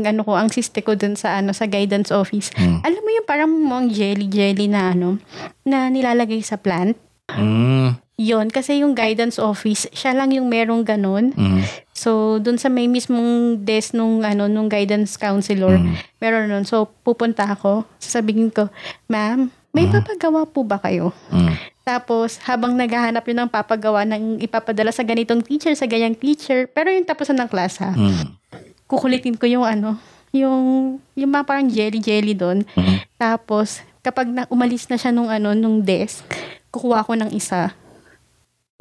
ano 0.07 0.23
ko, 0.23 0.39
ang 0.39 0.47
siste 0.47 0.79
ko 0.79 0.95
dun 0.95 1.19
sa, 1.19 1.43
ano, 1.43 1.51
sa 1.51 1.67
guidance 1.67 2.15
office. 2.15 2.47
Mm. 2.55 2.79
Alam 2.79 3.01
mo 3.03 3.09
yung 3.11 3.27
parang 3.27 3.51
mga 3.51 3.83
jelly-jelly 3.91 4.71
na, 4.71 4.95
ano, 4.95 5.19
na 5.67 5.91
nilalagay 5.91 6.39
sa 6.39 6.55
plant? 6.55 6.95
Mm, 7.27 7.99
Yon 8.15 8.47
kasi 8.47 8.79
yung 8.79 8.95
guidance 8.95 9.35
office, 9.35 9.91
siya 9.91 10.15
lang 10.15 10.31
yung 10.31 10.47
merong 10.47 10.87
ganun. 10.87 11.35
mm, 11.35 11.91
So, 11.93 12.41
dun 12.41 12.57
sa 12.57 12.67
may 12.67 12.89
mismong 12.89 13.61
desk 13.61 13.93
nung, 13.93 14.25
ano, 14.25 14.49
nung 14.49 14.65
guidance 14.65 15.13
counselor, 15.15 15.77
mm. 15.77 15.93
meron 16.17 16.49
nun. 16.49 16.65
So, 16.65 16.89
pupunta 17.05 17.45
ako, 17.45 17.85
sasabihin 18.01 18.49
ko, 18.49 18.67
ma'am, 19.05 19.53
may 19.73 19.85
papagawa 19.89 20.45
po 20.45 20.65
ba 20.65 20.81
kayo? 20.81 21.13
mm. 21.29 21.73
Tapos, 21.83 22.39
habang 22.47 22.73
naghahanap 22.73 23.21
yun 23.27 23.43
ng 23.43 23.51
papagawa 23.51 24.07
ng 24.07 24.39
ipapadala 24.39 24.89
sa 24.89 25.03
ganitong 25.03 25.43
teacher, 25.43 25.75
sa 25.75 25.83
ganyang 25.83 26.15
teacher, 26.15 26.65
pero 26.65 26.87
yung 26.87 27.03
tapusan 27.03 27.35
ng 27.37 27.49
class 27.49 27.77
ha, 27.83 27.91
Mm. 27.93 28.39
kukulitin 28.87 29.35
ko 29.37 29.45
yung 29.45 29.65
ano, 29.67 29.99
yung, 30.33 30.97
yung 31.13 31.29
mga 31.29 31.45
parang 31.45 31.69
jelly-jelly 31.69 32.33
doon. 32.33 32.65
Mm. 32.73 33.05
Tapos, 33.19 33.83
kapag 34.01 34.31
na, 34.31 34.49
umalis 34.49 34.89
na 34.89 34.97
siya 34.97 35.13
nung 35.13 35.29
ano, 35.29 35.53
nung 35.53 35.83
desk, 35.83 36.25
kukuha 36.73 37.05
ko 37.05 37.13
ng 37.13 37.29
isa. 37.35 37.75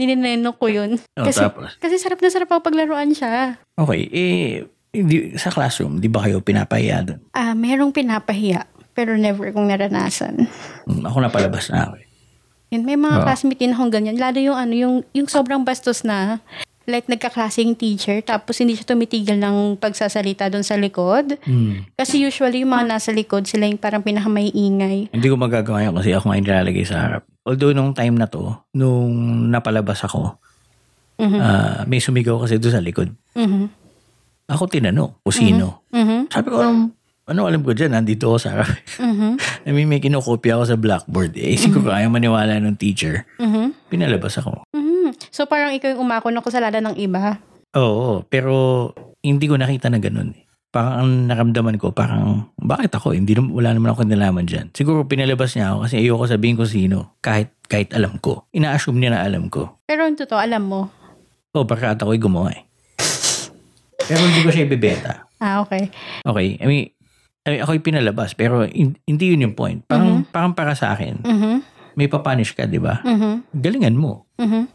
Ninineno 0.01 0.57
ko 0.57 0.73
yun. 0.73 0.97
Oh, 1.21 1.27
Kasi, 1.29 1.45
tapos? 1.45 1.77
kasi 1.77 2.01
sarap 2.01 2.19
na 2.25 2.33
sarap 2.33 2.49
ako 2.49 2.61
paglaruan 2.65 3.13
siya. 3.13 3.61
Okay, 3.77 4.09
eh, 4.09 4.65
hindi, 4.93 5.37
sa 5.37 5.53
classroom, 5.53 6.01
di 6.01 6.09
ba 6.09 6.25
kayo 6.25 6.41
pinapahiya 6.41 6.99
doon? 7.05 7.21
Ah, 7.33 7.53
merong 7.53 7.93
pinapahiya, 7.93 8.69
pero 8.97 9.17
never 9.17 9.53
kong 9.53 9.69
naranasan. 9.69 10.49
Mm, 10.89 11.05
ako 11.05 11.17
napalabas 11.21 11.69
na 11.69 11.89
ako 11.89 11.95
eh. 12.01 12.07
Yun, 12.73 12.89
may 12.89 12.97
mga 12.97 13.21
Oo. 13.21 13.25
classmate 13.29 13.61
din 13.61 13.77
akong 13.77 13.93
ganyan. 13.93 14.17
Lalo 14.17 14.41
yung 14.41 14.57
ano, 14.57 14.73
yung, 14.73 14.95
yung 15.13 15.29
sobrang 15.29 15.61
bastos 15.61 16.09
na, 16.09 16.41
like 16.85 17.07
nagkaklaseng 17.07 17.75
teacher, 17.75 18.19
tapos 18.21 18.59
hindi 18.59 18.75
siya 18.75 18.89
tumitigil 18.89 19.39
ng 19.39 19.79
pagsasalita 19.79 20.49
doon 20.49 20.67
sa 20.67 20.75
likod. 20.75 21.39
Mm. 21.43 21.95
Kasi 21.95 22.19
usually 22.19 22.63
yung 22.63 22.75
mga 22.75 22.97
nasa 22.97 23.11
likod, 23.11 23.47
sila 23.47 23.67
yung 23.67 23.79
parang 23.79 24.03
pinakamaiingay. 24.03 25.11
Hindi 25.11 25.27
ko 25.27 25.37
magagawa 25.37 25.85
yun 25.85 25.95
kasi 25.95 26.11
ako 26.11 26.31
nga 26.31 26.37
yung 26.37 26.47
nilalagay 26.47 26.85
sa 26.85 26.97
harap. 26.99 27.23
Although 27.43 27.75
nung 27.75 27.91
time 27.91 28.15
na 28.15 28.27
to, 28.27 28.55
nung 28.73 29.11
napalabas 29.51 30.03
ako, 30.03 30.39
Mhm. 31.19 31.39
ah, 31.39 31.81
may 31.87 31.99
sumigaw 31.99 32.39
kasi 32.39 32.59
doon 32.59 32.75
sa 32.75 32.83
likod. 32.83 33.11
Mhm. 33.35 33.71
Ako 34.51 34.67
tinanong 34.67 35.23
kung 35.23 35.35
sino. 35.35 35.87
Mhm. 35.95 36.29
Sabi 36.29 36.49
ko, 36.51 36.59
ano, 36.61 36.91
ano 37.23 37.41
alam 37.47 37.63
ko 37.63 37.71
dyan, 37.73 37.95
nandito 37.95 38.27
ako 38.27 38.39
sa 38.39 38.49
harap. 38.53 38.75
Mhm. 38.99 39.39
I 39.67 39.71
mean, 39.71 39.87
may 39.87 40.03
kinokopya 40.03 40.59
ako 40.59 40.65
sa 40.67 40.77
blackboard. 40.77 41.39
Eh, 41.39 41.55
isip 41.55 41.73
ko 41.73 41.87
kaya 41.87 42.11
maniwala 42.11 42.59
ng 42.59 42.75
teacher. 42.75 43.23
Mhm. 43.39 43.71
Pinalabas 43.87 44.35
ako. 44.37 44.67
So 45.31 45.45
parang 45.45 45.73
ikaw 45.73 45.93
yung 45.93 46.03
umako 46.03 46.29
ng 46.29 46.41
kasalanan 46.41 46.93
ng 46.93 46.97
iba. 46.97 47.39
Oo, 47.73 48.23
pero 48.25 48.91
hindi 49.21 49.47
ko 49.47 49.57
nakita 49.57 49.89
na 49.89 49.97
ganun. 49.97 50.33
eh. 50.33 50.45
Parang 50.69 50.95
ang 50.99 51.11
naramdaman 51.29 51.77
ko, 51.77 51.93
parang, 51.93 52.49
bakit 52.57 52.93
ako? 52.93 53.13
Hindi 53.13 53.37
naman, 53.37 53.53
wala 53.53 53.71
naman 53.73 53.93
ako 53.93 54.05
nalaman 54.05 54.45
dyan. 54.45 54.73
Siguro 54.73 55.05
pinalabas 55.05 55.53
niya 55.53 55.73
ako 55.73 55.85
kasi 55.85 55.95
ayoko 55.99 56.25
sabihin 56.25 56.57
ko 56.57 56.65
sino. 56.65 57.21
Kahit, 57.21 57.53
kahit 57.67 57.93
alam 57.93 58.17
ko. 58.19 58.49
Ina-assume 58.51 58.97
niya 58.97 59.13
na 59.13 59.21
alam 59.21 59.49
ko. 59.49 59.77
Pero 59.85 60.05
yung 60.05 60.17
totoo, 60.17 60.41
alam 60.41 60.65
mo. 60.65 60.89
Oh, 61.53 61.69
barkada 61.69 62.01
ko'y 62.03 62.17
gumawa 62.17 62.51
eh. 62.51 62.65
Pero 64.03 64.21
hindi 64.21 64.41
ko 64.41 64.49
siya 64.49 64.65
ibebenta. 64.65 65.29
Ah, 65.39 65.61
okay. 65.61 65.93
Okay, 66.25 66.57
I 66.57 66.67
mean, 66.67 66.87
Ay, 67.43 67.59
ako'y 67.59 67.83
pinalabas, 67.83 68.39
pero 68.39 68.63
hin- 68.63 69.03
hindi 69.03 69.35
yun 69.35 69.43
yung 69.43 69.57
point. 69.59 69.83
Parang, 69.83 70.23
Mhm. 70.23 70.31
parang 70.31 70.53
para 70.55 70.79
sa 70.79 70.95
akin, 70.95 71.19
Mhm. 71.21 71.55
may 71.99 72.07
papunish 72.07 72.55
ka, 72.55 72.71
di 72.71 72.79
ba? 72.79 73.03
Mhm. 73.03 73.51
Galingan 73.53 73.99
mo. 73.99 74.31
Mhm. 74.39 74.71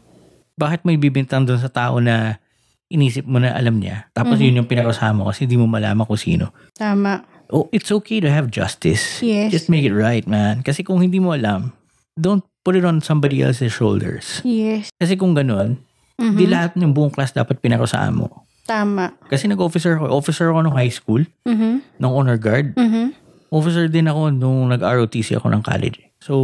Bakit 0.58 0.82
mo 0.82 0.90
ibibintang 0.90 1.46
doon 1.46 1.62
sa 1.62 1.70
tao 1.70 2.02
na 2.02 2.42
inisip 2.88 3.22
mo 3.28 3.38
na 3.38 3.54
alam 3.54 3.78
niya, 3.78 4.08
tapos 4.10 4.40
Mhm. 4.40 4.44
yun 4.48 4.58
yung 4.64 4.70
pinakasama 4.70 5.22
kasi 5.28 5.44
di 5.44 5.54
mo 5.54 5.68
malaman 5.68 6.02
kung 6.02 6.18
sino. 6.18 6.50
Tama. 6.74 7.20
Oh, 7.48 7.68
it's 7.70 7.88
okay 7.88 8.18
to 8.20 8.28
have 8.28 8.50
justice. 8.50 9.22
Yes. 9.22 9.52
Just 9.52 9.68
make 9.70 9.84
it 9.84 9.94
right, 9.94 10.24
man. 10.26 10.60
Kasi 10.60 10.82
kung 10.84 11.00
hindi 11.00 11.20
mo 11.20 11.32
alam, 11.32 11.72
don't 12.16 12.42
put 12.60 12.76
it 12.76 12.84
on 12.84 13.00
somebody 13.00 13.40
else's 13.40 13.72
shoulders. 13.72 14.40
Yes. 14.42 14.88
Kasi 14.96 15.16
kung 15.16 15.32
ganun, 15.32 15.80
Mhm. 16.18 16.36
di 16.36 16.44
lahat 16.44 16.74
ng 16.76 16.92
buong 16.92 17.12
class 17.14 17.32
dapat 17.32 17.62
pinakasama 17.62 18.26
mo. 18.26 18.44
Tama. 18.68 19.16
Kasi 19.32 19.48
nag-officer 19.48 19.96
ako. 19.96 20.12
Officer 20.12 20.52
ako 20.52 20.60
nung 20.60 20.76
high 20.76 20.92
school, 20.92 21.24
Mhm. 21.48 21.80
nung 21.96 22.12
honor 22.12 22.36
guard. 22.36 22.76
Mhm. 22.76 23.16
Officer 23.48 23.88
din 23.88 24.12
ako 24.12 24.28
nung 24.28 24.68
nag-ROTC 24.68 25.40
ako 25.40 25.48
ng 25.48 25.64
college. 25.64 26.04
So, 26.20 26.34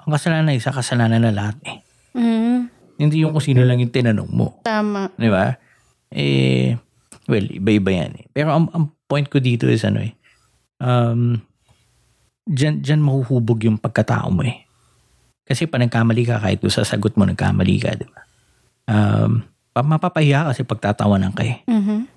ang 0.00 0.08
kasalanan 0.08 0.56
isa, 0.56 0.72
kasalanan 0.72 1.20
na 1.20 1.32
lahat 1.32 1.56
eh. 1.68 1.84
Mhm. 2.16 2.72
Hindi 2.96 3.22
yung 3.22 3.36
kung 3.36 3.44
sino 3.44 3.60
lang 3.64 3.80
yung 3.80 3.92
tinanong 3.92 4.30
mo. 4.32 4.60
Tama. 4.64 5.12
Di 5.16 5.28
ba? 5.28 5.52
Eh, 6.12 6.76
well, 7.28 7.46
iba-iba 7.46 7.90
yan 7.92 8.12
eh. 8.16 8.26
Pero 8.32 8.56
ang, 8.56 8.72
ang 8.72 8.92
point 9.04 9.26
ko 9.28 9.38
dito 9.38 9.68
is 9.68 9.84
ano 9.84 10.00
eh, 10.02 10.12
um, 10.80 11.36
dyan, 12.48 12.80
dyan 12.80 13.00
mahuhubog 13.02 13.60
yung 13.66 13.76
pagkatao 13.76 14.32
mo 14.32 14.42
eh. 14.46 14.64
Kasi 15.46 15.70
pa 15.70 15.78
nagkamali 15.78 16.26
ka, 16.26 16.42
kahit 16.42 16.58
sa 16.72 16.82
sagot 16.82 17.14
mo 17.14 17.22
nagkamali 17.22 17.76
ka, 17.78 17.94
di 17.94 18.06
ba? 18.08 18.20
Um, 18.86 19.46
pa- 19.70 19.86
mapapahiya 19.86 20.50
kasi 20.50 20.66
pagtatawanan 20.66 21.30
ka 21.36 21.46
eh. 21.46 21.62
Mhm. 21.70 22.10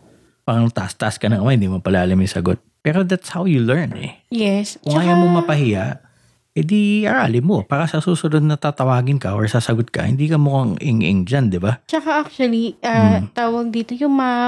Parang 0.47 0.65
taas-taas 0.73 1.21
ka 1.21 1.30
na 1.30 1.38
kamay, 1.38 1.61
hindi 1.61 1.69
mo 1.69 1.77
pala 1.77 2.01
alam 2.01 2.17
yung 2.17 2.32
sagot. 2.32 2.57
Pero 2.82 3.05
that's 3.05 3.30
how 3.30 3.45
you 3.45 3.61
learn 3.61 3.93
eh. 3.99 4.17
Yes. 4.34 4.82
Kung 4.82 4.97
ayaw 4.97 5.13
mo 5.19 5.43
mapahiya, 5.43 6.01
edi 6.60 7.03
aralin 7.03 7.41
mo. 7.41 7.57
Para 7.64 7.86
sa 7.86 7.99
susunod 7.99 8.43
na 8.43 8.55
tatawagin 8.55 9.16
ka 9.16 9.34
or 9.34 9.47
sasagot 9.47 9.88
ka, 9.88 10.03
hindi 10.03 10.28
ka 10.28 10.36
mukhang 10.36 10.76
ing-ing 10.78 11.24
dyan, 11.24 11.47
di 11.47 11.57
ba? 11.57 11.80
Tsaka 11.88 12.22
actually, 12.22 12.76
ah, 12.82 13.20
Mm. 13.20 13.32
tawag 13.32 13.66
dito 13.70 13.95
yung 13.95 14.14
mga 14.14 14.39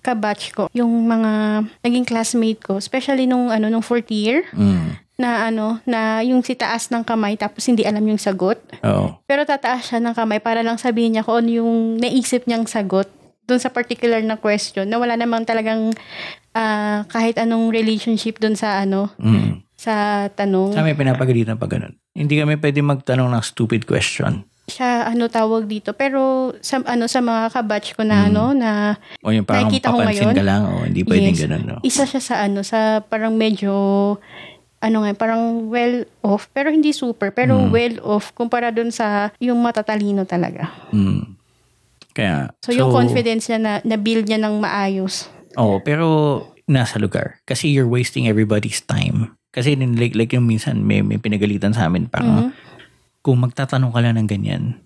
kabatch 0.00 0.52
ko, 0.52 0.68
yung 0.70 0.92
mga 1.04 1.32
naging 1.80 2.04
classmate 2.04 2.60
ko, 2.60 2.76
especially 2.76 3.24
nung 3.24 3.48
ano 3.48 3.66
nung 3.66 3.80
fourth 3.80 4.08
year 4.08 4.44
Mm. 4.52 5.00
na 5.14 5.46
ano 5.46 5.78
na 5.84 6.20
yung 6.20 6.42
si 6.42 6.52
taas 6.52 6.90
ng 6.90 7.00
kamay 7.00 7.34
tapos 7.34 7.62
hindi 7.64 7.82
alam 7.82 8.02
yung 8.02 8.18
sagot. 8.18 8.58
Oo. 8.82 9.16
Pero 9.24 9.42
tataas 9.42 9.88
siya 9.88 9.98
ng 9.98 10.12
kamay 10.12 10.38
para 10.38 10.60
lang 10.60 10.76
sabihin 10.76 11.14
niya 11.14 11.22
kung 11.22 11.40
ano 11.40 11.50
yung 11.54 11.72
naisip 11.96 12.44
niyang 12.44 12.66
sagot 12.66 13.06
dun 13.44 13.60
sa 13.60 13.68
particular 13.68 14.18
na 14.20 14.34
question 14.34 14.88
na 14.88 14.96
wala 14.96 15.14
namang 15.14 15.44
talagang 15.44 15.94
ah, 16.50 17.02
kahit 17.08 17.34
anong 17.36 17.70
relationship 17.70 18.38
dun 18.38 18.54
sa 18.54 18.78
ano 18.80 19.10
Mm. 19.18 19.63
Sa 19.84 19.94
tanong. 20.28 20.72
Sa 20.72 20.80
amin 20.80 20.96
pinapagalitan 20.96 21.54
pag 21.54 21.68
ganun. 21.70 21.92
Hindi 22.10 22.40
kami 22.40 22.56
pwede 22.56 22.80
magtanong 22.80 23.28
ng 23.28 23.44
stupid 23.44 23.84
question. 23.84 24.48
Siya 24.64 25.04
ano 25.04 25.28
tawag 25.28 25.68
dito 25.68 25.92
pero 25.92 26.48
sa 26.58 26.80
ano 26.80 27.04
sa 27.04 27.20
mga 27.20 27.52
kabatch 27.52 27.92
ko 27.92 28.02
na 28.02 28.24
Mm. 28.24 28.26
ano 28.26 28.44
na 28.50 28.70
O 29.20 29.28
yung 29.28 29.44
parang 29.44 29.68
Nakikita 29.68 29.92
ko 29.92 29.98
ngayon? 30.00 30.32
ka 30.32 30.40
lang. 30.42 30.62
O 30.64 30.82
hindi 30.82 31.04
pwedeng 31.04 31.36
Yes. 31.36 31.42
ganun. 31.44 31.62
No? 31.68 31.76
isa 31.84 32.02
siya 32.02 32.18
sa 32.18 32.34
ano 32.40 32.64
sa 32.64 32.78
parang 33.02 33.36
medyo 33.36 33.72
ano 34.80 34.96
nga 35.00 35.12
parang 35.12 35.68
well 35.68 36.04
off 36.20 36.48
pero 36.50 36.68
hindi 36.68 36.92
super 36.92 37.28
pero 37.28 37.60
Mm. 37.60 37.68
well 37.68 37.94
off 38.02 38.32
kumpara 38.32 38.72
dun 38.72 38.88
sa 38.88 39.28
yung 39.36 39.60
matatalino 39.60 40.24
talaga. 40.24 40.72
Mm. 40.90 41.36
Kaya, 42.14 42.54
So, 42.62 42.70
yung 42.70 42.94
confidence 42.94 43.50
niya 43.50 43.58
na 43.58 43.72
na-build 43.82 44.30
niya 44.30 44.38
ng 44.38 44.62
maayos. 44.62 45.26
Oo, 45.58 45.82
pero 45.82 46.06
nasa 46.64 46.96
lugar. 46.96 47.42
Kasi 47.42 47.66
you're 47.68 47.90
wasting 47.90 48.30
everybody's 48.30 48.78
time. 48.78 49.34
Kasi 49.54 49.72
din, 49.72 49.94
like, 49.94 50.12
like 50.12 50.30
yung 50.30 50.44
minsan 50.44 50.82
may, 50.82 50.98
may 50.98 51.16
pinagalitan 51.16 51.70
sa 51.70 51.86
amin. 51.86 52.06
Parang 52.06 52.50
Mhm. 52.50 52.50
kung 53.20 53.38
magtatanong 53.38 53.88
ka 53.88 54.00
lang 54.00 54.18
ng 54.18 54.26
ganyan, 54.26 54.82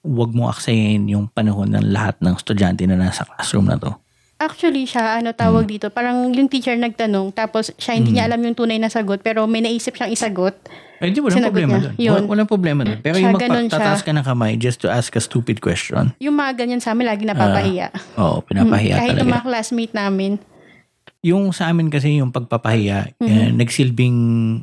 huwag 0.00 0.30
mo 0.30 0.46
aksayin 0.46 1.08
yung 1.08 1.26
panahon 1.26 1.72
ng 1.72 1.88
lahat 1.88 2.20
ng 2.20 2.36
estudyante 2.36 2.84
na 2.84 2.94
nasa 2.94 3.24
classroom 3.24 3.64
na 3.64 3.74
to. 3.74 3.96
Actually 4.36 4.84
siya 4.84 5.16
ano 5.16 5.30
Mm. 5.30 5.38
tawag 5.38 5.64
dito 5.64 5.88
parang 5.88 6.28
yung 6.28 6.46
teacher 6.46 6.74
nagtanong 6.76 7.32
tapos 7.32 7.72
siya 7.74 7.94
hindi 7.94 8.12
niya 8.12 8.28
alam 8.28 8.42
yung 8.42 8.52
tunay 8.52 8.76
na 8.76 8.86
sagot 8.86 9.18
pero 9.18 9.46
may 9.46 9.62
naisip 9.62 9.94
siyang 9.94 10.10
isagot. 10.10 10.52
Eh, 10.98 11.08
di, 11.08 11.18
walang 11.18 11.38
Sinagot 11.38 11.54
problema 11.54 11.72
niya. 11.72 11.82
doon. 11.82 11.94
Yun. 11.96 12.12
Wal- 12.14 12.28
Walang 12.28 12.50
problema 12.50 12.80
doon. 12.82 12.98
Pero 12.98 13.14
Siya, 13.14 13.24
yung 13.24 13.34
magpatataas 13.34 14.02
ka 14.02 14.12
ng 14.12 14.24
kamay 14.24 14.52
just 14.54 14.78
to 14.78 14.88
ask 14.88 15.08
a 15.10 15.22
stupid 15.22 15.58
question, 15.58 16.12
Yung 16.18 16.34
mga 16.34 16.52
ganyan 16.56 16.78
sa 16.78 16.92
amin 16.92 17.06
lagi 17.06 17.24
napapahiya. 17.24 17.88
oo, 18.14 18.42
pinapahiya 18.42 18.92
Mm, 18.92 19.00
Kahit 19.00 19.10
yung 19.14 19.20
talaga. 19.22 19.34
mga 19.34 19.44
classmate 19.44 19.94
namin. 19.94 20.32
Yung 21.24 21.50
sa 21.50 21.72
amin 21.72 21.88
kasi 21.88 22.20
yung 22.20 22.30
pagpapahiya, 22.30 23.16
Mhm. 23.16 23.24
eh, 23.24 23.48
nagsilbing 23.50 24.18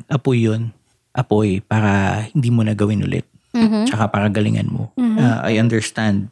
apoy 0.07 0.45
yun. 0.45 0.69
Apoy 1.11 1.59
para 1.59 2.23
hindi 2.29 2.47
mo 2.47 2.61
na 2.61 2.71
gawin 2.71 3.01
ulit. 3.01 3.25
Mhm. 3.51 3.89
Tsaka 3.89 4.07
para 4.07 4.29
galingan 4.29 4.69
mo. 4.69 4.93
Mhm. 4.95 5.17
Ah, 5.17 5.43
I 5.43 5.57
understand. 5.57 6.29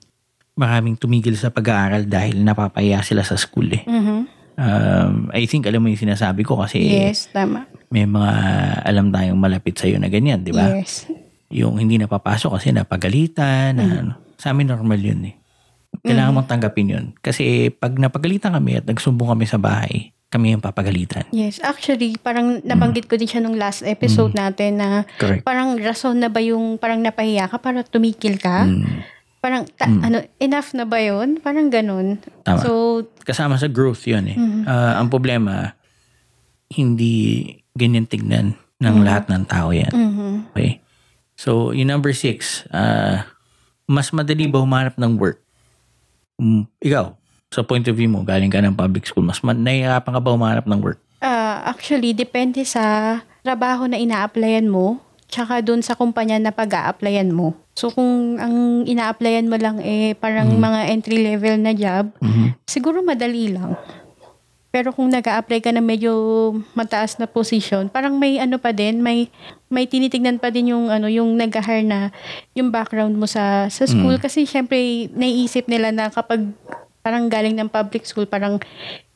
Maraming 0.53 0.95
tumigil 0.95 1.33
sa 1.33 1.49
pag-aaral 1.49 2.05
dahil 2.05 2.39
napapahiya 2.39 3.01
sila 3.01 3.23
sa 3.23 3.35
school 3.35 3.73
eh. 3.73 3.83
Mhm. 3.83 4.17
Um, 4.59 5.11
I 5.31 5.47
think 5.47 5.63
alam 5.65 5.79
mo 5.79 5.87
yung 5.87 5.99
sinasabi 5.99 6.43
ko 6.43 6.59
kasi 6.59 6.83
Yes, 6.83 7.31
tama. 7.31 7.63
may 7.87 8.03
mga 8.03 8.31
alam 8.83 9.07
tayong 9.07 9.39
malapit 9.39 9.73
sa'yo 9.73 9.95
na 9.97 10.07
ganyan, 10.07 10.43
di 10.43 10.51
ba? 10.51 10.67
Yes. 10.69 11.07
Yung 11.49 11.79
hindi 11.79 11.95
napapasok 11.95 12.59
kasi 12.59 12.69
napagalitan. 12.69 13.73
na 13.73 13.83
ano. 13.97 14.13
Sa 14.35 14.51
amin 14.51 14.67
normal 14.67 14.99
yun 14.99 15.25
eh. 15.25 15.35
Kailangan 15.99 16.31
mong 16.33 16.47
tanggapin 16.47 16.87
yun. 16.87 17.05
Kasi 17.17 17.71
pag 17.71 17.95
napagalitan 17.95 18.51
kami 18.53 18.77
at 18.77 18.85
nagsumbong 18.85 19.31
kami 19.31 19.43
sa 19.43 19.57
bahay, 19.57 20.11
kami 20.29 20.53
yung 20.53 20.61
papagalitan. 20.61 21.25
Yes, 21.31 21.57
actually, 21.59 22.13
parang 22.15 22.61
nabanggit 22.61 23.09
ko 23.09 23.17
din 23.17 23.25
siya 23.25 23.41
nung 23.41 23.57
last 23.57 23.81
episode 23.81 24.31
Mm. 24.31 24.39
natin 24.39 24.71
na 24.77 24.89
Correct. 25.17 25.41
parang 25.41 25.73
rason 25.75 26.13
na 26.15 26.29
ba 26.29 26.37
yung 26.37 26.77
parang 26.77 27.01
napahiya 27.01 27.49
ka 27.49 27.57
para 27.57 27.81
tumikil 27.81 28.37
ka? 28.37 28.63
Mm, 28.63 29.17
Parang, 29.39 29.63
ta- 29.63 29.87
Mm. 29.87 30.03
ano, 30.03 30.17
enough 30.37 30.75
na 30.75 30.83
ba 30.83 30.99
yun? 30.99 31.39
Parang 31.39 31.71
ganun. 31.71 32.19
tama. 32.43 32.59
So, 32.59 33.07
Kasama 33.23 33.55
sa 33.55 33.65
growth 33.65 34.03
yun 34.03 34.27
eh. 34.27 34.35
Mhm. 34.35 34.67
Ah, 34.67 34.99
ang 34.99 35.07
problema, 35.07 35.79
hindi 36.67 37.45
ganyan 37.71 38.03
tignan 38.03 38.53
ng 38.77 38.95
Mhm. 38.95 39.03
lahat 39.03 39.23
ng 39.27 39.43
tao 39.45 39.71
yan. 39.71 39.89
mhm. 39.89 40.51
Okay? 40.51 40.83
So, 41.33 41.71
yung 41.71 41.87
number 41.87 42.11
six, 42.11 42.67
ah, 42.69 43.31
mas 43.87 44.11
madali 44.11 44.43
ba 44.45 44.59
humanap 44.59 44.93
ng 44.93 45.15
work? 45.15 45.39
Um, 46.35 46.67
ikaw, 46.77 47.15
sa 47.49 47.65
point 47.65 47.81
of 47.89 47.97
view 47.97 48.05
mo, 48.05 48.21
galing 48.21 48.53
ka 48.53 48.61
ng 48.61 48.77
public 48.77 49.09
school, 49.09 49.25
mas 49.25 49.41
ma- 49.41 49.57
nahihirapan 49.57 50.13
ka 50.13 50.21
ba 50.21 50.29
humanap 50.29 50.65
ng 50.69 50.79
work? 50.79 51.01
Ah, 51.19 51.65
actually, 51.65 52.13
depende 52.13 52.61
sa 52.61 53.17
trabaho 53.41 53.89
na 53.89 53.97
ina-applyan 53.97 54.69
mo 54.69 55.01
tsaka 55.25 55.61
dun 55.61 55.81
sa 55.81 55.93
kumpanya 55.93 56.37
na 56.37 56.49
pag-a-applyan 56.49 57.29
mo. 57.29 57.53
So, 57.73 57.89
kung 57.89 58.37
ang 58.37 58.85
ina-applyan 58.85 59.45
mo 59.45 59.57
lang 59.57 59.77
eh 59.77 60.13
parang 60.13 60.49
Mhm. 60.49 60.61
mga 60.61 60.79
entry-level 60.89 61.55
na 61.59 61.73
job, 61.73 62.13
Mhm. 62.17 62.57
siguro 62.65 63.01
madali 63.01 63.49
lang. 63.49 63.77
Pero 64.69 64.93
kung 64.93 65.09
nag 65.09 65.25
apply 65.25 65.59
ka 65.59 65.73
na 65.73 65.81
medyo 65.81 66.13
mataas 66.73 67.17
na 67.17 67.25
position, 67.25 67.89
parang 67.89 68.13
may 68.13 68.37
ano 68.37 68.61
pa 68.61 68.69
din, 68.69 69.01
may 69.01 69.25
may 69.65 69.89
tinitingnan 69.89 70.37
pa 70.37 70.53
din 70.53 70.69
yung 70.69 70.93
ano 70.93 71.09
yung 71.09 71.33
nag-hire 71.33 71.81
na 71.81 72.13
yung 72.53 72.69
background 72.69 73.17
mo 73.17 73.25
sa 73.25 73.65
sa 73.67 73.89
school 73.89 74.13
Mm. 74.13 74.21
kasi 74.21 74.45
syempre 74.45 74.77
naiisip 75.09 75.65
nila 75.65 75.89
na 75.89 76.05
kapag 76.07 76.45
parang 76.99 77.31
galing 77.31 77.55
ng 77.55 77.71
public 77.71 78.03
school, 78.05 78.27
parang 78.27 78.59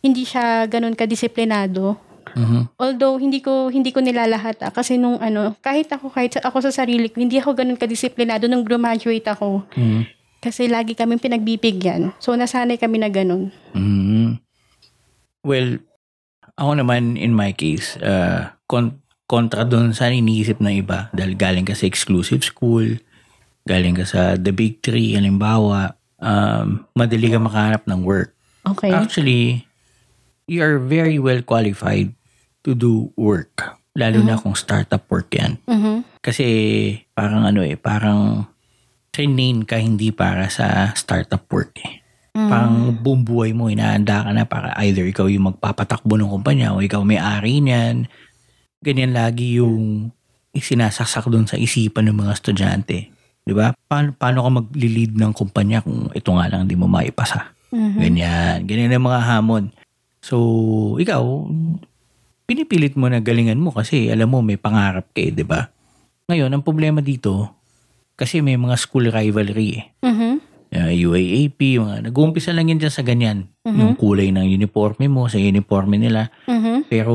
hindi 0.04 0.24
siya 0.28 0.68
ganun 0.68 0.96
kadisiplinado. 0.96 2.00
Mhm. 2.34 2.74
Although 2.82 3.22
hindi 3.22 3.44
ko 3.44 3.70
hindi 3.70 3.94
ko 3.94 4.02
nilalahat 4.02 4.64
ah, 4.66 4.74
kasi 4.74 4.98
nung 4.98 5.22
ano, 5.22 5.54
kahit 5.62 5.92
ako 5.94 6.10
kahit 6.10 6.40
ako 6.42 6.66
sa 6.66 6.84
sarili 6.84 7.12
ko, 7.12 7.22
hindi 7.22 7.38
ako 7.38 7.54
ganun 7.54 7.78
kadisiplinado 7.78 8.50
nung 8.50 8.66
graduate 8.66 9.28
ako. 9.30 9.68
Mhm. 9.78 10.02
Kasi 10.44 10.68
lagi 10.68 10.92
kaming 10.98 11.24
pinagbibigyan. 11.24 12.12
So 12.20 12.36
nasanay 12.36 12.76
kami 12.76 13.00
na 13.00 13.08
ganun. 13.08 13.54
Mhm. 13.72 14.44
Well, 15.44 15.80
ako 16.56 16.72
naman 16.84 17.16
in 17.20 17.32
my 17.36 17.52
case, 17.56 18.00
uh, 18.00 18.52
kon- 18.68 19.04
kontra 19.28 19.64
doon 19.64 19.96
sa 19.96 20.12
iniisip 20.12 20.60
ng 20.60 20.84
iba 20.84 21.08
dahil 21.16 21.34
galing 21.40 21.66
ka 21.66 21.74
sa 21.74 21.88
exclusive 21.88 22.44
school, 22.44 23.00
galing 23.64 23.96
ka 23.96 24.06
sa 24.06 24.36
the 24.36 24.52
big 24.52 24.84
three, 24.84 25.16
halimbawa, 25.16 25.96
um, 26.24 26.88
madali 26.96 27.28
ka 27.28 27.38
makahanap 27.38 27.84
ng 27.84 28.02
work. 28.08 28.32
Okay. 28.64 28.96
Actually, 28.96 29.68
you 30.48 30.64
are 30.64 30.80
very 30.80 31.20
well 31.20 31.44
qualified 31.44 32.16
to 32.64 32.72
do 32.72 33.12
work. 33.20 33.76
Lalo 33.94 34.26
na 34.26 34.40
kung 34.42 34.58
startup 34.58 35.06
work 35.12 35.30
yan. 35.36 35.62
Mhm. 35.70 36.02
Kasi 36.24 36.48
parang 37.14 37.46
ano 37.46 37.62
eh, 37.62 37.78
parang 37.78 38.50
trained 39.14 39.70
ka 39.70 39.78
hindi 39.78 40.10
para 40.10 40.50
sa 40.50 40.90
startup 40.98 41.46
work 41.54 41.78
eh. 41.84 42.02
Mhm. 42.34 42.50
Parang 42.50 42.76
buong 42.98 43.22
buhay 43.22 43.54
mo, 43.54 43.70
inaanda 43.70 44.26
ka 44.26 44.32
na 44.34 44.50
para 44.50 44.74
either 44.82 45.06
ikaw 45.06 45.30
yung 45.30 45.54
magpapatakbo 45.54 46.18
ng 46.18 46.34
kumpanya 46.34 46.74
o 46.74 46.82
ikaw 46.82 47.06
may-ari 47.06 47.62
niyan. 47.62 48.10
Ganyan 48.82 49.14
lagi 49.14 49.62
yung 49.62 50.10
isinasaksak 50.50 51.30
doon 51.30 51.46
sa 51.46 51.62
isipan 51.62 52.10
ng 52.10 52.18
mga 52.26 52.34
estudyante. 52.34 53.13
Di 53.44 53.52
ba? 53.52 53.76
Paano, 53.76 54.16
paano 54.16 54.40
ka 54.48 54.50
mag-lead 54.64 55.20
ng 55.20 55.32
kumpanya 55.36 55.84
kung 55.84 56.08
ito 56.16 56.32
nga 56.32 56.48
lang 56.48 56.64
di 56.68 56.80
mo 56.80 56.88
maipasa? 56.88 57.52
Mhm. 57.76 58.00
Ganyan. 58.00 58.58
Ganyan 58.64 58.96
ang 58.96 59.06
mga 59.08 59.22
hamon. 59.28 59.64
So, 60.24 60.38
ikaw, 60.96 61.52
pinipilit 62.48 62.96
mo 62.96 63.12
na 63.12 63.20
galingan 63.20 63.60
mo 63.60 63.76
kasi 63.76 64.08
alam 64.08 64.32
mo 64.32 64.40
may 64.40 64.56
pangarap 64.56 65.12
ka 65.12 65.20
eh, 65.20 65.36
di 65.36 65.44
ba? 65.44 65.68
Ngayon, 66.32 66.56
ang 66.56 66.64
problema 66.64 67.04
dito, 67.04 67.52
kasi 68.16 68.40
may 68.40 68.56
mga 68.56 68.80
school 68.80 69.12
rivalry 69.12 69.84
eh. 69.84 69.84
Mhm. 70.06 70.34
Uh, 70.74 70.90
UAAP, 70.90 71.78
mga 71.78 72.10
nag-uumpisa 72.10 72.50
lang 72.50 72.72
yan 72.72 72.82
dyan 72.82 72.94
sa 72.94 73.06
ganyan. 73.06 73.46
Mhm. 73.62 73.78
Yung 73.78 73.94
kulay 73.94 74.34
ng 74.34 74.48
uniforme 74.48 75.06
mo 75.06 75.30
sa 75.30 75.38
uniforme 75.38 76.02
nila. 76.02 76.34
Mhm. 76.50 76.90
Pero 76.90 77.14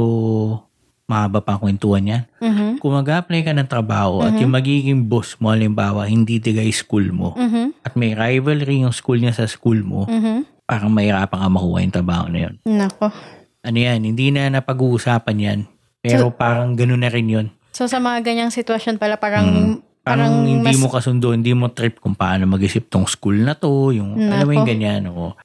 mahaba 1.08 1.40
pa 1.40 1.56
ang 1.56 1.64
kwentuhan 1.64 2.04
yan. 2.04 2.22
Mhm. 2.38 2.78
Kung 2.78 2.92
mag-apply 2.92 3.40
ka 3.42 3.56
ng 3.56 3.66
trabaho 3.66 4.20
at 4.20 4.36
yung 4.36 4.52
magiging 4.52 5.08
boss 5.08 5.40
mo, 5.40 5.50
halimbawa, 5.50 6.04
hindi 6.04 6.36
tigay 6.36 6.68
school 6.68 7.08
mo, 7.10 7.32
Mhm. 7.32 7.80
at 7.80 7.96
may 7.96 8.12
rivalry 8.12 8.84
yung 8.84 8.92
school 8.92 9.16
niya 9.16 9.32
sa 9.32 9.48
school 9.48 9.80
mo, 9.80 10.04
Mhm. 10.04 10.44
parang 10.68 10.92
mahirapan 10.92 11.40
ka 11.40 11.48
makuha 11.48 11.78
yung 11.80 11.96
trabaho 11.96 12.24
na 12.28 12.38
yun. 12.44 12.54
Nako. 12.62 13.08
Ano 13.64 13.78
yan, 13.80 14.04
hindi 14.04 14.28
na 14.28 14.52
napag-uusapan 14.52 15.36
yan. 15.40 15.60
Pero 15.98 16.28
parang 16.30 16.76
ganun 16.76 17.00
na 17.00 17.10
rin 17.10 17.26
yun. 17.26 17.46
So 17.72 17.88
sa 17.88 17.98
mga 17.98 18.22
ganyang 18.22 18.52
sitwasyon 18.52 19.00
pala 19.00 19.16
parang 19.16 19.48
Mm. 19.48 19.74
Parang, 19.98 20.40
parang 20.40 20.48
hindi 20.48 20.72
mas- 20.72 20.80
mo 20.80 20.88
kasundo, 20.88 21.36
hindi 21.36 21.52
mo 21.52 21.68
trip 21.68 22.00
kung 22.00 22.16
paano 22.16 22.48
mag-isip 22.48 22.88
tong 22.88 23.04
school 23.04 23.44
na 23.44 23.52
to, 23.52 23.92
yung 23.92 24.16
alam 24.16 24.44
mo 24.44 24.52
yung 24.52 24.64
Nako. 24.64 24.72
ganyan. 24.72 25.02
Oo. 25.08 25.36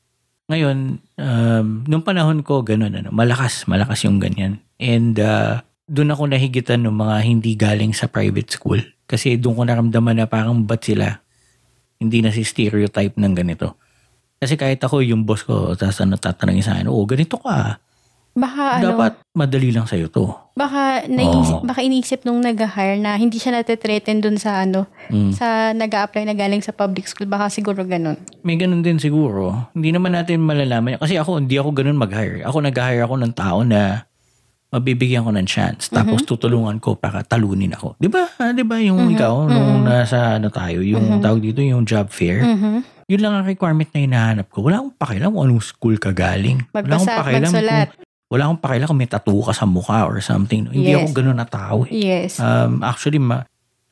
Ngayon, 0.48 0.78
um, 1.20 1.68
nung 1.84 2.00
panahon 2.00 2.40
ko, 2.40 2.64
ganun, 2.64 2.96
ano, 2.96 3.12
malakas, 3.12 3.68
malakas 3.68 4.08
yung 4.08 4.24
ganyan. 4.24 4.63
And 4.78 5.16
uh, 5.16 5.60
doon 5.86 6.12
ako 6.12 6.28
nahigitan 6.28 6.82
ng 6.82 6.96
mga 6.96 7.16
hindi 7.22 7.52
galing 7.54 7.92
sa 7.92 8.06
private 8.06 8.50
school. 8.50 8.80
Kasi 9.04 9.36
doon 9.36 9.54
ko 9.54 9.64
naramdaman 9.64 10.16
na 10.16 10.26
parang 10.26 10.64
ba't 10.64 10.82
sila 10.82 11.20
hindi 11.98 12.20
na 12.20 12.30
si 12.30 12.42
stereotype 12.42 13.16
ng 13.16 13.34
ganito. 13.34 13.80
Kasi 14.36 14.60
kahit 14.60 14.80
ako, 14.80 15.00
yung 15.00 15.24
boss 15.24 15.48
ko, 15.48 15.72
tapos 15.72 16.04
ano, 16.04 16.20
tatanungin 16.20 16.60
sa 16.60 16.76
akin, 16.76 16.92
oh, 16.92 17.08
ganito 17.08 17.40
ka. 17.40 17.80
baka 18.34 18.82
ano, 18.82 18.92
Dapat 18.92 19.14
madali 19.32 19.70
lang 19.70 19.86
sa'yo 19.86 20.10
to. 20.10 20.26
baka 20.52 21.06
naisip, 21.06 21.62
Oo. 21.62 21.64
baka 21.64 21.80
inisip 21.80 22.26
nung 22.26 22.42
nag-hire 22.42 22.98
na 22.98 23.14
hindi 23.14 23.38
siya 23.38 23.54
natetreten 23.54 24.20
dun 24.20 24.36
sa 24.36 24.66
ano, 24.66 24.90
Mm. 25.08 25.32
sa 25.32 25.70
nag 25.72 25.88
apply 25.88 26.26
na 26.26 26.34
galing 26.34 26.60
sa 26.60 26.74
public 26.74 27.06
school. 27.06 27.30
Baka 27.30 27.48
siguro 27.48 27.86
ganun. 27.86 28.18
May 28.42 28.58
ganun 28.58 28.82
din 28.82 28.98
siguro. 28.98 29.70
Hindi 29.72 29.94
naman 29.94 30.12
natin 30.12 30.42
malalaman. 30.42 30.98
Kasi 30.98 31.16
ako, 31.16 31.40
hindi 31.40 31.56
ako 31.56 31.70
ganun 31.72 31.96
mag-hire. 31.96 32.42
Ako 32.42 32.58
nag-hire 32.60 33.06
ako 33.06 33.16
ng 33.16 33.34
tao 33.34 33.62
na 33.62 34.10
mabibigyan 34.74 35.22
ko 35.22 35.30
ng 35.30 35.46
chance. 35.46 35.88
Tapos 35.88 36.26
tutulungan 36.26 36.82
ko 36.82 36.98
para 36.98 37.22
talunin 37.22 37.72
ako. 37.72 37.94
Di 37.96 38.10
ba? 38.10 38.26
Ah, 38.36 38.50
Di 38.50 38.66
ba 38.66 38.76
yung 38.78 39.06
ikaw, 39.08 39.46
nung 39.46 39.86
nasa 39.86 40.42
ano 40.42 40.50
tayo, 40.50 40.82
yung 40.82 41.22
tawag 41.22 41.40
dito, 41.40 41.62
yung 41.62 41.86
job 41.86 42.10
fair. 42.10 42.42
Mhm. 42.42 43.06
Yun 43.06 43.22
lang 43.22 43.34
ang 43.36 43.46
requirement 43.46 43.86
na 43.88 44.00
hinahanap 44.00 44.48
ko. 44.48 44.64
Wala 44.64 44.82
akong 44.82 44.96
pakialam 44.96 45.30
kung 45.30 45.44
anong 45.46 45.62
school 45.62 45.96
ka 45.96 46.10
galing. 46.10 46.66
Wala 46.72 46.82
akong 46.90 47.06
Magbasa 47.06 47.12
pakialam 47.16 47.52
magsulat. 47.52 47.88
kung, 47.92 48.02
wala 48.28 48.42
akong 48.44 48.62
pakialam 48.62 48.88
kung 48.88 49.00
may 49.00 49.12
tattoo 49.12 49.42
ka 49.44 49.54
sa 49.54 49.66
mukha 49.66 50.00
or 50.04 50.18
something. 50.18 50.66
Hindi 50.68 50.90
Yes. 50.90 51.06
ako 51.06 51.08
ganun 51.14 51.38
na 51.38 51.46
tao. 51.46 51.86
eh. 51.86 51.92
Yes. 51.94 52.40
Um, 52.40 52.82
actually, 52.82 53.22
ma- 53.22 53.46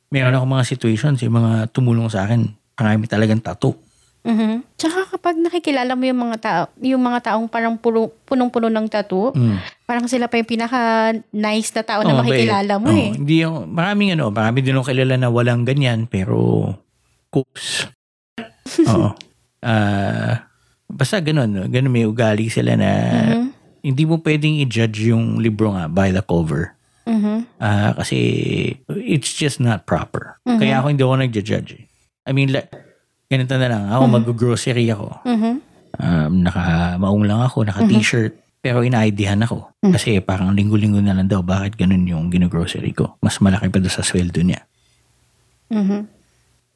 meron 0.09 0.34
ako 0.34 0.45
mga 0.49 0.65
situations, 0.65 1.21
yung 1.21 1.36
mga 1.36 1.69
tumulong 1.69 2.09
sa 2.09 2.25
akin, 2.25 2.49
marami 2.73 3.05
talagang 3.05 3.39
tattoo. 3.39 3.77
Mhm. 4.22 4.61
Tsaka 4.78 5.09
kapag 5.09 5.36
nakikilala 5.36 5.97
mo 5.97 6.05
yung 6.05 6.22
mga 6.22 6.38
tao, 6.38 6.63
yung 6.78 7.01
mga 7.01 7.19
taong 7.26 7.49
parang 7.49 7.74
puro, 7.74 8.13
punong-puno 8.24 8.69
ng 8.69 8.86
tattoo, 8.86 9.34
Mm. 9.34 9.57
parang 9.84 10.05
sila 10.05 10.30
pa 10.30 10.38
yung 10.38 10.45
pinaka 10.45 10.80
nice 11.34 11.74
na 11.74 11.82
tao 11.82 12.05
na 12.05 12.13
Oo, 12.13 12.22
makikilala 12.22 12.78
mo 12.78 12.88
Oo, 12.88 12.95
eh. 12.95 13.09
Hindi 13.17 13.41
yung, 13.41 13.65
maraming 13.67 14.13
ano, 14.13 14.30
marami 14.30 14.61
din 14.61 14.78
ako 14.78 14.93
kilala 14.93 15.17
na 15.17 15.30
walang 15.30 15.65
ganyan, 15.65 16.05
pero 16.05 16.69
cooks. 17.34 17.89
Oo. 18.93 19.17
Ah, 19.61 20.45
basta 20.86 21.17
ganun, 21.17 21.69
ganun 21.69 21.93
may 21.93 22.05
ugali 22.05 22.45
sila 22.45 22.78
na 22.78 22.89
Mhm. 23.34 23.45
hindi 23.82 24.03
mo 24.05 24.22
pwedeng 24.22 24.61
i-judge 24.61 25.09
yung 25.09 25.41
libro 25.41 25.74
nga 25.74 25.89
by 25.89 26.13
the 26.13 26.22
cover. 26.22 26.78
Mhm. 27.09 27.57
Ah, 27.57 27.97
kasi 27.97 28.17
it's 29.01 29.34
just 29.34 29.57
not 29.57 29.89
proper. 29.89 30.38
Mhm. 30.45 30.61
Kaya 30.61 30.74
ako 30.78 30.88
hindi 30.88 31.01
ako 31.01 31.15
nag-judge. 31.17 31.72
eh. 31.74 31.84
I 32.22 32.32
mean, 32.32 32.53
like, 32.53 32.69
ganito 33.32 33.55
na 33.55 33.67
lang. 33.71 33.84
Ako, 33.88 34.03
mag-grocery 34.11 34.91
ako. 34.91 35.07
Mhm. 35.23 35.51
Um, 35.95 36.32
naka-maong 36.43 37.23
lang 37.23 37.39
ako, 37.39 37.63
naka-t-shirt. 37.63 38.36
Pero 38.61 38.84
ina-IDhan 38.84 39.41
ako. 39.41 39.73
Kasi 39.82 40.21
parang 40.21 40.53
linggo-linggo 40.53 40.99
na 40.99 41.15
lang 41.15 41.25
daw, 41.25 41.41
bakit 41.41 41.73
ganun 41.73 42.05
yung 42.05 42.29
ginogrocery 42.29 42.93
ko? 42.93 43.17
Mas 43.17 43.39
malaki 43.39 43.71
pa 43.71 43.79
doon 43.79 43.89
sa 43.89 44.05
sweldo 44.05 44.43
niya. 44.43 44.61
Mhm. 45.71 45.99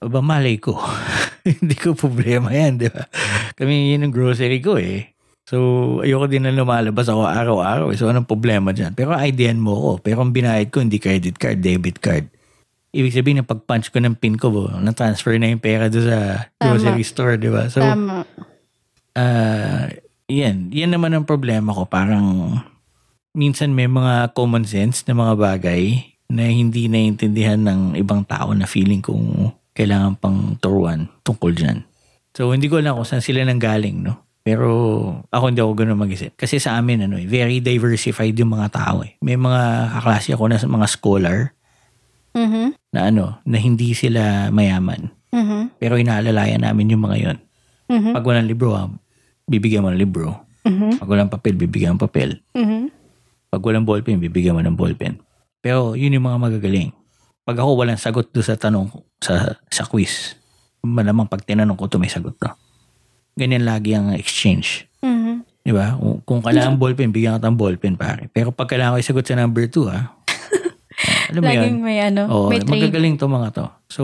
Aba, 0.02 0.20
malay 0.20 0.58
ko. 0.58 0.76
Hindi 1.62 1.76
ko 1.78 1.94
problema 1.94 2.50
yan, 2.50 2.82
di 2.82 2.90
ba? 2.90 3.06
Kami 3.54 3.94
yun 3.94 4.10
yung 4.10 4.16
grocery 4.16 4.60
ko 4.60 4.82
eh. 4.82 5.14
So, 5.46 5.58
ayoko 6.02 6.26
din 6.26 6.42
na 6.42 6.50
lumalabas 6.50 7.06
ako 7.06 7.22
araw-araw. 7.22 7.94
eh. 7.94 7.98
So, 8.02 8.10
anong 8.10 8.26
problema 8.26 8.74
dyan? 8.74 8.98
Pero 8.98 9.14
IDhan 9.14 9.62
mo 9.62 9.78
ko. 9.78 9.92
Pero 10.02 10.26
ang 10.26 10.34
binayad 10.34 10.74
ko, 10.74 10.82
hindi 10.82 10.98
credit 10.98 11.38
card, 11.38 11.62
debit 11.62 12.02
card. 12.02 12.26
Ibig 12.96 13.12
sabihin, 13.12 13.44
na 13.44 13.46
pag-punch 13.46 13.92
ko 13.92 14.00
ng 14.00 14.16
pin 14.16 14.40
ko, 14.40 14.48
bo, 14.56 14.72
na-transfer 14.72 15.36
na 15.36 15.52
yung 15.52 15.60
pera 15.60 15.92
doon 15.92 16.08
sa 16.08 16.48
grocery 16.56 17.04
store, 17.04 17.36
di 17.36 17.52
ba? 17.52 17.68
So, 17.68 17.84
Tama. 17.84 18.24
Ah, 19.12 19.92
yan. 20.32 20.72
Yan 20.72 20.96
naman 20.96 21.12
ang 21.12 21.28
problema 21.28 21.76
ko. 21.76 21.84
Parang 21.92 22.56
minsan 23.36 23.76
may 23.76 23.92
mga 23.92 24.32
common 24.32 24.64
sense 24.64 25.04
na 25.06 25.16
mga 25.16 25.36
bagay 25.36 26.16
na 26.32 26.48
hindi 26.48 26.88
naiintindihan 26.88 27.60
ng 27.60 28.00
ibang 28.00 28.24
tao 28.24 28.56
na 28.56 28.64
feeling 28.64 29.04
kong 29.04 29.52
kailangan 29.76 30.16
pang 30.16 30.56
turuan 30.64 31.12
tungkol 31.28 31.52
dyan. 31.52 31.84
So, 32.32 32.56
hindi 32.56 32.72
ko 32.72 32.80
alam 32.80 32.96
kung 32.96 33.08
saan 33.08 33.24
sila 33.24 33.44
nang 33.44 33.60
galing, 33.60 34.04
no? 34.04 34.40
Pero 34.46 34.70
ako 35.34 35.44
hindi 35.50 35.62
ako 35.64 35.74
ganun 35.74 36.06
mag-isip. 36.06 36.38
Kasi 36.38 36.62
sa 36.62 36.78
amin, 36.78 37.10
ano, 37.10 37.18
eh, 37.18 37.26
very 37.26 37.66
diversified 37.66 38.38
yung 38.38 38.54
mga 38.54 38.78
tao. 38.78 39.02
Eh. 39.02 39.18
May 39.26 39.42
mga 39.42 39.90
kaklase 40.00 40.38
ako 40.38 40.44
na 40.46 40.62
mga 40.62 40.88
scholar 40.92 41.55
Mhm. 42.36 42.76
na 42.92 43.00
ano, 43.08 43.40
na 43.48 43.58
hindi 43.58 43.96
sila 43.96 44.52
mayaman. 44.52 45.12
Mhm. 45.32 45.80
Pero 45.80 45.96
inaalalayan 45.96 46.64
namin 46.64 46.92
yung 46.96 47.04
mga 47.08 47.18
yon. 47.20 47.38
Mhm. 47.92 48.12
Pag 48.16 48.26
walang 48.28 48.48
libro, 48.48 48.76
ah, 48.76 48.88
bibigyan 49.48 49.84
mo 49.84 49.92
ng 49.92 50.00
libro. 50.00 50.46
Mhm. 50.68 51.00
Pag 51.00 51.10
walang 51.10 51.32
papel, 51.32 51.56
bibigyan 51.56 51.96
ng 51.96 52.04
papel. 52.04 52.42
Mhm. 52.56 52.92
Pag 53.52 53.62
walang 53.64 53.88
ballpen, 53.88 54.20
bibigyan 54.20 54.58
mo 54.58 54.62
ng 54.64 54.76
ballpen. 54.76 55.22
Pero 55.64 55.96
yun 55.96 56.14
yung 56.14 56.28
mga 56.28 56.40
magagaling. 56.42 56.92
Pag 57.46 57.62
ako 57.62 57.78
walang 57.78 58.02
sagot 58.02 58.34
do 58.34 58.42
sa 58.42 58.58
tanong 58.58 58.90
sa, 59.22 59.56
sa 59.70 59.86
quiz, 59.86 60.34
malamang 60.82 61.30
pag 61.30 61.46
tinanong 61.46 61.78
ko 61.78 61.86
to 61.86 62.02
may 62.02 62.10
sagot 62.10 62.34
to. 62.42 62.50
Ganyan 63.38 63.64
lagi 63.64 63.94
ang 63.94 64.12
exchange. 64.18 64.90
Mhm. 65.06 65.46
Di 65.66 65.74
ba? 65.74 65.98
Kung, 65.98 66.22
kung 66.26 66.42
kailangan 66.46 66.78
ballpen, 66.78 67.10
bigyan 67.14 67.38
ka 67.38 67.50
ng 67.50 67.58
ballpen 67.58 67.98
pare. 67.98 68.30
Pero 68.34 68.50
pag 68.54 68.70
kailangan 68.70 68.98
ko 68.98 69.02
isagot 69.02 69.26
sa 69.26 69.38
number 69.38 69.66
2 69.70 69.90
ha. 69.90 70.14
Alam 71.28 71.42
mo 71.42 71.48
yun? 71.48 71.62
Laging 71.62 71.78
may 71.80 71.98
ano, 72.00 72.22
Oo, 72.26 72.48
may 72.48 72.60
trade. 72.60 72.72
magagaling 72.72 73.16
to 73.16 73.26
mga 73.26 73.48
to. 73.52 73.66
So, 73.88 74.04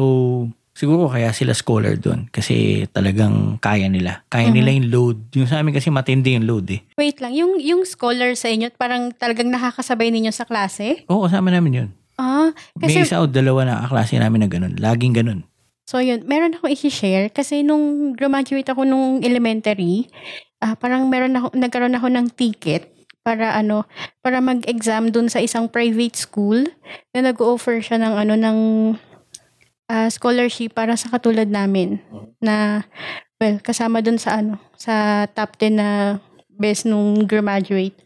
siguro 0.72 1.08
kaya 1.08 1.30
sila 1.32 1.52
scholar 1.52 1.96
doon 1.96 2.28
kasi 2.28 2.88
talagang 2.88 3.58
kaya 3.58 3.86
nila. 3.86 4.24
Kaya 4.28 4.50
Mhm. 4.50 4.56
nila 4.56 4.70
yung 4.72 4.88
load. 4.90 5.18
Yung 5.34 5.46
sa 5.46 5.60
amin 5.60 5.72
kasi 5.72 5.90
matindi 5.90 6.34
yung 6.34 6.48
load 6.48 6.68
eh. 6.72 6.82
Wait 6.96 7.20
lang, 7.20 7.32
yung 7.32 7.58
yung 7.58 7.84
scholar 7.84 8.34
sa 8.34 8.48
inyo, 8.48 8.72
parang 8.76 9.12
talagang 9.12 9.48
nakakasabay 9.48 10.10
ninyo 10.10 10.30
sa 10.30 10.44
klase? 10.44 11.04
Oo, 11.06 11.26
kasama 11.26 11.50
namin 11.50 11.74
yun. 11.76 11.90
Ah, 12.16 12.54
May 12.78 12.94
kasi 12.94 13.04
isa 13.04 13.18
o 13.18 13.26
dalawa 13.26 13.66
na 13.66 13.74
kaklase 13.82 14.16
namin 14.16 14.46
na 14.46 14.50
ganun. 14.50 14.78
Laging 14.78 15.12
ganun. 15.12 15.42
So 15.84 16.00
yun, 16.00 16.24
meron 16.24 16.56
ako 16.56 16.70
i-share 16.70 17.28
kasi 17.28 17.66
nung 17.66 18.14
graduate 18.14 18.64
ako 18.66 18.86
nung 18.86 19.20
elementary, 19.20 20.08
ah 20.60 20.78
parang 20.78 21.10
meron 21.10 21.34
ako, 21.34 21.52
nagkaroon 21.52 21.98
ako 21.98 22.08
ng 22.08 22.28
ticket 22.32 22.94
para 23.22 23.54
ano, 23.54 23.86
para 24.26 24.42
mag-exam 24.42 25.14
dun 25.14 25.30
sa 25.30 25.42
isang 25.42 25.70
private 25.70 26.18
school 26.18 26.66
na 27.14 27.32
nag-offer 27.32 27.82
siya 27.82 28.02
ng 28.02 28.14
ano 28.26 28.34
ng 28.38 28.58
ah, 29.90 30.10
scholarship 30.10 30.74
para 30.74 30.98
sa 30.98 31.10
katulad 31.14 31.50
namin 31.50 32.02
na 32.42 32.86
well, 33.38 33.58
kasama 33.62 34.02
dun 34.02 34.18
sa 34.18 34.42
ano, 34.42 34.58
sa 34.78 35.26
top 35.32 35.58
10 35.58 35.78
na 35.78 35.90
best 36.50 36.86
nung 36.86 37.26
graduate. 37.26 37.98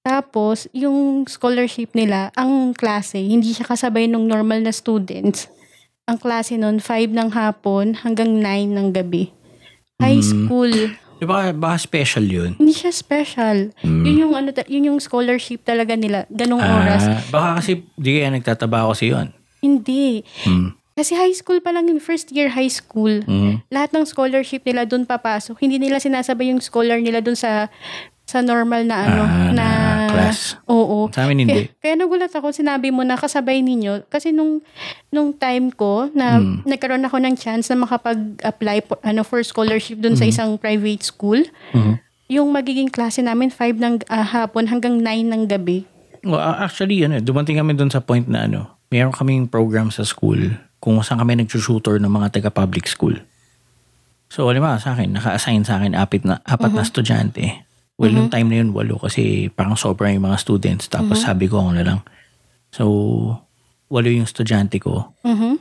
Tapos, 0.00 0.64
yung 0.72 1.28
scholarship 1.28 1.92
nila, 1.92 2.32
ang 2.32 2.72
klase, 2.72 3.20
hindi 3.20 3.52
siya 3.52 3.68
kasabay 3.68 4.08
nung 4.08 4.24
normal 4.24 4.64
na 4.64 4.72
students 4.72 5.52
ang 6.10 6.18
klase 6.18 6.58
nun, 6.58 6.82
5 6.82 7.14
ng 7.14 7.30
hapon 7.38 7.94
hanggang 8.02 8.42
9 8.42 8.74
ng 8.74 8.88
gabi. 8.90 9.30
High 10.02 10.18
Mm. 10.18 10.26
school. 10.26 10.74
Di 11.20 11.28
ba, 11.28 11.52
baka 11.52 11.76
special 11.76 12.24
yun? 12.24 12.56
Hindi 12.56 12.72
siya 12.72 12.88
special. 12.96 13.76
Mm. 13.84 14.04
Yun 14.08 14.16
yung 14.24 14.32
ano 14.32 14.48
yun 14.64 14.88
yung 14.88 14.98
scholarship 15.04 15.68
talaga 15.68 15.92
nila. 15.92 16.24
Ganong 16.32 16.64
oras. 16.64 17.04
Ah, 17.04 17.20
baka 17.28 17.48
kasi 17.60 17.84
di 18.00 18.16
kaya 18.16 18.32
nagtataba 18.32 18.88
kasi 18.88 19.12
yun. 19.12 19.36
Hindi. 19.60 20.24
Mm. 20.48 20.80
Kasi 20.96 21.16
high 21.16 21.36
school 21.36 21.60
pa 21.60 21.76
lang 21.76 21.88
yung 21.92 22.00
first 22.00 22.32
year 22.32 22.48
high 22.52 22.72
school. 22.72 23.20
Mm. 23.28 23.60
Lahat 23.68 23.92
ng 23.92 24.08
scholarship 24.08 24.64
nila 24.64 24.88
doon 24.88 25.04
papasok. 25.04 25.60
Hindi 25.60 25.76
nila 25.76 26.00
sinasabay 26.00 26.56
yung 26.56 26.64
scholar 26.64 26.96
nila 26.96 27.20
doon 27.20 27.36
sa 27.36 27.68
sa 28.30 28.38
normal 28.40 28.86
na 28.86 28.96
ano 29.00 29.22
Ah, 29.22 29.50
na, 29.50 29.50
na 29.50 29.66
class. 30.06 30.54
Oo. 30.64 31.10
Sa 31.10 31.26
amin 31.26 31.42
hindi. 31.42 31.66
Kaya, 31.66 31.82
kaya 31.82 31.94
nagulat 31.96 32.30
ako, 32.30 32.54
sinabi 32.54 32.88
mo 32.88 33.02
na 33.02 33.14
kasabay 33.14 33.58
ninyo. 33.58 34.06
Kasi 34.06 34.30
nung, 34.30 34.62
nung 35.08 35.34
time 35.34 35.70
ko, 35.70 36.06
na 36.12 36.38
Mm. 36.38 36.62
nagkaroon 36.62 37.02
ako 37.02 37.18
ng 37.18 37.34
chance 37.34 37.66
na 37.66 37.82
makapag-apply 37.82 38.78
for, 38.80 39.02
ano, 39.02 39.20
for 39.20 39.42
scholarship 39.42 39.98
dun 39.98 40.14
sa 40.14 40.22
isang 40.24 40.54
private 40.54 41.02
school, 41.02 41.42
Mhm. 41.74 41.98
yung 42.30 42.48
magiging 42.48 42.86
klase 42.86 43.18
namin 43.18 43.50
5 43.50 43.74
ng 43.74 44.06
ah, 44.06 44.22
hapon 44.22 44.70
hanggang 44.70 44.94
9 44.96 45.26
ng 45.26 45.42
gabi. 45.44 45.82
Well, 46.22 46.38
uh, 46.38 46.62
actually, 46.62 47.02
ano, 47.02 47.18
dumating 47.18 47.56
kami 47.56 47.74
doon 47.74 47.90
sa 47.90 47.98
point 47.98 48.30
na 48.30 48.44
ano, 48.44 48.78
mayroon 48.86 49.10
kaming 49.10 49.48
program 49.48 49.90
sa 49.90 50.04
school 50.04 50.38
kung 50.78 51.00
saan 51.02 51.18
kami 51.18 51.34
nagsushooter 51.36 51.98
ng 51.98 52.08
mga 52.08 52.38
taga-public 52.38 52.86
school. 52.86 53.18
So, 54.30 54.46
alam 54.46 54.62
mo, 54.62 54.70
sa 54.78 54.94
akin, 54.94 55.10
naka-assign 55.10 55.66
sa 55.66 55.82
akin 55.82 55.98
apat 55.98 56.22
na, 56.22 56.38
apat 56.44 56.70
na 56.70 56.86
estudyante. 56.86 57.66
Well, 58.00 58.16
yung 58.16 58.32
time 58.32 58.48
na 58.48 58.64
yun, 58.64 58.72
walo 58.72 58.96
kasi 58.96 59.52
parang 59.52 59.76
sobra 59.76 60.08
yung 60.08 60.24
mga 60.24 60.40
students. 60.40 60.88
Tapos 60.88 61.20
sabi 61.20 61.52
ko, 61.52 61.60
ako 61.60 61.70
na 61.76 61.84
lang. 61.84 62.00
So, 62.72 62.84
walo 63.92 64.08
yung 64.08 64.24
estudyante 64.24 64.80
ko. 64.80 65.12
Mhm. 65.20 65.60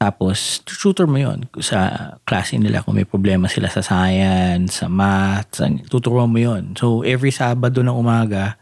Tapos, 0.00 0.62
tutor 0.64 1.10
mo 1.10 1.20
yon 1.20 1.50
sa 1.60 2.14
klase 2.24 2.56
nila 2.56 2.80
kung 2.80 2.96
may 2.96 3.04
problema 3.04 3.50
sila 3.52 3.68
sa 3.68 3.84
science, 3.84 4.80
sa 4.80 4.88
math, 4.88 5.60
sa, 5.60 5.68
tuturuan 5.90 6.30
mo 6.30 6.40
yon 6.40 6.78
So, 6.78 7.02
every 7.02 7.34
Sabado 7.34 7.84
ng 7.84 7.92
umaga, 7.92 8.56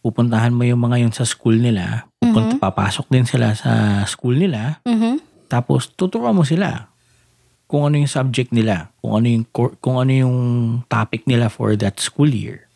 pupuntahan 0.00 0.54
mo 0.54 0.64
yung 0.64 0.80
mga 0.80 1.02
yun 1.02 1.12
sa 1.12 1.26
school 1.28 1.60
nila. 1.60 2.08
Pupunta, 2.22 2.56
Papasok 2.62 3.10
din 3.10 3.28
sila 3.28 3.52
sa 3.52 4.00
school 4.08 4.38
nila. 4.38 4.80
Mhm. 4.86 5.18
Tapos, 5.50 5.92
tuturuan 5.92 6.32
mo 6.32 6.46
sila 6.46 6.94
kung 7.66 7.90
ano 7.90 7.98
yung 7.98 8.10
subject 8.10 8.54
nila, 8.54 8.94
kung 9.02 9.18
ano 9.18 9.26
yung, 9.26 9.44
kung 9.82 9.96
ano 9.98 10.12
yung 10.14 10.36
topic 10.86 11.26
nila 11.26 11.50
for 11.50 11.74
that 11.74 11.98
school 11.98 12.30
year. 12.30 12.66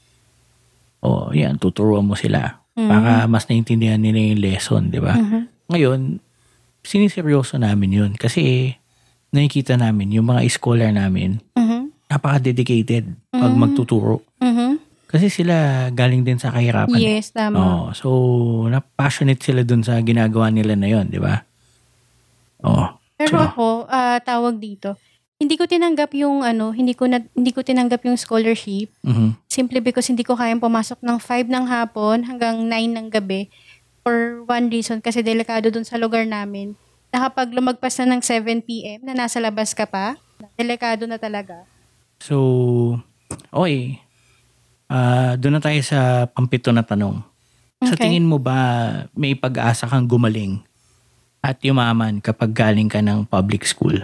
O, 1.00 1.30
yan, 1.32 1.56
tuturuan 1.56 2.04
mo 2.04 2.18
sila. 2.18 2.60
Para 2.74 3.28
mas 3.28 3.44
naintindihan 3.44 4.00
nila 4.00 4.18
yung 4.18 4.40
lesson, 4.40 4.82
di 4.88 4.98
ba? 4.98 5.14
Mhm. 5.14 5.40
Ngayon, 5.68 6.00
siniseryoso 6.80 7.60
namin 7.60 7.90
yun 7.92 8.10
kasi 8.16 8.72
nakikita 9.30 9.76
namin 9.76 10.16
yung 10.16 10.32
mga 10.32 10.42
scholar 10.48 10.88
namin 10.90 11.38
Mhm. 11.54 11.92
napaka-dedicated 12.08 13.04
pag 13.30 13.52
Mm. 13.52 13.60
magtuturo. 13.60 14.24
Mhm. 14.40 14.80
Kasi 15.06 15.26
sila 15.28 15.86
galing 15.90 16.22
din 16.22 16.38
sa 16.38 16.54
kahirapan. 16.54 16.94
Yes, 16.96 17.34
tama. 17.34 17.58
Oh, 17.58 17.84
so, 17.92 18.08
na-passionate 18.70 19.42
sila 19.42 19.66
dun 19.66 19.82
sa 19.82 19.98
ginagawa 20.00 20.48
nila 20.50 20.78
na 20.78 20.86
yun, 20.86 21.10
di 21.10 21.18
ba? 21.18 21.42
Tawag 24.20 24.60
dito, 24.60 24.94
hindi 25.40 25.56
ko 25.56 25.64
tinanggap 25.64 26.12
yung 26.20 26.44
ano, 26.44 26.68
hindi 26.68 26.92
ko 26.92 27.08
na, 27.08 27.24
hindi 27.32 27.50
ko 27.56 27.64
tinanggap 27.64 28.04
yung 28.04 28.20
scholarship 28.20 28.92
mhm. 29.00 29.40
simply 29.48 29.80
because 29.80 30.04
hindi 30.12 30.20
ko 30.20 30.36
kayang 30.36 30.60
pumasok 30.60 31.00
ng 31.00 31.16
5 31.16 31.48
ng 31.48 31.64
hapon 31.64 32.28
hanggang 32.28 32.60
9 32.68 32.68
ng 32.92 33.08
gabi 33.08 33.48
for 34.04 34.44
one 34.44 34.68
reason 34.68 35.00
kasi 35.00 35.24
delikado 35.24 35.72
dun 35.72 35.88
sa 35.88 35.96
lugar 35.96 36.28
namin. 36.28 36.76
Na 37.10 37.26
kapag 37.26 37.50
lumagpas 37.56 37.96
na 37.98 38.14
ng 38.14 38.22
7 38.22 38.62
p.m. 38.62 39.02
na 39.02 39.16
nasa 39.16 39.40
labas 39.40 39.72
ka 39.72 39.88
pa, 39.88 40.14
delikado 40.54 41.08
na 41.08 41.18
talaga. 41.18 41.66
So, 42.20 43.00
okay. 43.50 43.98
Ah, 44.86 45.34
doon 45.40 45.58
na 45.58 45.62
tayo 45.64 45.80
sa 45.82 46.28
pampito 46.30 46.70
na 46.70 46.84
tanong. 46.84 47.18
Sa 47.80 47.96
Okay. 47.96 48.12
tingin 48.12 48.28
mo 48.28 48.36
ba 48.36 48.60
may 49.16 49.32
pag-asa 49.32 49.88
kang 49.88 50.04
gumaling 50.04 50.60
at 51.40 51.56
yumaman 51.64 52.20
kapag 52.20 52.52
galing 52.52 52.88
ka 52.88 53.00
ng 53.00 53.24
public 53.24 53.64
school? 53.64 53.96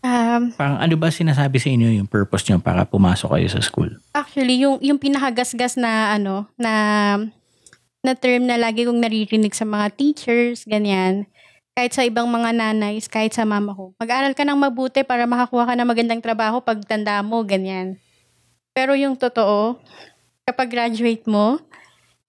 Um, 0.00 0.56
Parang 0.56 0.80
ano 0.80 0.96
ba 0.96 1.12
sinasabi 1.12 1.60
sa 1.60 1.68
inyo 1.68 2.00
yung 2.00 2.08
purpose 2.08 2.48
nyo 2.48 2.56
para 2.56 2.88
pumasok 2.88 3.36
kayo 3.36 3.48
sa 3.52 3.60
school? 3.60 3.90
Actually, 4.16 4.56
yung 4.64 4.80
yung 4.80 4.96
pinakagasgas 4.96 5.76
na 5.76 6.16
ano, 6.16 6.48
na 6.56 6.72
na 8.00 8.12
term 8.16 8.48
na 8.48 8.56
lagi 8.56 8.88
kong 8.88 8.96
naririnig 8.96 9.52
sa 9.52 9.68
mga 9.68 9.92
teachers, 9.92 10.64
ganyan. 10.64 11.28
Kahit 11.76 11.92
sa 11.92 12.02
ibang 12.02 12.26
mga 12.26 12.56
nanays, 12.56 13.06
kahit 13.12 13.36
sa 13.36 13.44
mama 13.44 13.76
ko. 13.76 13.92
Mag-aral 14.00 14.32
ka 14.32 14.42
ng 14.42 14.56
mabuti 14.56 15.04
para 15.04 15.28
makakuha 15.28 15.68
ka 15.68 15.74
ng 15.76 15.88
magandang 15.88 16.24
trabaho 16.24 16.64
pag 16.64 16.80
tanda 16.88 17.20
mo, 17.20 17.44
ganyan. 17.44 18.00
Pero 18.72 18.96
yung 18.96 19.20
totoo, 19.20 19.76
kapag 20.48 20.72
graduate 20.72 21.28
mo, 21.28 21.60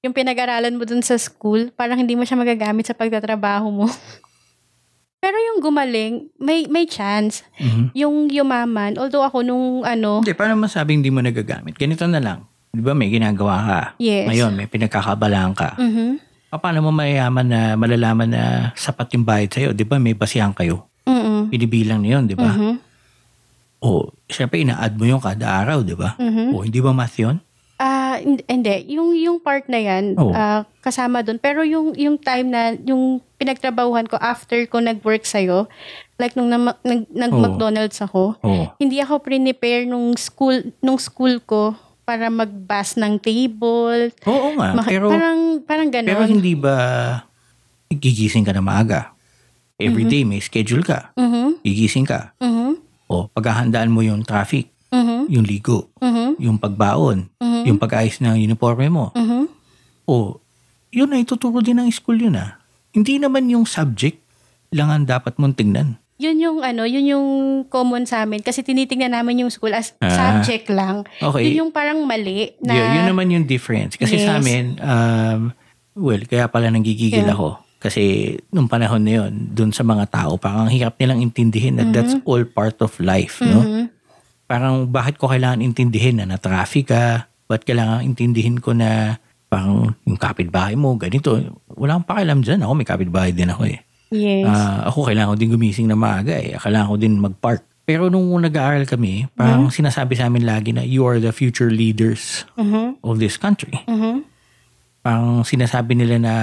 yung 0.02 0.18
pinag-aralan 0.18 0.74
mo 0.74 0.84
dun 0.84 1.06
sa 1.06 1.14
school, 1.16 1.70
parang 1.72 1.98
hindi 1.98 2.18
mo 2.18 2.26
siya 2.26 2.34
magagamit 2.34 2.90
sa 2.90 2.98
pagtatrabaho 2.98 3.70
mo. 3.70 3.86
Pero 5.22 5.38
yung 5.38 5.62
gumaling, 5.62 6.34
may 6.42 6.66
may 6.66 6.90
chance. 6.90 7.46
Mhm. 7.62 7.94
Yung 7.94 8.16
yumaman, 8.34 8.98
although 8.98 9.22
ako 9.22 9.46
nung 9.46 9.86
ano, 9.86 10.26
Hindi, 10.26 10.34
paano 10.34 10.58
masabing 10.58 11.06
hindi 11.06 11.14
mo 11.14 11.22
nagagamit? 11.22 11.78
Ganito 11.78 12.10
na 12.10 12.18
lang. 12.18 12.50
Di 12.74 12.82
ba 12.82 12.98
may 12.98 13.14
ginagawa 13.14 13.56
ka? 13.62 13.80
yes. 14.02 14.26
Ngayon, 14.26 14.58
may 14.58 14.66
pinagkakabalaan 14.66 15.54
ka. 15.54 15.78
Mhm. 15.78 16.18
Paano 16.52 16.84
mo 16.84 16.90
mayayaman 16.92 17.48
na 17.48 17.62
malalaman 17.78 18.28
na 18.28 18.44
sapat 18.76 19.14
yung 19.16 19.24
bayad 19.24 19.54
sa'yo? 19.54 19.70
Di 19.72 19.86
ba 19.86 20.02
may 20.02 20.18
basihan 20.18 20.52
kayo? 20.52 20.90
Mhm. 21.06 21.54
Binibilang 21.54 22.02
na 22.02 22.10
yun, 22.18 22.24
di 22.26 22.34
ba? 22.34 22.50
Mhm. 22.50 22.82
O, 23.82 24.10
syempre, 24.26 24.60
ina-add 24.60 24.98
mo 24.98 25.06
yung 25.06 25.22
kada 25.22 25.48
araw, 25.48 25.86
di 25.86 25.94
ba? 25.94 26.18
Mhm. 26.18 26.52
O, 26.52 26.66
hindi 26.66 26.82
ba 26.82 26.92
math 26.92 27.16
yun? 27.16 27.38
Hin- 28.22 28.46
hindi. 28.48 28.76
Yung 28.94 29.14
yung 29.14 29.38
part 29.38 29.66
na 29.68 29.78
'yan, 29.78 30.16
Oo. 30.16 30.32
ah, 30.32 30.64
kasama 30.80 31.22
doon. 31.22 31.38
Pero 31.38 31.62
yung 31.62 31.94
yung 31.94 32.18
time 32.18 32.48
na 32.48 32.74
yung 32.78 33.20
pinagtrabahuhan 33.38 34.06
ko 34.06 34.18
after 34.22 34.64
ko 34.66 34.80
nag-work 34.80 35.26
sa 35.26 35.42
like 36.18 36.38
nung 36.38 36.50
nama- 36.50 36.78
nag, 36.86 37.10
Oo. 37.10 37.18
nag-McDonald's 37.18 37.98
ako, 38.00 38.38
O, 38.42 38.70
hindi 38.78 39.02
ako 39.02 39.20
prepare 39.20 39.86
nung 39.86 40.14
school 40.16 40.62
nung 40.80 41.02
school 41.02 41.42
ko 41.42 41.74
para 42.06 42.30
magbas 42.30 42.98
ng 42.98 43.18
table. 43.18 44.10
oo 44.26 44.48
nga. 44.58 44.74
Maka- 44.74 44.90
pero, 44.90 45.10
parang 45.10 45.40
parang 45.66 45.90
gano'n. 45.92 46.10
pero 46.10 46.24
hindi 46.26 46.54
ba 46.56 46.76
gigising 47.92 48.48
ka 48.48 48.56
na 48.56 48.64
maaga? 48.64 49.12
Every 49.82 50.06
day 50.06 50.24
may 50.24 50.40
schedule 50.40 50.86
ka. 50.86 51.12
Mhm. 51.18 51.60
Gigising 51.66 52.06
ka. 52.06 52.32
Mhm. 52.38 52.78
O, 53.12 53.28
paghahandaan 53.28 53.92
mo 53.92 54.00
yung 54.00 54.24
traffic, 54.24 54.71
Mhm. 54.92 55.32
yung 55.32 55.46
ligo, 55.48 55.88
Mhm. 55.98 56.36
yung 56.38 56.58
pagbaon, 56.60 57.32
Mhm. 57.40 57.62
yung 57.66 57.80
pag-ayos 57.80 58.20
ng 58.20 58.36
uniforme 58.36 58.92
mo. 58.92 59.10
Mhm. 59.12 59.48
O, 60.04 60.38
yun 60.92 61.16
ay 61.16 61.24
tuturo 61.24 61.64
din 61.64 61.80
ng 61.80 61.88
school 61.90 62.20
yun 62.20 62.36
ah. 62.36 62.60
Hindi 62.92 63.16
naman 63.16 63.48
yung 63.48 63.64
subject 63.64 64.20
lang 64.70 64.92
ang 64.92 65.08
dapat 65.08 65.40
mong 65.40 65.56
tingnan. 65.56 65.96
Yun 66.16 66.38
yung 66.38 66.58
ano, 66.62 66.84
yun 66.84 67.08
yung 67.08 67.28
common 67.66 68.06
sa 68.06 68.22
amin 68.22 68.44
kasi 68.44 68.62
tinitingnan 68.62 69.10
namin 69.12 69.42
yung 69.42 69.50
school 69.50 69.72
as 69.72 69.96
Ah. 69.98 70.12
subject 70.12 70.70
lang. 70.70 71.08
Okay. 71.18 71.50
Yun 71.50 71.66
yung 71.66 71.72
parang 71.72 72.04
mali 72.04 72.52
na 72.60 72.72
Yeah, 72.72 72.92
yun 72.94 73.06
naman 73.10 73.32
yung 73.32 73.48
difference. 73.48 73.96
Kasi 73.96 74.20
sa 74.20 74.38
Yes. 74.38 74.40
amin, 74.44 74.64
um, 74.78 75.40
well, 75.96 76.22
kaya 76.22 76.46
pala 76.46 76.68
nanggigigil 76.68 77.26
Yeah. 77.26 77.34
ako. 77.34 77.58
Kasi 77.82 78.04
nung 78.52 78.70
panahon 78.70 79.02
na 79.02 79.14
yun, 79.24 79.50
dun 79.50 79.74
sa 79.74 79.82
mga 79.82 80.14
tao, 80.14 80.38
parang 80.38 80.70
hirap 80.70 81.00
nilang 81.00 81.18
intindihin 81.18 81.82
that 81.82 81.90
that's 81.90 82.14
all 82.22 82.44
part 82.46 82.78
of 82.78 82.94
life. 83.00 83.42
No? 83.42 83.90
Parang 84.52 84.84
bakit 84.92 85.16
ko 85.16 85.32
kailangan 85.32 85.64
intindihin 85.64 86.20
na 86.20 86.28
na-traffic 86.28 86.92
ka? 86.92 87.32
Ba't 87.48 87.64
kailangan 87.64 88.04
intindihin 88.04 88.60
ko 88.60 88.76
na 88.76 89.16
parang 89.48 89.96
yung 90.04 90.20
kapitbahay 90.20 90.76
mo, 90.76 91.00
ganito. 91.00 91.40
Wala 91.72 91.96
akong 91.96 92.08
pakialam 92.12 92.40
dyan. 92.44 92.60
Ako 92.60 92.72
may 92.76 92.84
kapitbahay 92.88 93.32
din 93.32 93.48
ako 93.48 93.64
eh. 93.72 93.80
Yes. 94.12 94.44
Ah, 94.44 94.92
ako 94.92 95.08
kailangan 95.08 95.32
ko 95.32 95.38
din 95.40 95.52
gumising 95.56 95.88
na 95.88 95.96
maaga 95.96 96.36
eh. 96.36 96.60
Kailangan 96.60 96.92
ko 96.92 96.96
din 97.00 97.16
mag-park. 97.16 97.64
Pero 97.88 98.12
nung 98.12 98.28
nag-aaral 98.44 98.84
kami, 98.84 99.32
parang 99.36 99.72
sinasabi 99.72 100.20
sa 100.20 100.28
amin 100.28 100.44
lagi 100.44 100.76
na 100.76 100.84
you 100.84 101.08
are 101.08 101.20
the 101.24 101.32
future 101.32 101.72
leaders 101.72 102.44
Mhm. 102.60 103.00
of 103.08 103.24
this 103.24 103.40
country. 103.40 103.80
Mhm. 103.88 104.28
Parang 105.00 105.48
sinasabi 105.48 105.96
nila 105.96 106.20
na 106.20 106.34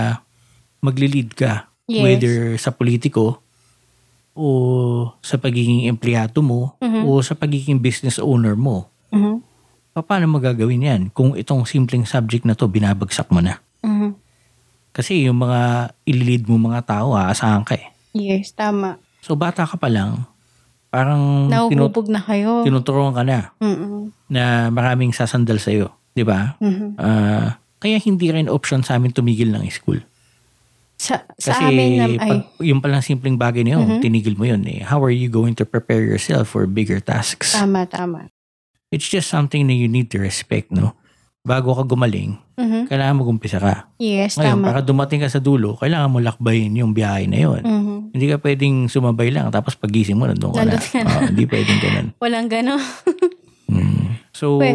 magli-lead 0.81 1.37
ka. 1.37 1.69
Yes. 1.89 2.05
Whether 2.05 2.35
sa 2.57 2.73
politiko 2.73 3.41
o 4.39 4.49
sa 5.19 5.35
pagiging 5.35 5.85
empleyado 5.85 6.39
mo 6.39 6.79
Mhm. 6.79 7.03
o 7.03 7.19
sa 7.19 7.35
pagiging 7.35 7.77
business 7.77 8.17
owner 8.17 8.55
mo. 8.55 8.87
Mhm. 9.11 9.43
Pa- 9.93 10.07
Paano 10.07 10.31
magagawin 10.31 10.79
yan 10.81 11.03
kung 11.11 11.35
itong 11.35 11.67
simpleng 11.67 12.07
subject 12.07 12.47
na 12.47 12.55
to 12.55 12.65
binabagsak 12.65 13.27
mo 13.29 13.43
na? 13.43 13.59
Mhm. 13.81 14.15
Kasi 14.91 15.27
yung 15.27 15.39
mga 15.39 15.61
ililid 16.05 16.47
mo 16.47 16.57
mga 16.57 16.87
tao, 16.89 17.13
aasahan 17.13 17.63
ka 17.63 17.75
eh. 17.75 17.91
Yes, 18.13 18.51
tama. 18.53 18.97
So 19.21 19.35
bata 19.35 19.63
ka 19.63 19.75
pa 19.75 19.87
lang, 19.87 20.23
parang 20.89 21.51
tinut- 21.69 21.91
Nahuhubog 21.91 22.07
na 22.07 22.19
kayo. 22.19 22.63
tinuturuan 22.63 23.11
ka 23.13 23.23
na 23.23 23.51
Mhm. 23.59 24.15
na 24.29 24.43
maraming 24.69 25.11
sasandal 25.11 25.59
sa'yo. 25.59 25.91
Di 26.11 26.23
ba? 26.23 26.55
Mhm. 26.59 26.95
Ah, 26.95 27.59
kaya 27.77 27.99
hindi 27.99 28.27
rin 28.29 28.47
option 28.47 28.81
sa 28.81 28.95
amin 28.95 29.11
tumigil 29.11 29.51
ng 29.51 29.67
school. 29.69 29.99
Sa, 30.99 31.23
sa 31.39 31.55
Kasi 31.55 31.63
amin, 31.65 31.91
nam- 31.97 32.19
ay, 32.19 32.29
pag, 32.29 32.41
yung 32.61 32.81
palang 32.83 33.01
simpleng 33.01 33.39
bagay 33.39 33.63
na 33.63 33.79
yun, 33.79 33.87
Mhm. 33.87 34.03
tinigil 34.03 34.35
mo 34.35 34.45
yun 34.45 34.67
eh. 34.67 34.83
How 34.83 34.99
are 34.99 35.15
you 35.15 35.27
going 35.27 35.55
to 35.55 35.63
prepare 35.63 36.03
yourself 36.03 36.51
for 36.51 36.67
bigger 36.67 36.99
tasks? 36.99 37.55
tama, 37.55 37.87
tama. 37.87 38.27
It's 38.91 39.07
just 39.07 39.29
something 39.29 39.63
na 39.63 39.73
you 39.73 39.87
need 39.87 40.11
to 40.11 40.19
respect, 40.19 40.69
no? 40.69 40.99
Bago 41.41 41.71
ka 41.73 41.87
gumaling, 41.87 42.35
Mhm. 42.57 42.91
kailangan 42.91 43.15
mag-umpisa 43.17 43.57
ka. 43.57 43.87
Yes, 43.97 44.35
Ngayon, 44.35 44.59
tama. 44.59 44.65
para 44.67 44.81
dumating 44.83 45.23
ka 45.23 45.31
sa 45.31 45.39
dulo, 45.39 45.79
kailangan 45.79 46.11
mo 46.11 46.19
lakbayin 46.19 46.75
yung 46.75 46.91
biyahe 46.91 47.25
na 47.25 47.39
yun. 47.39 47.63
Mhm. 47.63 47.97
Hindi 48.11 48.27
ka 48.27 48.37
pwedeng 48.39 48.91
sumabay 48.91 49.31
lang, 49.31 49.47
tapos 49.49 49.79
pagising 49.79 50.19
mo, 50.19 50.27
nandun 50.27 50.51
ka 50.51 50.67
na. 50.67 50.75
Nandun 50.75 50.83
ka 50.83 50.99
na. 50.99 51.11
Oo, 51.15 51.23
hindi 51.31 51.45
pwedeng 51.47 51.79
ganun. 51.79 52.07
Walang 52.25 52.49
gano'n. 52.49 52.83
Mm. 53.69 54.07
So, 54.31 54.59
Pwe- 54.59 54.75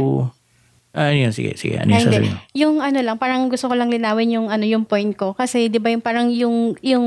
Ah, 0.94 1.10
yun, 1.10 1.34
sige, 1.34 1.58
sige. 1.58 1.82
Ano 1.82 1.90
yung 1.90 2.06
sasabihin 2.06 2.38
mo? 2.38 2.40
Yung 2.54 2.78
ano 2.78 3.02
lang, 3.02 3.18
parang 3.18 3.50
gusto 3.50 3.66
ko 3.66 3.74
lang 3.74 3.90
linawin 3.90 4.38
yung 4.38 4.48
ano 4.54 4.62
yung 4.62 4.86
point 4.86 5.10
ko 5.18 5.34
kasi 5.34 5.66
'di 5.66 5.82
ba 5.82 5.90
yung 5.90 6.06
parang 6.06 6.30
yung 6.30 6.78
yung 6.86 7.06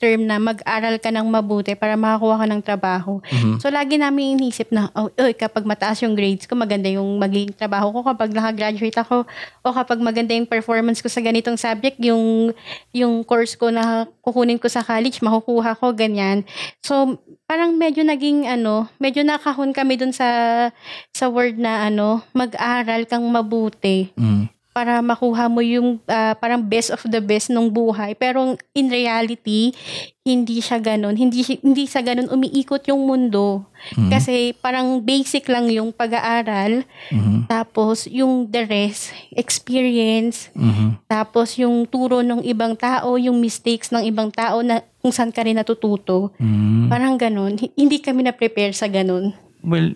term 0.00 0.24
na 0.24 0.40
mag-aral 0.40 0.96
ka 0.96 1.12
ng 1.12 1.28
mabuti 1.28 1.76
para 1.76 2.00
makakuha 2.00 2.40
ka 2.40 2.46
ng 2.48 2.62
trabaho. 2.64 3.20
Mhm. 3.28 3.60
So 3.60 3.68
lagi 3.68 4.00
namin 4.00 4.40
inisip 4.40 4.72
na 4.72 4.88
oh, 4.96 5.12
oy, 5.20 5.36
kapag 5.36 5.68
mataas 5.68 6.00
yung 6.00 6.16
grades 6.16 6.48
ko, 6.48 6.56
maganda 6.56 6.88
yung 6.88 7.20
magiging 7.20 7.52
trabaho 7.52 7.92
ko 7.92 8.08
kapag 8.08 8.32
naka-graduate 8.32 8.96
ako 9.04 9.28
o 9.28 9.68
kapag 9.68 10.00
maganda 10.00 10.32
yung 10.32 10.48
performance 10.48 11.04
ko 11.04 11.12
sa 11.12 11.20
ganitong 11.20 11.60
subject, 11.60 12.00
yung 12.00 12.56
yung 12.96 13.20
course 13.28 13.52
ko 13.52 13.68
na 13.68 14.08
kukunin 14.24 14.56
ko 14.56 14.72
sa 14.72 14.80
college, 14.80 15.20
makukuha 15.20 15.76
ko 15.76 15.92
ganyan. 15.92 16.40
So 16.80 17.20
parang 17.50 17.74
medyo 17.74 18.06
naging 18.06 18.46
ano, 18.46 18.86
medyo 19.02 19.26
nakahon 19.26 19.74
kami 19.74 19.98
dun 19.98 20.14
sa 20.14 20.70
sa 21.10 21.26
word 21.26 21.58
na 21.58 21.90
ano, 21.90 22.22
mag-aral 22.30 23.10
kang 23.10 23.26
mabuti 23.26 24.14
Mm. 24.14 24.46
Para 24.80 25.04
makuha 25.04 25.44
mo 25.52 25.60
yung 25.60 26.00
ah, 26.08 26.32
parang 26.32 26.64
best 26.64 26.88
of 26.88 27.04
the 27.04 27.20
best 27.20 27.52
nung 27.52 27.68
buhay. 27.68 28.16
Pero 28.16 28.56
in 28.72 28.88
reality, 28.88 29.76
hindi 30.24 30.64
siya 30.64 30.80
ganun. 30.80 31.20
Hindi, 31.20 31.44
hindi 31.60 31.84
sa 31.84 32.00
ganun 32.00 32.32
umiikot 32.32 32.88
yung 32.88 33.04
mundo. 33.04 33.68
Mhm. 33.92 34.08
Kasi 34.08 34.56
parang 34.56 35.04
basic 35.04 35.44
lang 35.52 35.68
yung 35.68 35.92
pag-aaral. 35.92 36.88
Mhm. 37.12 37.44
Tapos 37.44 38.08
yung 38.08 38.48
the 38.48 38.64
rest, 38.64 39.12
experience. 39.36 40.48
Mhm. 40.56 41.04
Tapos 41.04 41.60
yung 41.60 41.84
turo 41.84 42.24
ng 42.24 42.40
ibang 42.48 42.72
tao, 42.72 43.20
yung 43.20 43.36
mistakes 43.36 43.92
ng 43.92 44.08
ibang 44.08 44.32
tao 44.32 44.64
na 44.64 44.80
kung 45.04 45.12
saan 45.12 45.28
ka 45.28 45.44
rin 45.44 45.60
natututo. 45.60 46.32
Mhm. 46.40 46.88
Parang 46.88 47.20
ganun. 47.20 47.60
Hindi 47.76 48.00
kami 48.00 48.24
na-prepare 48.24 48.72
sa 48.72 48.88
ganun. 48.88 49.36
Well, 49.60 49.92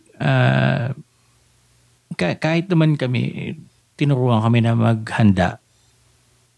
ka- 2.20 2.36
kahit 2.36 2.68
naman 2.68 3.00
kami, 3.00 3.56
tinuruan 3.94 4.42
kami 4.42 4.62
na 4.62 4.74
maghanda, 4.74 5.58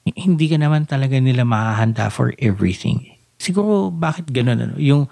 hindi 0.07 0.47
ka 0.47 0.57
naman 0.57 0.87
talaga 0.87 1.19
nila 1.19 1.43
makahanda 1.43 2.09
for 2.09 2.31
everything. 2.39 3.03
Siguro, 3.37 3.91
bakit 3.91 4.31
ganun? 4.31 4.63
Ano? 4.63 4.75
Yung, 4.79 5.11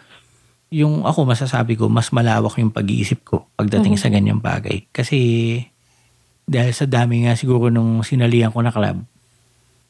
yung 0.70 1.03
ako, 1.03 1.27
masasabi 1.27 1.75
ko, 1.75 1.91
mas 1.91 2.09
malawak 2.14 2.57
yung 2.57 2.70
pag-iisip 2.72 3.27
ko 3.27 3.51
pagdating 3.55 3.99
sa 3.99 4.09
ganyang 4.09 4.39
bagay. 4.39 4.87
Kasi, 4.91 5.18
dahil 6.45 6.72
sa 6.72 6.87
dami 6.87 7.27
nga 7.27 7.35
siguro 7.35 7.68
nung 7.68 8.01
sinalihan 8.07 8.53
ko 8.55 8.62
na 8.62 8.72
club, 8.72 9.03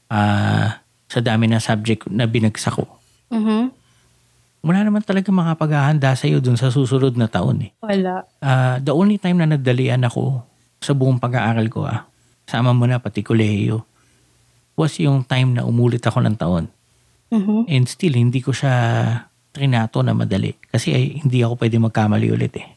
ah, 0.08 0.80
sa 1.06 1.20
dami 1.20 1.46
ng 1.46 1.62
subject 1.62 2.08
na 2.10 2.26
binagsak 2.26 2.74
ko, 2.74 2.86
Mhm. 3.30 3.70
wala 4.64 4.80
naman 4.82 5.04
talaga 5.04 5.28
makapaghahanda 5.30 6.16
sa 6.16 6.24
iyo 6.24 6.40
dun 6.40 6.56
sa 6.56 6.72
susunod 6.72 7.14
na 7.14 7.28
taon 7.28 7.68
eh. 7.68 7.70
Wala. 7.84 8.24
Ah, 8.40 8.80
the 8.80 8.90
only 8.90 9.20
time 9.20 9.36
na 9.36 9.46
nadalian 9.46 10.02
ako 10.02 10.42
sa 10.80 10.96
buong 10.96 11.20
pag-aaral 11.20 11.68
ko 11.68 11.84
ah, 11.84 12.08
sama 12.44 12.76
mo 12.76 12.84
na 12.84 13.00
pati 13.00 13.24
kolehiyo, 13.24 13.82
was 14.74 14.98
yung 14.98 15.22
time 15.24 15.54
na 15.54 15.62
umulit 15.62 16.02
ako 16.02 16.18
ng 16.24 16.36
taon. 16.36 16.66
Mhm. 17.30 17.70
And 17.70 17.84
still, 17.86 18.14
hindi 18.14 18.42
ko 18.42 18.54
siya 18.54 18.74
trinato 19.54 20.02
na 20.02 20.12
madali. 20.14 20.54
Kasi 20.70 20.94
ay, 20.94 21.04
hindi 21.22 21.42
ako 21.42 21.58
pwede 21.62 21.76
magkamali 21.78 22.26
ulit 22.30 22.54
eh. 22.58 22.68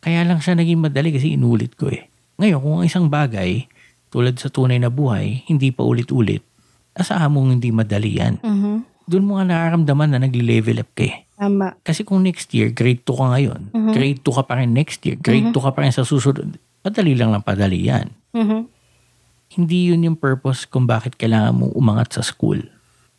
Kaya 0.00 0.24
lang 0.24 0.40
siya 0.40 0.56
naging 0.56 0.80
madali 0.80 1.12
kasi 1.12 1.36
inulit 1.36 1.76
ko 1.76 1.88
eh. 1.92 2.08
Ngayon, 2.40 2.58
kung 2.60 2.74
ang 2.80 2.86
isang 2.88 3.06
bagay, 3.08 3.68
tulad 4.08 4.36
sa 4.36 4.48
tunay 4.48 4.80
na 4.80 4.88
buhay, 4.88 5.44
hindi 5.48 5.70
pa 5.70 5.84
ulit-ulit, 5.84 6.44
asahan 6.94 7.30
mong 7.30 7.58
hindi 7.58 7.70
madali 7.74 8.10
yan. 8.16 8.38
Mhm. 8.40 8.74
Doon 9.04 9.24
mo 9.28 9.36
nga 9.36 9.44
nararamdaman 9.44 10.16
na 10.16 10.18
nagli-level 10.24 10.80
up 10.80 10.90
ka 10.96 11.04
eh. 11.04 11.16
Tama. 11.36 11.76
Kasi 11.84 12.06
kung 12.06 12.24
next 12.24 12.48
year, 12.56 12.72
grade 12.72 13.04
2 13.04 13.16
ka 13.20 13.26
ngayon, 13.36 13.60
Mhm. 13.74 13.92
grade 13.92 14.20
2 14.24 14.32
ka 14.32 14.42
pa 14.48 14.56
rin 14.56 14.72
next 14.72 15.04
year, 15.04 15.18
grade 15.20 15.52
2 15.52 15.60
ka 15.60 15.74
pa 15.74 15.84
rin 15.84 15.92
sa 15.92 16.06
susunod, 16.06 16.56
padali 16.80 17.12
lang 17.12 17.34
lang 17.34 17.44
padali 17.44 17.84
yan. 17.84 18.08
Mhm. 18.34 18.66
Hindi 19.54 19.94
yun 19.94 20.02
yung 20.02 20.18
purpose 20.18 20.66
kung 20.66 20.84
bakit 20.84 21.14
kailangan 21.14 21.54
mong 21.54 21.72
umangat 21.78 22.18
sa 22.18 22.22
school. 22.26 22.58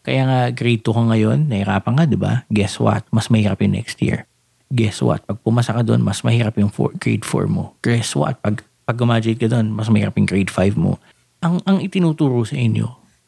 Kaya 0.03 0.28
nga 0.28 0.39
grade 0.51 0.84
2 0.84 0.91
ka 0.91 1.03
ngayon, 1.16 1.39
nahirapan 1.49 1.95
ka, 1.95 2.03
di 2.05 2.20
ba? 2.20 2.43
Guess 2.51 2.78
what? 2.78 3.07
Mas 3.09 3.32
mahirap 3.32 3.63
yung 3.63 3.74
next 3.74 3.97
year. 4.03 4.28
Guess 4.70 5.01
what? 5.01 5.24
Pag 5.24 5.39
pumasa 5.41 5.72
ka 5.74 5.82
doon, 5.82 6.03
mas 6.03 6.22
mahirap 6.22 6.59
yung 6.59 6.70
four, 6.70 6.93
grade 6.99 7.24
4 7.26 7.47
mo. 7.47 7.74
Guess 7.82 8.13
what? 8.13 8.38
Pag, 8.43 8.61
pag 8.86 8.97
graduate 8.99 9.39
ka 9.39 9.47
doon, 9.49 9.72
mas 9.74 9.88
mahirap 9.89 10.13
yung 10.20 10.28
grade 10.30 10.51
5 10.51 10.76
mo. 10.78 10.99
Ang, 11.41 11.63
ang 11.66 11.80
itinuturo 11.82 12.43
sa 12.45 12.59
inyo, 12.59 12.86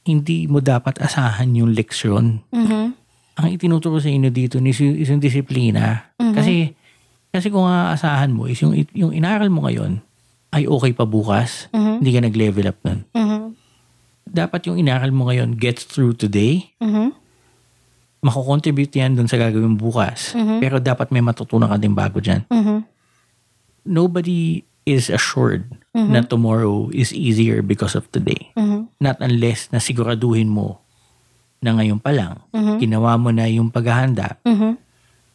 hindi 0.07 0.45
mo 0.47 0.63
dapat 0.63 0.99
asahan 1.03 1.51
yung 1.55 1.75
leksyon 1.75 2.39
Mhm. 2.55 2.85
ang 3.37 3.47
itinuturo 3.51 3.99
sa 3.99 4.07
inyo 4.07 4.31
dito 4.31 4.57
is, 4.63 4.79
is 4.79 5.11
yung 5.11 5.19
disiplina. 5.21 6.15
Kasi 6.17 6.73
kasi 7.27 7.51
kung 7.51 7.67
aasahan 7.67 8.31
mo 8.31 8.47
is 8.47 8.57
yung 8.63 8.73
yung 8.95 9.11
inaral 9.11 9.51
mo 9.51 9.67
ngayon 9.67 9.99
ay 10.49 10.63
okay 10.65 10.91
pa 10.95 11.03
bukas, 11.03 11.67
Mhm. 11.71 11.93
hindi 11.99 12.11
ka 12.11 12.21
nag-level 12.23 12.65
up 12.67 12.79
nun. 12.83 12.99
Mhm. 13.11 13.39
Dapat 14.27 14.61
yung 14.67 14.77
inaral 14.77 15.11
mo 15.11 15.27
ngayon 15.27 15.55
gets 15.55 15.83
through 15.83 16.15
today, 16.15 16.71
Mhm. 16.79 17.11
mako-contribute 18.19 18.91
yan 18.91 19.15
dun 19.15 19.27
sa 19.27 19.37
gagawin 19.37 19.75
bukas. 19.75 20.33
Mhm. 20.33 20.59
Pero 20.59 20.79
dapat 20.79 21.11
may 21.11 21.21
matutunan 21.21 21.69
ka 21.69 21.77
din 21.77 21.93
bago 21.93 22.19
dyan. 22.19 22.43
Mhm. 22.47 22.83
Nobody 23.87 24.63
is 24.83 25.07
assured 25.07 25.67
Mhm. 25.91 26.09
na 26.11 26.19
tomorrow 26.23 26.87
is 26.91 27.11
easier 27.11 27.59
because 27.59 27.95
of 27.95 28.07
today. 28.11 28.51
Mhm. 28.55 28.87
Not 28.99 29.19
unless 29.19 29.67
na 29.71 29.79
siguraduhin 29.79 30.47
mo 30.47 30.79
na 31.59 31.75
ngayon 31.75 31.99
pa 31.99 32.11
lang, 32.11 32.39
Mhm. 32.51 32.79
ginawa 32.79 33.15
mo 33.15 33.31
na 33.31 33.47
yung 33.47 33.67
paghahanda 33.67 34.39
Mhm. 34.43 34.75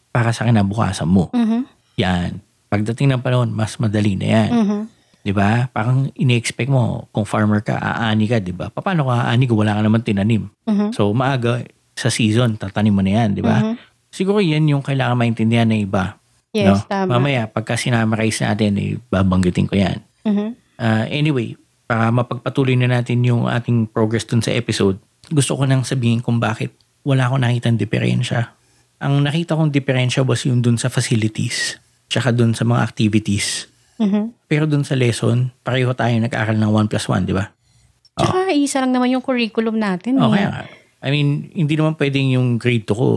para 0.09 0.33
sa 0.33 0.45
kinabukasan 0.45 1.09
mo. 1.09 1.29
Mhm. 1.33 1.69
Yan. 1.97 2.41
Pagdating 2.69 3.13
ng 3.13 3.21
panahon, 3.21 3.53
mas 3.53 3.77
madali 3.77 4.17
na 4.17 4.27
yan. 4.27 4.51
Mhm. 4.53 4.81
'Di 5.23 5.31
ba? 5.31 5.71
Parang 5.71 6.11
ini-expect 6.19 6.67
mo 6.67 7.07
kung 7.15 7.23
farmer 7.23 7.63
ka, 7.63 7.79
aani 7.79 8.27
ka, 8.27 8.43
'di 8.43 8.55
ba? 8.55 8.69
Paano 8.75 9.07
ka 9.07 9.31
aani 9.31 9.47
kung 9.47 9.63
wala 9.63 9.79
ka 9.79 9.83
naman 9.87 10.03
tinanim? 10.03 10.51
Mhm. 10.67 10.91
So 10.91 11.15
maaga 11.15 11.63
sa 11.95 12.11
season, 12.11 12.59
tatanim 12.59 12.95
mo 12.95 13.03
na 13.07 13.23
'yan, 13.23 13.39
'di 13.39 13.43
ba? 13.43 13.63
Mhm. 13.63 13.75
Siguro 14.11 14.43
'yan 14.43 14.67
yung 14.67 14.83
kailangan 14.83 15.15
maintindihan 15.15 15.71
ng 15.71 15.87
iba. 15.87 16.19
Yes, 16.53 16.85
no? 16.85 16.91
tama. 16.91 17.17
Mamaya 17.17 17.49
pagka 17.49 17.81
sinamarize 17.81 18.45
natin, 18.45 18.77
eh, 18.77 18.99
babanggitin 19.09 19.71
ko 19.71 19.75
'yan. 19.79 19.99
Mhm. 20.27 20.47
Ah, 20.83 21.07
anyway, 21.07 21.55
para 21.87 22.11
mapagpatuloy 22.11 22.75
na 22.75 22.91
natin 22.91 23.23
yung 23.23 23.47
ating 23.47 23.87
progress 23.89 24.27
dun 24.27 24.43
sa 24.43 24.51
episode, 24.51 24.99
gusto 25.31 25.55
ko 25.55 25.65
nang 25.65 25.87
sabihin 25.87 26.19
kung 26.19 26.43
bakit 26.43 26.75
wala 27.07 27.31
akong 27.31 27.43
nakitang 27.47 27.79
diferensya. 27.79 28.55
Ang 29.03 29.27
nakita 29.27 29.59
kong 29.59 29.75
diferensya 29.75 30.23
was 30.23 30.47
yung 30.47 30.63
dun 30.63 30.79
sa 30.79 30.87
facilities, 30.91 31.79
tsaka 32.07 32.31
dun 32.31 32.55
sa 32.55 32.63
mga 32.63 32.81
activities. 32.83 33.67
Mhm. 34.01 34.49
Pero 34.49 34.65
dun 34.65 34.85
sa 34.85 34.97
lesson, 34.97 35.53
pareho 35.61 35.93
tayo 35.93 36.13
nag-aaral 36.17 36.57
ng 36.57 36.71
1 36.71 36.89
plus 36.89 37.07
1, 37.09 37.29
di 37.29 37.35
ba? 37.37 37.53
Tsaka 38.13 38.53
isa 38.53 38.85
lang 38.85 38.93
naman 38.93 39.09
yung 39.09 39.25
curriculum 39.25 39.81
natin. 39.81 40.21
O 40.21 40.29
eh. 40.33 40.37
kaya 40.37 40.49
nga. 40.53 40.63
I 41.03 41.09
mean, 41.11 41.51
hindi 41.51 41.75
naman 41.75 41.99
pwedeng 41.99 42.31
yung 42.31 42.49
grade 42.63 42.87
2 42.87 42.95
ko 42.95 43.09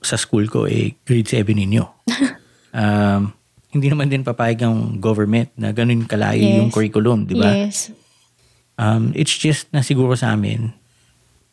sa 0.00 0.16
school 0.16 0.48
ko 0.48 0.64
eh 0.64 0.96
grade 1.04 1.28
7 1.28 1.44
ninyo. 1.52 1.84
um, 2.80 3.34
hindi 3.74 3.86
naman 3.90 4.06
din 4.08 4.22
papayag 4.22 4.64
ang 4.64 5.02
government 5.02 5.50
na 5.58 5.74
ganun 5.74 6.06
kalayo 6.06 6.40
Yes. 6.40 6.56
yung 6.62 6.70
curriculum, 6.70 7.26
di 7.26 7.34
ba? 7.34 7.50
Yes. 7.50 7.90
Um, 8.78 9.10
it's 9.18 9.34
just 9.34 9.66
na 9.74 9.82
siguro 9.82 10.14
sa 10.14 10.32
amin, 10.32 10.70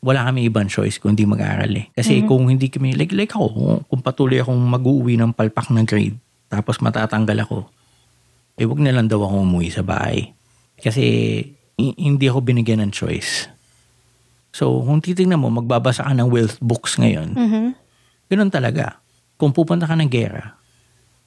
wala 0.02 0.26
kami 0.30 0.50
ibang 0.50 0.70
choice 0.70 0.98
kung 1.02 1.18
hindi 1.18 1.26
mag-aaral 1.26 1.70
eh. 1.74 1.90
Kasi 1.94 2.26
kung 2.26 2.50
hindi 2.50 2.70
kami, 2.70 2.94
like, 2.98 3.14
like 3.14 3.34
ako, 3.34 3.54
kung, 3.54 3.78
kung 3.86 4.02
patuloy 4.02 4.42
akong 4.42 4.58
mag-uwi 4.58 5.18
ng 5.18 5.34
palpak 5.34 5.70
na 5.74 5.86
grade, 5.86 6.18
tapos 6.50 6.82
matatanggal 6.82 7.46
ako, 7.46 7.70
eh 8.56 8.66
wag 8.66 8.80
na 8.80 8.92
lang 8.92 9.08
daw 9.08 9.22
ako 9.22 9.44
umuwi 9.44 9.70
sa 9.70 9.82
bahay. 9.82 10.32
Kasi 10.76 11.04
hi- 11.76 11.98
hindi 11.98 12.26
ako 12.26 12.42
binigyan 12.42 12.82
ng 12.82 12.92
choice. 12.92 13.48
So, 14.52 14.84
kung 14.84 15.00
titingnan 15.00 15.40
mo, 15.40 15.48
magbabasa 15.48 16.04
ka 16.04 16.12
ng 16.12 16.28
wealth 16.28 16.60
books 16.60 17.00
ngayon, 17.00 17.32
Mhm. 17.34 17.64
ganun 18.28 18.52
talaga. 18.52 19.00
Kung 19.40 19.56
pupunta 19.56 19.88
ka 19.88 19.96
ng 19.96 20.12
gera, 20.12 20.60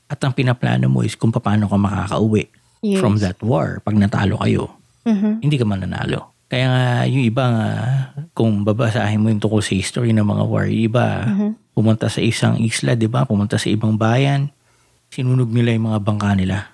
at 0.04 0.20
ang 0.20 0.36
pinaplano 0.36 0.86
mo 0.86 1.00
is 1.00 1.16
kung 1.16 1.32
paano 1.32 1.64
ka 1.64 1.80
makakauwi 1.80 2.44
Yes. 2.84 3.00
from 3.00 3.16
that 3.18 3.40
war 3.40 3.80
pag 3.80 3.96
natalo 3.96 4.36
kayo 4.36 4.68
Mhm. 5.08 5.40
hindi 5.40 5.56
ka 5.56 5.64
mananalo. 5.64 6.36
Kaya 6.44 6.66
nga, 6.68 6.84
yung 7.08 7.24
iba 7.24 7.44
nga, 7.48 7.68
kung 8.36 8.62
babasahin 8.62 9.18
mo 9.18 9.32
yung 9.32 9.40
tungkol 9.40 9.64
sa 9.64 9.72
history 9.72 10.12
ng 10.12 10.22
mga 10.22 10.44
war, 10.44 10.68
yung 10.68 10.84
iba, 10.86 11.06
pumunta 11.72 12.06
sa 12.06 12.20
isang 12.20 12.60
isla, 12.60 12.92
di 12.94 13.08
ba? 13.08 13.24
Pumunta 13.24 13.56
sa 13.56 13.66
ibang 13.66 13.96
bayan, 13.96 14.52
sinunog 15.08 15.48
nila 15.48 15.72
yung 15.72 15.88
mga 15.88 16.00
bangka 16.04 16.30
nila. 16.36 16.73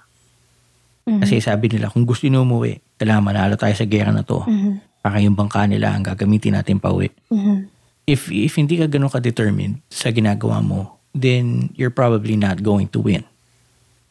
Mhm. 1.08 1.20
Kasi 1.20 1.40
sabi 1.40 1.68
nila, 1.68 1.88
kung 1.88 2.04
gusto 2.04 2.26
nyo 2.26 2.44
umuwi, 2.44 2.80
kailangan 2.96 3.24
manalo 3.24 3.54
tayo 3.56 3.72
sa 3.72 3.84
gera 3.84 4.12
na 4.12 4.20
to. 4.20 4.44
Mhm. 4.44 5.00
Para 5.00 5.16
yung 5.18 5.32
bangka 5.32 5.64
nila 5.64 5.96
ang 5.96 6.04
gagamitin 6.04 6.56
natin 6.56 6.76
pa 6.76 6.92
uwi. 6.92 7.08
Mhm. 7.32 7.68
If, 8.04 8.28
if 8.28 8.58
hindi 8.58 8.76
ka 8.76 8.86
ganun 8.86 9.08
ka-determined 9.08 9.80
sa 9.88 10.10
ginagawa 10.10 10.60
mo, 10.60 10.98
then 11.12 11.70
you're 11.74 11.94
probably 11.94 12.34
not 12.34 12.60
going 12.60 12.90
to 12.90 13.00
win. 13.00 13.22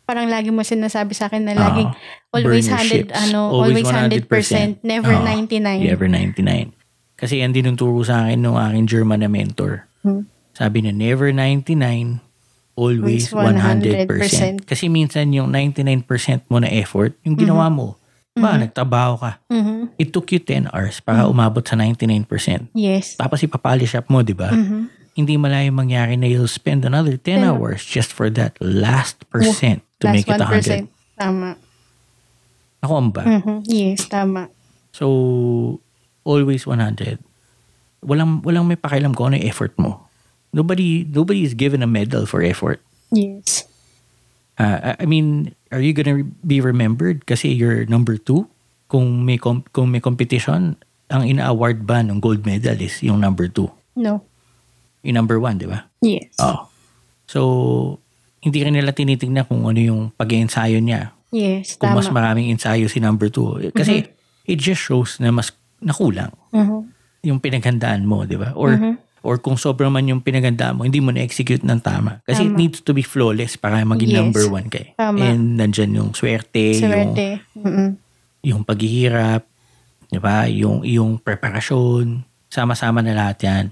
Parang 0.09 0.25
lagi 0.25 0.49
mo 0.49 0.65
sinasabi 0.65 1.13
sa 1.13 1.29
akin 1.29 1.45
na 1.45 1.53
laging 1.53 1.85
Oo. 1.85 2.33
always 2.33 2.65
Burn 2.65 2.73
your 2.73 2.81
100, 2.81 2.89
ships. 2.89 3.13
ano, 3.13 3.39
Always 3.53 3.85
always 3.85 3.87
100%, 4.25 4.81
100%. 4.81 4.81
never 4.81 5.13
Oo. 5.13 5.21
99. 5.21 5.85
Never 5.85 6.07
99. 6.09 6.73
Kasi 7.13 7.43
yan 7.45 7.53
din 7.53 7.69
yung 7.69 7.77
turo 7.77 8.01
sa 8.01 8.25
akin 8.25 8.41
ng 8.41 8.55
aking 8.57 8.85
German 8.89 9.21
na 9.21 9.29
mentor. 9.29 9.85
Hmm. 10.01 10.25
Sabi 10.55 10.81
niya, 10.81 10.95
never 10.95 11.29
99, 11.29 12.23
always 12.79 13.27
Always 13.27 13.51
100%. 14.07 14.07
100%. 14.07 14.63
Kasi 14.63 14.87
minsan 14.87 15.27
yung 15.35 15.51
99% 15.51 16.47
mo 16.47 16.63
na 16.63 16.71
effort, 16.71 17.11
yung 17.27 17.35
ginawa 17.35 17.67
mo, 17.67 17.99
Ba, 18.39 18.55
nagtrabaho 18.55 19.19
ka. 19.19 19.31
Mhm. 19.51 19.99
It 19.99 20.15
took 20.15 20.31
you 20.31 20.39
10 20.39 20.71
hours 20.71 21.03
para 21.03 21.27
umabot 21.27 21.59
sa 21.59 21.75
99%. 21.75 22.71
Yes. 22.71 23.19
Tapos 23.19 23.43
ipapolish 23.43 23.99
up 23.99 24.07
mo, 24.07 24.23
di 24.23 24.31
ba? 24.31 24.55
Mhm. 24.55 24.87
Hindi 25.11 25.35
malayo 25.35 25.75
mangyari 25.75 26.15
na 26.15 26.23
you'll 26.23 26.47
spend 26.47 26.87
another 26.87 27.19
10 27.19 27.43
Ten- 27.43 27.51
hours 27.51 27.83
just 27.83 28.15
for 28.15 28.31
that 28.31 28.55
last 28.63 29.27
percent 29.27 29.83
to 29.99 30.07
Last 30.07 30.15
make 30.15 30.27
it 30.31 30.39
100. 30.39 30.87
1%. 30.87 31.19
Tama. 31.19 31.59
Ako 32.79 32.93
ang 32.95 33.09
ba? 33.11 33.27
Mhm. 33.27 33.67
Yes, 33.67 34.07
tama. 34.07 34.47
So, 34.95 35.83
always 36.23 36.63
100. 36.63 37.19
Walang, 37.99 38.39
walang 38.47 38.63
may 38.63 38.79
pakialam 38.79 39.11
kung 39.11 39.35
ano 39.35 39.35
yung 39.35 39.51
effort 39.51 39.75
mo. 39.75 40.07
Nobody, 40.49 41.05
nobody 41.05 41.43
is 41.43 41.53
given 41.53 41.81
a 41.81 41.87
medal 41.87 42.25
for 42.25 42.41
effort. 42.41 42.81
Yes. 43.09 43.65
Uh, 44.57 44.97
I- 44.97 45.05
mean, 45.05 45.53
are 45.71 45.79
you 45.79 45.93
gonna 45.93 46.25
be 46.41 46.59
remembered 46.59 47.25
kasi 47.25 47.49
you're 47.49 47.85
number 47.85 48.17
two? 48.17 48.49
Kung 48.89 49.23
may, 49.23 49.37
com- 49.37 49.65
kung 49.71 49.93
may 49.93 50.01
competition, 50.01 50.75
ang 51.07 51.23
ina-award 51.23 51.85
ba 51.85 52.01
ng 52.01 52.17
gold 52.19 52.43
medal 52.43 52.75
is 52.75 53.01
yung 53.01 53.21
number 53.21 53.45
two? 53.45 53.69
No. 53.95 54.25
Yung 55.01 55.15
number 55.15 55.37
one, 55.37 55.57
di 55.57 55.69
ba? 55.69 55.85
Yes. 56.01 56.33
Oo. 56.39 56.65
So, 57.29 57.39
hindi 58.41 58.65
rin 58.65 58.73
nila 58.73 58.89
tinitingnan 58.89 59.45
kung 59.45 59.63
ano 59.63 59.77
yung 59.77 60.01
pag-ensayo 60.11 60.81
niya. 60.81 61.13
Yes, 61.29 61.77
Kung 61.77 61.93
tama. 61.93 62.01
mas 62.01 62.09
maraming 62.09 62.49
ensayo 62.49 62.89
si 62.89 62.97
number 62.97 63.29
two. 63.29 63.69
Kasi, 63.69 64.09
it 64.43 64.57
just 64.57 64.81
shows 64.81 65.21
na 65.21 65.29
mas 65.29 65.53
nakulang 65.77 66.33
Mhm. 66.49 66.89
yung 67.21 67.37
pinaghandaan 67.37 68.01
mo, 68.03 68.25
di 68.25 68.33
ba? 68.33 68.49
Or, 68.57 68.73
Mhm. 68.73 68.97
Or 69.21 69.35
kung 69.35 69.55
sobrang 69.55 69.89
man 69.89 70.05
yung 70.05 70.19
pinaghandaan 70.19 70.75
mo, 70.75 70.83
hindi 70.83 70.99
mo 70.99 71.09
na-execute 71.09 71.61
ng 71.61 71.79
tama. 71.79 72.23
Kasi 72.23 72.43
it 72.43 72.51
Tama. 72.51 72.57
needs 72.57 72.79
to 72.79 72.91
be 72.91 73.01
flawless 73.01 73.55
para 73.55 73.81
maging 73.81 74.11
Yes. 74.11 74.17
number 74.17 74.43
one 74.47 74.67
kay. 74.67 74.95
Tama. 74.95 75.19
And 75.21 75.55
nandyan 75.55 75.91
yung 75.93 76.11
swerte, 76.13 76.73
yung, 76.73 76.83
Swerte. 76.85 77.27
Mhm. 77.53 77.87
yung 78.41 78.61
paghihirap, 78.63 79.43
di 80.07 80.17
ba? 80.17 80.47
Yung, 80.47 80.81
yung 80.81 81.19
preparasyon, 81.19 82.23
sama-sama 82.47 82.99
na 82.99 83.11
lahat 83.13 83.37
yan. 83.41 83.65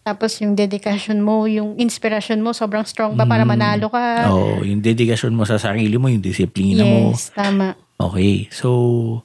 Tapos 0.00 0.38
yung 0.38 0.54
dedication 0.54 1.18
mo, 1.18 1.44
yung 1.44 1.74
inspiration 1.76 2.38
mo, 2.38 2.54
sobrang 2.54 2.86
strong 2.86 3.12
pa 3.12 3.26
para 3.26 3.42
Mm. 3.42 3.50
manalo 3.50 3.90
ka. 3.90 4.30
Oo, 4.30 4.62
yung 4.62 4.78
dedikasyon 4.78 5.34
mo 5.34 5.42
sa 5.42 5.58
sarili 5.58 5.98
mo, 5.98 6.06
yung 6.06 6.22
disiplina 6.22 6.82
mo. 6.82 7.10
yes, 7.10 7.34
tama. 7.34 7.74
Okay, 7.98 8.46
so 8.48 9.24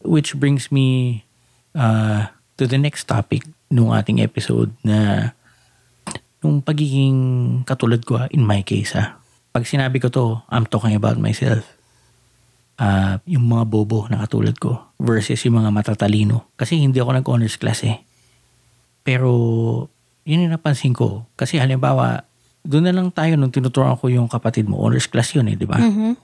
which 0.00 0.34
brings 0.34 0.68
me 0.68 1.20
uh, 1.72 2.26
to 2.54 2.64
the 2.64 2.76
next 2.76 3.04
topic 3.04 3.44
nung 3.72 3.96
ating 3.96 4.20
episode 4.20 4.68
na 4.84 5.32
nung 6.44 6.60
pagiging 6.60 7.16
katulad 7.64 8.04
ko 8.04 8.20
ah, 8.20 8.28
in 8.28 8.44
my 8.44 8.60
case 8.60 8.92
ah. 8.92 9.16
Pag 9.52 9.64
sinabi 9.64 9.96
ko 10.00 10.12
to, 10.12 10.44
I'm 10.52 10.68
talking 10.68 10.92
about 10.92 11.16
myself. 11.16 11.64
Ah, 12.76 13.20
yung 13.24 13.48
mga 13.48 13.64
bobo 13.68 14.04
na 14.12 14.20
katulad 14.20 14.56
ko 14.60 14.92
versus 15.00 15.40
yung 15.48 15.64
mga 15.64 15.72
matatalino. 15.72 16.52
Kasi 16.60 16.76
hindi 16.76 17.00
ako 17.00 17.16
nag-honors 17.16 17.56
class 17.56 17.84
eh. 17.88 18.04
Pero 19.00 19.30
yun 20.28 20.44
yung 20.44 20.52
napansin 20.52 20.92
ko. 20.92 21.30
Kasi 21.38 21.56
halimbawa, 21.62 22.26
doon 22.66 22.90
na 22.90 22.94
lang 22.94 23.08
tayo 23.12 23.38
nung 23.38 23.54
tinuturuan 23.54 23.96
ko 23.96 24.10
yung 24.12 24.26
kapatid 24.26 24.66
mo. 24.66 24.82
Honors 24.82 25.08
class 25.08 25.32
yun 25.32 25.48
eh, 25.48 25.56
di 25.56 25.64
ba? 25.68 25.78
Mhm. 25.78 26.18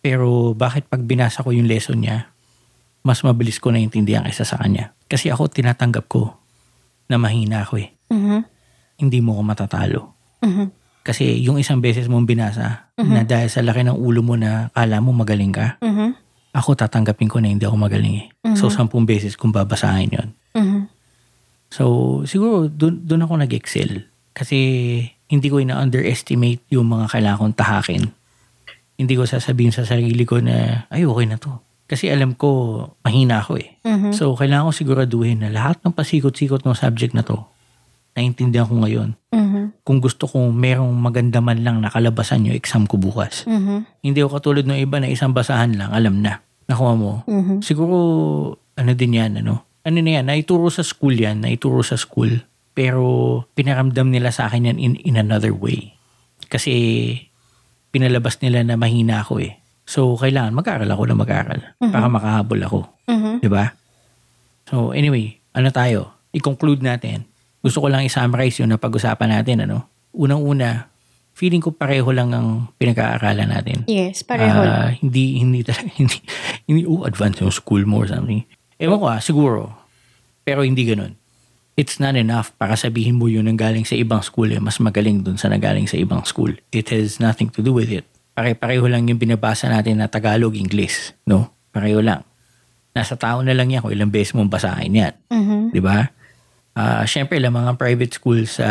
Pero 0.00 0.56
bakit 0.56 0.88
pag 0.88 1.04
binasa 1.04 1.44
ko 1.44 1.52
yung 1.52 1.68
lesson 1.68 2.00
niya, 2.00 2.32
mas 3.04 3.20
mabilis 3.20 3.60
ko 3.60 3.68
naiintindihan 3.72 4.24
kaysa 4.24 4.48
sa 4.48 4.56
kanya. 4.60 4.96
Kasi 5.08 5.28
ako 5.28 5.52
tinatanggap 5.52 6.08
ko 6.08 6.39
na 7.10 7.18
mahina 7.18 7.66
ako 7.66 7.82
eh. 7.82 7.90
Mhm. 8.08 8.38
Hindi 9.02 9.18
mo 9.18 9.34
ko 9.34 9.42
matatalo. 9.42 10.00
Mhm. 10.40 10.64
Kasi 11.02 11.42
yung 11.42 11.58
isang 11.58 11.82
beses 11.82 12.06
mong 12.06 12.28
binasa 12.28 12.92
na 13.00 13.24
dahil 13.24 13.48
sa 13.48 13.64
laki 13.64 13.82
ng 13.82 13.96
ulo 13.96 14.20
mo 14.20 14.36
na 14.36 14.68
kala 14.70 15.00
mo 15.00 15.10
magaling 15.16 15.50
ka, 15.50 15.80
Mhm. 15.80 16.12
ako 16.54 16.76
tatanggapin 16.76 17.26
ko 17.26 17.40
na 17.40 17.48
hindi 17.48 17.64
ako 17.64 17.76
magaling 17.80 18.14
eh. 18.20 18.26
So 18.54 18.68
sampung 18.68 19.08
beses 19.08 19.34
kong 19.34 19.50
babasahin 19.50 20.12
yon. 20.12 20.28
Mhm. 20.54 20.80
So 21.72 21.84
siguro 22.28 22.68
dun, 22.68 23.02
dun 23.08 23.24
ako 23.24 23.40
nag-excel. 23.40 24.06
Kasi 24.36 24.58
hindi 25.26 25.46
ko 25.48 25.58
ina-underestimate 25.58 26.62
yung 26.70 26.90
mga 26.92 27.06
kailangan 27.10 27.38
kong 27.40 27.56
tahakin. 27.58 28.02
Hindi 29.00 29.14
ko 29.16 29.24
sasabihin 29.24 29.72
sa 29.72 29.88
sarili 29.88 30.28
ko 30.28 30.42
na, 30.44 30.84
ay 30.92 31.08
okay 31.08 31.24
na 31.24 31.40
to. 31.40 31.56
Kasi 31.90 32.06
alam 32.06 32.38
ko, 32.38 32.86
mahina 33.02 33.42
ako 33.42 33.58
eh. 33.58 33.74
Mhm. 33.82 34.14
So, 34.14 34.38
kailangan 34.38 34.70
ko 34.70 34.72
siguraduhin 34.78 35.42
na 35.42 35.50
lahat 35.50 35.82
ng 35.82 35.90
pasikot-sikot 35.90 36.62
ng 36.62 36.78
subject 36.78 37.18
na 37.18 37.26
to, 37.26 37.42
naintindihan 38.14 38.70
ko 38.70 38.78
ngayon. 38.78 39.18
Mhm. 39.34 39.82
Kung 39.82 39.98
gusto 39.98 40.30
kong 40.30 40.54
merong 40.54 40.94
maganda 40.94 41.42
man 41.42 41.66
lang 41.66 41.82
nakalabasan 41.82 42.46
yung 42.46 42.54
exam 42.54 42.86
ko 42.86 42.94
bukas. 42.94 43.42
Mhm. 43.50 44.06
Hindi 44.06 44.18
ako 44.22 44.38
katulad 44.38 44.70
ng 44.70 44.78
iba 44.78 45.02
na 45.02 45.10
isang 45.10 45.34
basahan 45.34 45.74
lang, 45.74 45.90
alam 45.90 46.22
na. 46.22 46.38
Nakuha 46.70 46.94
mo. 46.94 47.26
Mhm. 47.26 47.58
Siguro, 47.58 47.96
ano 48.78 48.92
din 48.94 49.18
yan, 49.18 49.42
ano? 49.42 49.66
Ano 49.82 49.98
na 49.98 50.10
yan, 50.22 50.30
naituro 50.30 50.70
sa 50.70 50.86
school 50.86 51.18
yan, 51.18 51.42
naituro 51.42 51.82
sa 51.82 51.98
school. 51.98 52.30
Pero, 52.70 53.02
pinaramdam 53.58 54.14
nila 54.14 54.30
sa 54.30 54.46
akin 54.46 54.70
yan 54.70 54.78
in, 54.78 54.94
in 55.02 55.18
another 55.18 55.50
way. 55.50 55.98
Kasi, 56.46 56.70
pinalabas 57.90 58.38
nila 58.38 58.62
na 58.62 58.78
mahina 58.78 59.26
ako 59.26 59.42
eh. 59.42 59.59
So, 59.90 60.14
kailangan 60.14 60.54
mag-aaral 60.54 60.86
ako 60.86 61.02
na 61.10 61.16
mag-aaral 61.18 61.60
para 61.82 62.06
makahabol 62.06 62.60
ako. 62.62 62.80
Mhm. 63.10 63.42
'Di 63.42 63.50
ba? 63.50 63.74
So 64.70 64.94
anyway, 64.94 65.42
ano 65.50 65.74
tayo? 65.74 66.14
I-conclude 66.30 66.78
natin. 66.78 67.26
Gusto 67.58 67.82
ko 67.82 67.90
lang 67.90 68.06
i-summarize 68.06 68.62
yung 68.62 68.70
napag-usapan 68.70 69.34
natin, 69.34 69.66
ano? 69.66 69.90
Unang-una, 70.14 70.86
feeling 71.34 71.58
ko 71.58 71.74
pareho 71.74 72.06
lang 72.14 72.30
ang 72.30 72.70
pinag-aaralan 72.78 73.50
natin. 73.50 73.82
Yes, 73.90 74.22
pareho 74.22 74.62
lang. 74.62 74.70
Ah, 74.70 74.90
hindi, 74.94 75.42
hindi 75.42 75.66
talaga, 75.66 75.90
hindi, 76.00 76.22
hindi, 76.70 76.82
oh, 76.86 77.02
advance 77.02 77.42
yung 77.42 77.50
school 77.50 77.82
mo 77.82 78.06
or 78.06 78.08
something. 78.08 78.46
Ewan 78.78 79.02
ko 79.02 79.06
ah, 79.10 79.18
siguro. 79.18 79.74
Pero 80.46 80.62
hindi 80.62 80.86
ganun. 80.86 81.18
It's 81.74 81.98
not 81.98 82.14
enough 82.14 82.54
para 82.54 82.78
sabihin 82.78 83.18
mo 83.18 83.26
yun 83.26 83.50
ang 83.50 83.58
galing 83.58 83.84
sa 83.84 83.98
ibang 83.98 84.22
school 84.22 84.54
eh, 84.54 84.62
mas 84.62 84.78
magaling 84.78 85.26
dun 85.26 85.34
sa 85.34 85.50
nagaling 85.50 85.90
sa 85.90 85.98
ibang 85.98 86.22
school. 86.22 86.54
It 86.70 86.94
has 86.94 87.18
nothing 87.18 87.50
to 87.58 87.60
do 87.60 87.74
with 87.74 87.90
it. 87.90 88.06
Pare-pareho 88.40 88.88
lang 88.88 89.04
yung 89.04 89.20
binabasa 89.20 89.68
natin 89.68 90.00
na 90.00 90.08
Tagalog, 90.08 90.56
English. 90.56 91.12
No? 91.28 91.52
Pareho 91.68 92.00
lang. 92.00 92.24
Nasa 92.96 93.12
tao 93.12 93.44
na 93.44 93.52
lang 93.52 93.68
yan 93.68 93.84
kung 93.84 93.92
ilang 93.92 94.08
beses 94.08 94.32
mong 94.32 94.48
basahin 94.48 94.96
yan. 94.96 95.12
Mhm. 95.28 95.76
Di 95.76 95.80
ba? 95.84 96.08
Ah, 96.72 97.04
Siyempre 97.04 97.36
lang 97.36 97.52
mga 97.52 97.76
private 97.76 98.16
schools 98.16 98.56
sa 98.56 98.68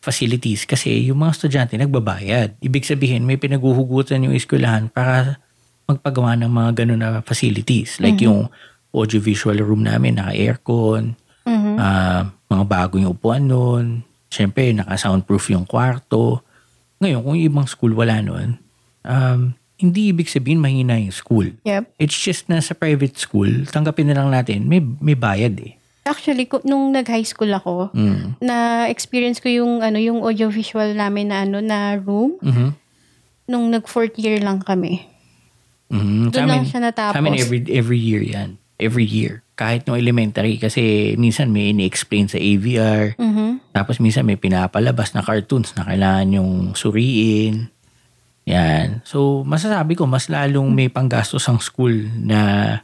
facilities 0.00 0.64
kasi 0.64 1.12
yung 1.12 1.20
mga 1.20 1.36
estudyante 1.36 1.76
nagbabayad. 1.76 2.56
Ibig 2.56 2.88
sabihin 2.88 3.28
may 3.28 3.36
pinaguhugutan 3.36 4.24
yung 4.24 4.32
eskwelahan 4.32 4.88
para 4.88 5.36
magpagawa 5.84 6.32
ng 6.40 6.48
mga 6.48 6.70
ganun 6.80 7.04
na 7.04 7.20
facilities. 7.20 8.00
Like 8.00 8.16
yung 8.24 8.48
audiovisual 8.96 9.60
room 9.60 9.84
namin, 9.84 10.16
naka-aircon, 10.16 11.20
Mhm. 11.44 11.76
ah, 11.76 12.32
mga 12.48 12.64
bago 12.64 12.96
yung 12.96 13.12
upuan 13.12 13.44
nun. 13.44 14.08
Siyempre, 14.32 14.72
naka-soundproof 14.72 15.52
yung 15.52 15.68
kwarto. 15.68 16.40
Ngayon, 16.96 17.20
kung 17.20 17.36
yung 17.36 17.48
ibang 17.52 17.68
school 17.68 17.92
wala 17.92 18.16
nun, 18.24 18.61
um, 19.04 19.54
hindi 19.76 20.08
ibig 20.08 20.30
sabihin 20.30 20.62
mahina 20.62 20.94
yung 20.94 21.10
school. 21.10 21.50
Yep. 21.62 21.98
It's 21.98 22.14
just 22.14 22.46
na 22.46 22.62
sa 22.62 22.72
private 22.72 23.18
school, 23.18 23.66
tanggapin 23.66 24.06
na 24.06 24.14
lang 24.14 24.30
natin, 24.30 24.64
may, 24.64 24.78
may 24.78 25.14
bayad 25.14 25.58
eh. 25.58 25.74
Actually, 26.02 26.46
nung 26.62 26.90
nag-high 26.90 27.22
school 27.22 27.50
ako, 27.50 27.90
Mm. 27.94 28.38
na 28.38 28.86
experience 28.86 29.38
ko 29.38 29.46
yung 29.46 29.82
ano 29.82 29.98
yung 29.98 30.18
audiovisual 30.18 30.94
namin 30.94 31.30
na 31.30 31.46
ano 31.46 31.58
na 31.58 31.94
room 31.94 32.38
Mhm. 32.42 32.74
nung 33.46 33.70
nag 33.70 33.86
fourth 33.86 34.18
year 34.18 34.38
lang 34.38 34.58
kami. 34.58 35.06
Mhm. 35.90 36.34
Doon 36.34 36.48
lang 36.48 36.66
siya 36.66 36.80
natapos. 36.80 37.14
Sa 37.14 37.22
amin 37.22 37.38
every, 37.38 37.62
every 37.68 38.00
year 38.00 38.18
yan. 38.18 38.58
Every 38.82 39.06
year. 39.06 39.46
Kahit 39.54 39.86
no 39.86 39.94
elementary 39.94 40.58
kasi 40.58 41.14
minsan 41.14 41.54
may 41.54 41.70
ini-explain 41.70 42.26
sa 42.26 42.34
AVR. 42.34 43.14
Mhm. 43.14 43.70
Tapos 43.70 44.02
minsan 44.02 44.26
may 44.26 44.34
pinapalabas 44.34 45.14
na 45.14 45.22
cartoons 45.22 45.70
na 45.78 45.86
kailangan 45.86 46.34
yung 46.34 46.50
suriin. 46.74 47.70
Yan. 48.46 49.00
So, 49.06 49.46
masasabi 49.46 49.94
ko, 49.94 50.06
mas 50.10 50.26
lalong 50.26 50.74
may 50.74 50.90
panggastos 50.90 51.46
ang 51.46 51.62
school 51.62 51.94
na 52.18 52.82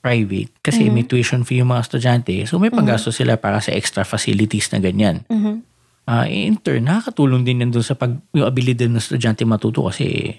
private. 0.00 0.48
Kasi 0.64 0.88
may 0.88 1.04
tuition 1.04 1.44
fee 1.44 1.60
yung 1.60 1.74
mga 1.74 1.84
estudyante. 1.84 2.34
So, 2.48 2.56
may 2.56 2.70
panggastos 2.72 3.18
sila 3.20 3.36
para 3.36 3.60
sa 3.60 3.74
extra 3.74 4.06
facilities 4.06 4.70
na 4.72 4.78
ganyan. 4.80 5.26
Mhm. 5.28 5.54
Ah, 6.08 6.26
in 6.26 6.56
turn, 6.58 6.88
nakakatulong 6.88 7.44
din 7.44 7.62
yan 7.62 7.70
dun 7.70 7.84
sa 7.84 7.94
pag, 7.94 8.16
yung 8.32 8.46
abilidad 8.48 8.88
ng 8.90 8.98
estudyante 8.98 9.44
matuto 9.46 9.86
kasi 9.86 10.32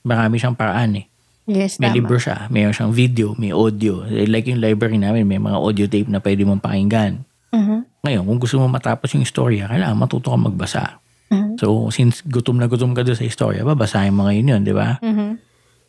marami 0.00 0.38
siyang 0.38 0.56
paraan 0.56 1.02
eh. 1.02 1.06
Yes, 1.48 1.80
May 1.80 1.88
tama. 1.88 1.96
libro 1.96 2.16
siya, 2.20 2.44
mayroon 2.52 2.76
siyang 2.76 2.92
video, 2.92 3.32
may 3.40 3.52
audio. 3.52 4.04
Like 4.04 4.48
yung 4.48 4.60
library 4.60 5.00
namin, 5.00 5.24
may 5.24 5.40
mga 5.40 5.56
audio 5.56 5.84
tape 5.88 6.08
na 6.08 6.20
pwede 6.20 6.44
mong 6.44 6.60
pakinggan. 6.60 7.24
Mhm. 7.52 8.04
Ngayon, 8.04 8.22
kung 8.24 8.38
gusto 8.38 8.56
mo 8.60 8.68
matapos 8.68 9.08
yung 9.16 9.24
istorya, 9.24 9.66
kailangan 9.68 9.96
matuto 9.96 10.28
ka 10.32 10.38
magbasa. 10.38 11.00
Mhm. 11.28 11.60
So, 11.60 11.88
since 11.92 12.24
gutom 12.24 12.56
na 12.56 12.68
gutom 12.68 12.96
ka 12.96 13.04
doon 13.04 13.16
sa 13.16 13.26
istorya, 13.26 13.64
babasahin 13.64 14.16
mo 14.16 14.24
ngayon 14.28 14.58
yun, 14.58 14.62
di 14.64 14.72
ba? 14.72 14.96
Mhm. 15.00 15.36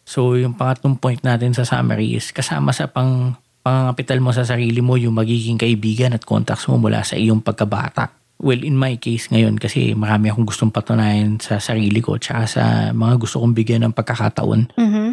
So, 0.04 0.34
yung 0.36 0.58
pangatlong 0.58 0.98
point 0.98 1.22
natin 1.22 1.54
sa 1.54 1.64
summary 1.64 2.18
is 2.18 2.34
kasama 2.34 2.74
sa 2.74 2.90
pang 2.90 3.38
pangangapital 3.62 4.18
mo 4.24 4.32
sa 4.34 4.48
sarili 4.48 4.80
mo 4.82 4.96
yung 4.96 5.14
magiging 5.14 5.60
kaibigan 5.60 6.16
at 6.16 6.24
contacts 6.26 6.66
mo 6.66 6.80
mula 6.80 7.04
sa 7.06 7.20
iyong 7.20 7.44
pagkabata. 7.44 8.10
Well, 8.40 8.64
in 8.64 8.80
my 8.80 8.96
case 8.96 9.28
ngayon 9.28 9.60
kasi 9.60 9.92
marami 9.94 10.32
akong 10.32 10.48
gustong 10.48 10.72
patunayan 10.72 11.44
sa 11.44 11.60
sarili 11.60 12.00
ko 12.00 12.16
tsaka 12.16 12.48
sa 12.48 12.64
mga 12.96 13.20
gusto 13.20 13.44
kong 13.44 13.52
bigyan 13.52 13.84
ng 13.84 13.94
pagkakataon 13.94 14.80
Mhm. 14.80 15.06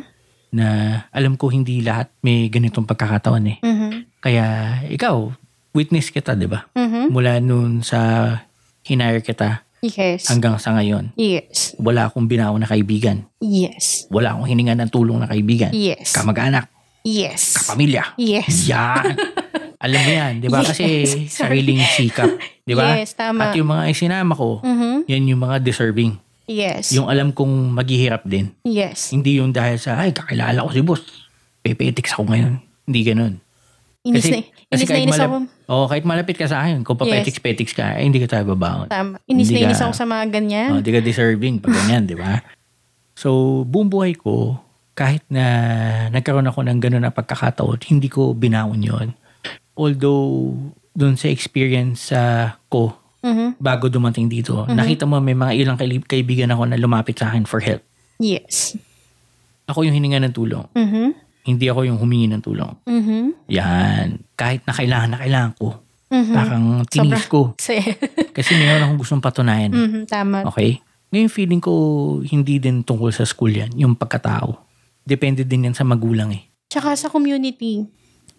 na 0.54 0.66
alam 1.10 1.34
ko 1.34 1.50
hindi 1.50 1.82
lahat 1.82 2.06
may 2.22 2.46
ganitong 2.46 2.86
pagkakataon 2.86 3.44
eh. 3.50 3.58
Mhm. 3.66 4.22
Kaya 4.22 4.46
ikaw, 4.88 5.26
witness 5.74 6.14
kita, 6.14 6.38
di 6.38 6.46
ba? 6.46 6.70
Mhm. 6.72 7.10
Mula 7.10 7.42
noon 7.42 7.82
sa 7.82 8.30
hinire 8.86 9.20
kita 9.26 9.65
Yes. 9.88 10.26
hanggang 10.26 10.56
sa 10.56 10.72
ngayon. 10.72 11.14
Yes. 11.14 11.76
Wala 11.76 12.06
akong 12.06 12.26
binaon 12.26 12.58
na 12.58 12.66
kaibigan. 12.66 13.26
Yes. 13.38 14.06
Wala 14.08 14.34
akong 14.34 14.46
hininga 14.46 14.74
ng 14.76 14.90
tulong 14.90 15.18
na 15.18 15.26
kaibigan. 15.26 15.70
Yes. 15.70 16.10
Kamag-anak, 16.12 16.66
Yes. 17.02 17.54
kapamilya. 17.56 18.16
Yes. 18.16 18.66
Yan. 18.66 19.14
Alam 19.84 20.00
mo 20.00 20.10
yan, 20.10 20.32
di 20.40 20.48
ba? 20.48 20.64
Kasi 20.64 21.04
Yes. 21.04 21.36
sariling 21.36 21.78
sikap. 21.84 22.32
Di 22.62 22.74
ba? 22.74 22.96
Yes, 22.96 23.14
tama. 23.14 23.46
At 23.46 23.54
yung 23.54 23.68
mga 23.68 23.92
isinama 23.92 24.34
ko, 24.34 24.58
Mhm. 24.64 25.06
yan 25.06 25.22
yung 25.28 25.40
mga 25.40 25.62
deserving. 25.62 26.18
Yes. 26.46 26.90
Yung 26.90 27.06
alam 27.06 27.30
kong 27.30 27.74
maghihirap 27.74 28.22
din. 28.22 28.50
yes. 28.62 29.10
Hindi 29.10 29.38
yung 29.38 29.50
dahil 29.50 29.78
sa, 29.78 29.98
ay, 29.98 30.10
kakilala 30.10 30.62
ko 30.62 30.70
si 30.70 30.80
boss. 30.80 31.02
Pepetix 31.60 32.14
ako 32.14 32.30
ngayon. 32.30 32.62
Hindi 32.86 33.00
ganun. 33.02 33.34
Inis 34.06 34.22
Kasi- 34.22 34.32
na, 34.32 34.38
kasi 34.38 34.54
inis 34.72 34.80
na 34.80 34.86
kahit 34.88 35.02
inis 35.02 35.12
malap- 35.12 35.26
ako. 35.26 35.36
Oo, 35.66 35.84
kahit 35.86 36.04
malapit 36.04 36.36
ka 36.38 36.46
sa 36.46 36.62
akin, 36.62 36.76
kung 36.80 36.94
papetix-petix 36.96 37.68
ka, 37.72 37.98
eh, 37.98 38.06
hindi 38.06 38.18
ka 38.18 38.30
tayo 38.30 38.54
babaon. 38.54 38.86
Tama. 38.86 39.18
Inis 39.26 39.50
Hindi 39.50 39.60
na 39.60 39.64
inis 39.66 39.78
ka- 39.78 39.84
ako 39.84 39.92
sa 39.92 40.06
mga 40.06 40.24
ganyan. 40.30 40.70
Oh, 40.70 40.80
di 40.80 40.90
ka 40.90 41.00
deserving 41.00 41.58
pag 41.58 41.74
ganyan, 41.74 42.06
di 42.06 42.14
ba? 42.14 42.38
So, 43.12 43.28
buong 43.62 43.88
buhay 43.88 44.14
ko, 44.14 44.62
kahit 44.92 45.26
na 45.26 45.44
nagkaroon 46.08 46.46
ako 46.46 46.62
ng 46.62 46.78
gano'n 46.78 47.02
na 47.02 47.10
pagkakataon, 47.10 47.82
hindi 47.84 48.06
ko 48.06 48.30
binaon 48.30 48.80
yon 48.80 49.08
Although, 49.74 50.54
doon 50.92 51.14
sa 51.14 51.26
experience 51.26 52.08
sa 52.08 52.20
ko, 52.66 52.94
Mhm. 53.20 53.58
bago 53.58 53.88
dumating 53.88 54.24
dito, 54.26 54.64
nakita 54.66 55.02
mo 55.02 55.18
may 55.18 55.34
mga 55.34 55.52
ilang 55.52 55.76
kaibigan 56.00 56.48
ako 56.48 56.62
na 56.64 56.78
lumapit 56.78 57.18
sa 57.18 57.26
akin 57.26 57.42
for 57.42 57.58
help. 57.58 57.82
Yes. 58.16 58.78
Ako 59.66 59.82
yung 59.82 59.92
hininga 59.92 60.22
ng 60.22 60.32
tulong. 60.32 60.64
Mhm. 60.72 61.25
Hindi 61.46 61.70
ako 61.70 61.86
yung 61.86 61.98
humingi 62.02 62.26
ng 62.26 62.42
tulong. 62.42 62.74
Mhm. 62.84 63.46
Yan. 63.54 64.18
Kahit 64.34 64.66
na 64.66 64.74
kailangan 64.74 65.08
na 65.14 65.18
kailangan 65.22 65.52
ko. 65.54 65.68
Mhm. 66.10 66.34
Parang 66.34 66.64
tinis 66.90 67.24
ko. 67.30 67.54
Kasi 68.36 68.50
mayroon 68.58 68.82
akong 68.82 69.00
gustong 69.00 69.22
patunayan. 69.22 69.70
mhm, 69.70 70.10
tama. 70.10 70.42
Okay? 70.50 70.82
Ngayon 71.14 71.30
feeling 71.30 71.62
ko 71.62 71.72
hindi 72.26 72.58
din 72.58 72.82
tungkol 72.82 73.14
sa 73.14 73.22
school 73.22 73.54
yan. 73.54 73.70
Yung 73.78 73.94
pagkatao. 73.94 74.58
Depende 75.06 75.46
din 75.46 75.70
yan 75.70 75.74
sa 75.78 75.86
magulang 75.86 76.34
eh. 76.34 76.42
Tsaka 76.66 76.98
sa 76.98 77.06
community. 77.06 77.86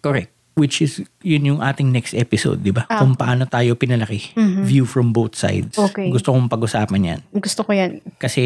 Correct. 0.04 0.36
Which 0.58 0.82
is, 0.82 1.00
yun 1.22 1.46
yung 1.46 1.60
ating 1.62 1.94
next 1.94 2.18
episode, 2.18 2.60
di 2.60 2.74
ba? 2.74 2.82
Ah. 2.90 3.00
Kung 3.00 3.14
paano 3.14 3.46
tayo 3.46 3.78
pinalaki. 3.78 4.34
Mhm. 4.36 4.66
View 4.66 4.84
from 4.84 5.14
both 5.14 5.38
sides. 5.38 5.78
Okay. 5.78 6.10
Gusto 6.12 6.34
kong 6.34 6.50
pag-usapan 6.50 7.08
yan. 7.14 7.20
Gusto 7.32 7.62
ko 7.64 7.72
yan. 7.72 8.02
Kasi 8.18 8.42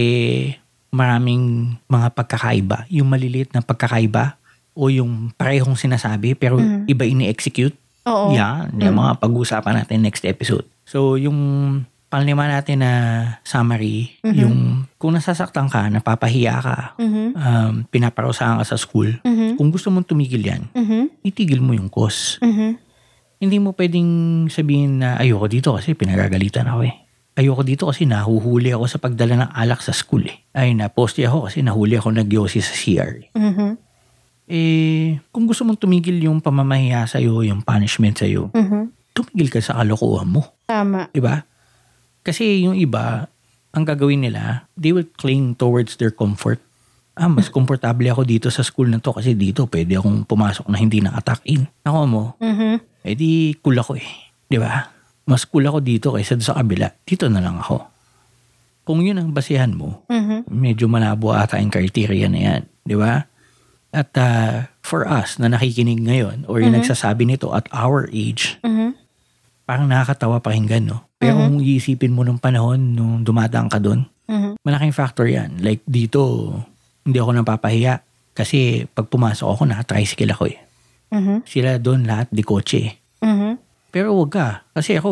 maraming 0.92 1.74
mga 1.88 2.12
pagkakaiba. 2.12 2.84
Yung 2.92 3.08
maliliit 3.08 3.56
na 3.56 3.64
pagkakaiba 3.64 4.36
o 4.72 4.88
yung 4.88 5.30
parehong 5.34 5.76
sinasabi 5.76 6.32
pero 6.34 6.56
Mhm. 6.56 6.88
iba 6.88 7.04
ini-execute. 7.04 7.76
Oo. 8.04 8.34
Yan. 8.34 8.74
Yung 8.76 8.98
mga 8.98 9.20
pag-uusapan 9.20 9.84
natin 9.84 10.02
next 10.02 10.24
episode. 10.24 10.66
So, 10.82 11.14
yung 11.14 11.38
panlima 12.08 12.44
natin 12.44 12.84
na 12.84 12.92
summary, 13.40 14.20
Mhm. 14.20 14.34
yung 14.36 14.56
kung 14.98 15.16
nasasaktan 15.16 15.72
ka, 15.72 15.88
napapahiya 15.88 16.56
ka, 16.60 16.78
Mhm. 17.00 17.24
um, 17.32 17.72
pinaparusahan 17.88 18.60
ka 18.60 18.66
sa 18.66 18.76
school, 18.76 19.08
Mhm. 19.24 19.56
kung 19.56 19.72
gusto 19.72 19.88
mong 19.88 20.04
tumigil 20.04 20.44
yan, 20.44 20.68
Mhm. 20.76 21.24
itigil 21.24 21.64
mo 21.64 21.72
yung 21.72 21.88
cause. 21.88 22.36
Mhm. 22.42 22.76
Hindi 23.40 23.56
mo 23.58 23.72
pwedeng 23.72 24.10
sabihin 24.46 25.00
na 25.00 25.16
ayoko 25.16 25.48
dito 25.48 25.72
kasi 25.72 25.96
pinagagalitan 25.96 26.68
ako 26.68 26.80
eh. 26.84 26.94
Ayoko 27.32 27.64
dito 27.64 27.88
kasi 27.88 28.04
nahuhuli 28.04 28.76
ako 28.76 28.84
sa 28.84 29.00
pagdala 29.00 29.34
ng 29.48 29.50
alak 29.56 29.80
sa 29.80 29.96
school 29.96 30.28
eh. 30.28 30.44
Ay, 30.52 30.76
naposte 30.76 31.24
ako 31.24 31.48
kasi 31.48 31.64
nahuli 31.64 31.96
ako 31.96 32.12
nagyosi 32.12 32.60
sa 32.60 32.76
CR. 32.76 33.32
Mhm. 33.32 33.91
Eh, 34.46 35.22
kung 35.30 35.46
gusto 35.46 35.62
mong 35.62 35.78
tumigil 35.78 36.18
yung 36.18 36.42
pamamahiya 36.42 37.06
sa'yo, 37.06 37.46
yung 37.46 37.62
punishment 37.62 38.18
sa'yo, 38.18 38.50
Mhm. 38.50 38.90
tumigil 39.14 39.48
ka 39.48 39.62
sa 39.62 39.78
kalokohan 39.78 40.28
mo. 40.28 40.42
Tama. 40.66 41.08
Di 41.08 41.22
ba? 41.22 41.40
Kasi 42.22 42.62
yung 42.62 42.74
iba, 42.74 43.26
ang 43.70 43.84
gagawin 43.86 44.20
nila, 44.20 44.66
they 44.74 44.90
will 44.90 45.06
cling 45.16 45.54
towards 45.54 45.96
their 45.96 46.12
comfort. 46.12 46.58
Ah, 47.12 47.28
mas 47.28 47.52
komportable 47.52 48.08
ako 48.08 48.24
dito 48.24 48.48
sa 48.48 48.64
school 48.64 48.88
na 48.88 48.96
to 48.96 49.12
kasi 49.12 49.36
dito 49.36 49.68
pwede 49.68 50.00
akong 50.00 50.24
pumasok 50.24 50.64
na 50.72 50.80
hindi 50.80 51.04
na-attack 51.04 51.44
in. 51.44 51.68
Ako 51.84 52.00
mo, 52.08 52.22
Mhm. 52.40 53.04
eh 53.04 53.14
di 53.14 53.52
cool 53.60 53.76
ako 53.76 54.00
eh. 54.00 54.08
Di 54.48 54.56
ba? 54.56 54.88
Mas 55.28 55.44
cool 55.44 55.64
ako 55.64 55.84
dito 55.84 56.08
kaysa 56.10 56.40
sa 56.40 56.56
kabila. 56.56 56.88
Dito 57.04 57.28
na 57.28 57.44
lang 57.44 57.60
ako. 57.60 57.84
Kung 58.82 59.04
yun 59.04 59.20
ang 59.20 59.30
basihan 59.30 59.70
mo, 59.70 60.02
Mhm. 60.08 60.50
medyo 60.50 60.88
malabo 60.88 61.30
ata 61.30 61.60
yung 61.60 61.70
criteria 61.70 62.26
na 62.26 62.40
yan. 62.40 62.62
Di 62.82 62.96
ba? 62.96 63.22
At 63.92 64.08
ah, 64.16 64.72
for 64.80 65.04
us 65.04 65.36
na 65.36 65.46
nakikinig 65.46 66.00
ngayon 66.00 66.48
or 66.48 66.58
yung 66.58 66.72
nagsasabi 66.74 67.28
nito 67.28 67.52
at 67.52 67.68
our 67.70 68.08
age, 68.08 68.56
Mhm. 68.60 68.96
parang 69.62 69.86
nakakatawa 69.86 70.40
pakinggan, 70.40 70.88
no? 70.88 71.04
Pero 71.16 71.38
kung 71.38 71.60
iisipin 71.60 72.10
mo 72.10 72.24
nung 72.24 72.40
panahon 72.40 72.96
nung 72.96 73.20
dumadaan 73.20 73.68
ka 73.68 73.76
doon, 73.76 74.08
Mhm. 74.26 74.58
malaking 74.58 74.90
factor 74.90 75.28
yan. 75.28 75.60
Like 75.60 75.84
dito, 75.84 76.50
hindi 77.04 77.20
ako 77.20 77.30
napapahiya 77.36 78.00
kasi 78.32 78.88
pag 78.88 79.06
pumasok 79.06 79.44
ako, 79.46 79.62
naka-tricycle 79.68 80.32
ako 80.32 80.44
eh. 80.48 80.58
Mhm. 81.12 81.44
Sila 81.44 81.76
doon 81.76 82.08
lahat 82.08 82.32
di 82.32 82.40
kotse 82.40 82.78
eh. 82.80 82.92
Mhm. 83.20 83.60
Pero 83.92 84.16
wag 84.16 84.32
ka. 84.32 84.48
Kasi 84.72 84.96
ako, 84.96 85.10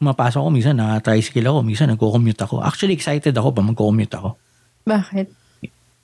mapasok 0.00 0.40
ako, 0.40 0.48
minsan 0.48 0.80
naka-tricycle 0.80 1.44
ako, 1.44 1.58
minsan 1.60 1.92
nagko-commute 1.92 2.40
ako. 2.40 2.64
Actually, 2.64 2.96
excited 2.96 3.36
ako 3.36 3.52
pa 3.52 3.60
magko-commute 3.60 4.16
ako. 4.16 4.40
Bakit? 4.88 5.28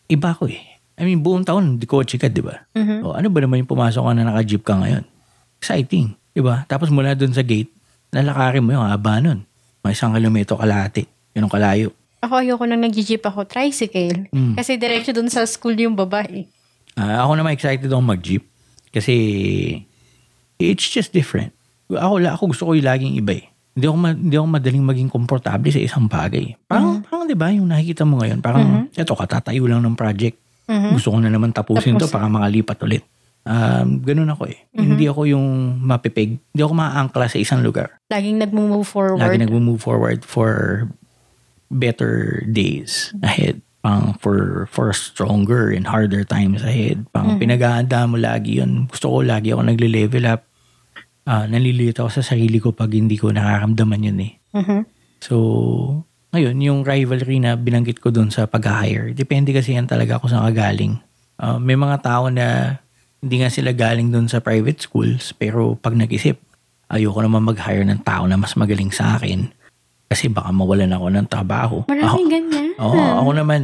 Iba 0.07 0.37
ako 0.37 0.53
eh. 0.53 0.76
I 0.97 1.05
mean, 1.05 1.21
buong 1.21 1.45
taon, 1.45 1.77
di 1.77 1.85
kotse 1.85 2.17
ka, 2.17 2.33
di 2.33 2.41
ba? 2.41 2.57
Mhm. 2.73 3.05
O, 3.05 3.13
ano 3.13 3.29
ba 3.29 3.39
naman 3.45 3.61
yung 3.61 3.69
pumasok 3.69 4.01
ka 4.01 4.13
na 4.17 4.25
naka-jeep 4.25 4.65
ka 4.65 4.81
ngayon? 4.81 5.05
Exciting, 5.61 6.17
di 6.33 6.41
ba? 6.41 6.65
Tapos 6.65 6.89
mula 6.89 7.13
doon 7.13 7.37
sa 7.37 7.45
gate, 7.45 7.69
lalakarin 8.17 8.65
mo 8.65 8.73
yung 8.73 8.89
haba 8.89 9.21
nun. 9.21 9.45
May 9.85 9.93
isang 9.93 10.17
kilometro 10.17 10.57
kalahati. 10.57 11.05
Yun 11.37 11.47
ang 11.47 11.53
kalayo. 11.53 11.93
Ako 12.25 12.41
ayoko 12.41 12.65
nang 12.65 12.81
nag-jeep 12.81 13.21
ako, 13.21 13.45
tricycle. 13.45 14.25
Mm. 14.33 14.57
Kasi 14.57 14.81
diretso 14.81 15.13
dun 15.13 15.29
sa 15.29 15.45
school 15.45 15.77
yung 15.77 15.93
babae. 15.93 16.49
Ah, 16.97 17.29
ako 17.29 17.37
naman 17.37 17.53
excited 17.53 17.93
akong 17.93 18.09
mag-jeep. 18.09 18.41
Kasi, 18.89 19.15
it's 20.57 20.89
just 20.89 21.13
different. 21.13 21.53
Ako, 21.93 22.25
ako 22.25 22.43
gusto 22.57 22.65
ko 22.65 22.71
yung 22.73 22.89
laging 22.89 23.21
iba 23.21 23.37
eh. 23.37 23.47
Hindi 23.77 23.85
ako, 23.85 23.97
ma- 24.01 24.17
hindi 24.17 24.37
ako 24.41 24.49
madaling 24.49 24.85
maging 24.89 25.11
komportable 25.13 25.69
sa 25.69 25.77
isang 25.77 26.09
bagay. 26.09 26.57
Parang, 26.65 27.05
parang 27.05 27.29
di 27.29 27.37
ba, 27.37 27.53
yung 27.53 27.69
nakikita 27.69 28.09
mo 28.09 28.25
ngayon, 28.25 28.41
parang, 28.41 28.65
eto, 28.97 29.13
katatayo 29.13 29.69
lang 29.69 29.85
ng 29.85 29.93
project. 29.93 30.41
Mhm. 30.67 30.99
Gusto 30.99 31.15
ko 31.15 31.19
na 31.23 31.31
naman 31.31 31.55
tapusin 31.55 31.95
to 31.97 32.07
Tapusin. 32.07 32.15
para 32.15 32.27
makalipat 32.27 32.79
ulit. 32.83 33.03
Um, 33.47 34.03
ganun 34.03 34.27
ako 34.27 34.51
eh. 34.51 34.59
Hindi 34.75 35.07
ako 35.07 35.23
yung 35.31 35.79
mapipig. 35.79 36.43
Hindi 36.51 36.63
ako 36.67 36.75
maangkla 36.75 37.31
sa 37.31 37.39
isang 37.39 37.63
lugar. 37.63 38.03
Laging 38.11 38.43
nag-move 38.43 38.83
forward. 38.83 39.23
Lagi 39.23 39.39
nag-move 39.39 39.79
forward 39.79 40.27
for 40.27 40.83
better 41.71 42.43
days 42.51 43.15
ahead. 43.23 43.63
Pang 43.87 44.19
for 44.19 44.67
for 44.75 44.91
stronger 44.91 45.71
and 45.71 45.87
harder 45.87 46.27
times 46.27 46.67
ahead. 46.67 47.07
Pang 47.15 47.39
pinag-aanda 47.39 48.03
mo 48.11 48.19
lagi 48.19 48.59
yun. 48.59 48.91
Gusto 48.91 49.15
ko 49.15 49.19
lagi 49.23 49.55
ako 49.55 49.63
nagle-level 49.63 50.27
up. 50.27 50.43
Ah, 51.23 51.47
nalilito 51.47 52.03
ako 52.03 52.19
sa 52.19 52.35
sarili 52.35 52.59
ko 52.59 52.75
pag 52.75 52.91
hindi 52.91 53.15
ko 53.15 53.31
nakaramdaman 53.31 54.11
yun 54.11 54.19
eh. 54.27 54.33
Mhm. 54.59 54.79
So, 55.23 55.35
ngayon, 56.37 56.57
yung 56.61 56.81
rivalry 56.85 57.41
na 57.41 57.57
binanggit 57.57 57.97
ko 57.97 58.13
dun 58.13 58.29
sa 58.29 58.45
pag-hire, 58.45 59.17
depende 59.17 59.57
kasi 59.57 59.73
yan 59.73 59.89
talaga 59.89 60.21
kung 60.21 60.29
saan 60.29 60.53
ka 60.53 60.69
galing. 60.69 61.01
Ah, 61.41 61.57
may 61.57 61.81
mga 61.81 61.97
tao 62.05 62.29
na 62.29 62.77
hindi 63.25 63.41
nga 63.41 63.49
sila 63.49 63.73
galing 63.73 64.13
dun 64.13 64.29
sa 64.29 64.45
private 64.45 64.85
schools, 64.85 65.33
pero 65.33 65.73
pag 65.81 65.97
nag-isip, 65.97 66.37
ayoko 66.93 67.25
naman 67.25 67.49
mag-hire 67.49 67.89
ng 67.89 68.05
tao 68.05 68.29
na 68.29 68.37
mas 68.37 68.53
magaling 68.53 68.93
sa 68.93 69.17
akin 69.17 69.49
kasi 70.07 70.31
baka 70.31 70.53
mawalan 70.53 70.93
ako 70.93 71.07
ng 71.11 71.27
trabaho. 71.27 71.77
Ako, 71.83 71.91
Maraming 71.91 72.29
ganyan. 72.31 72.69
Oo, 72.79 73.01
ako 73.25 73.31
naman, 73.33 73.63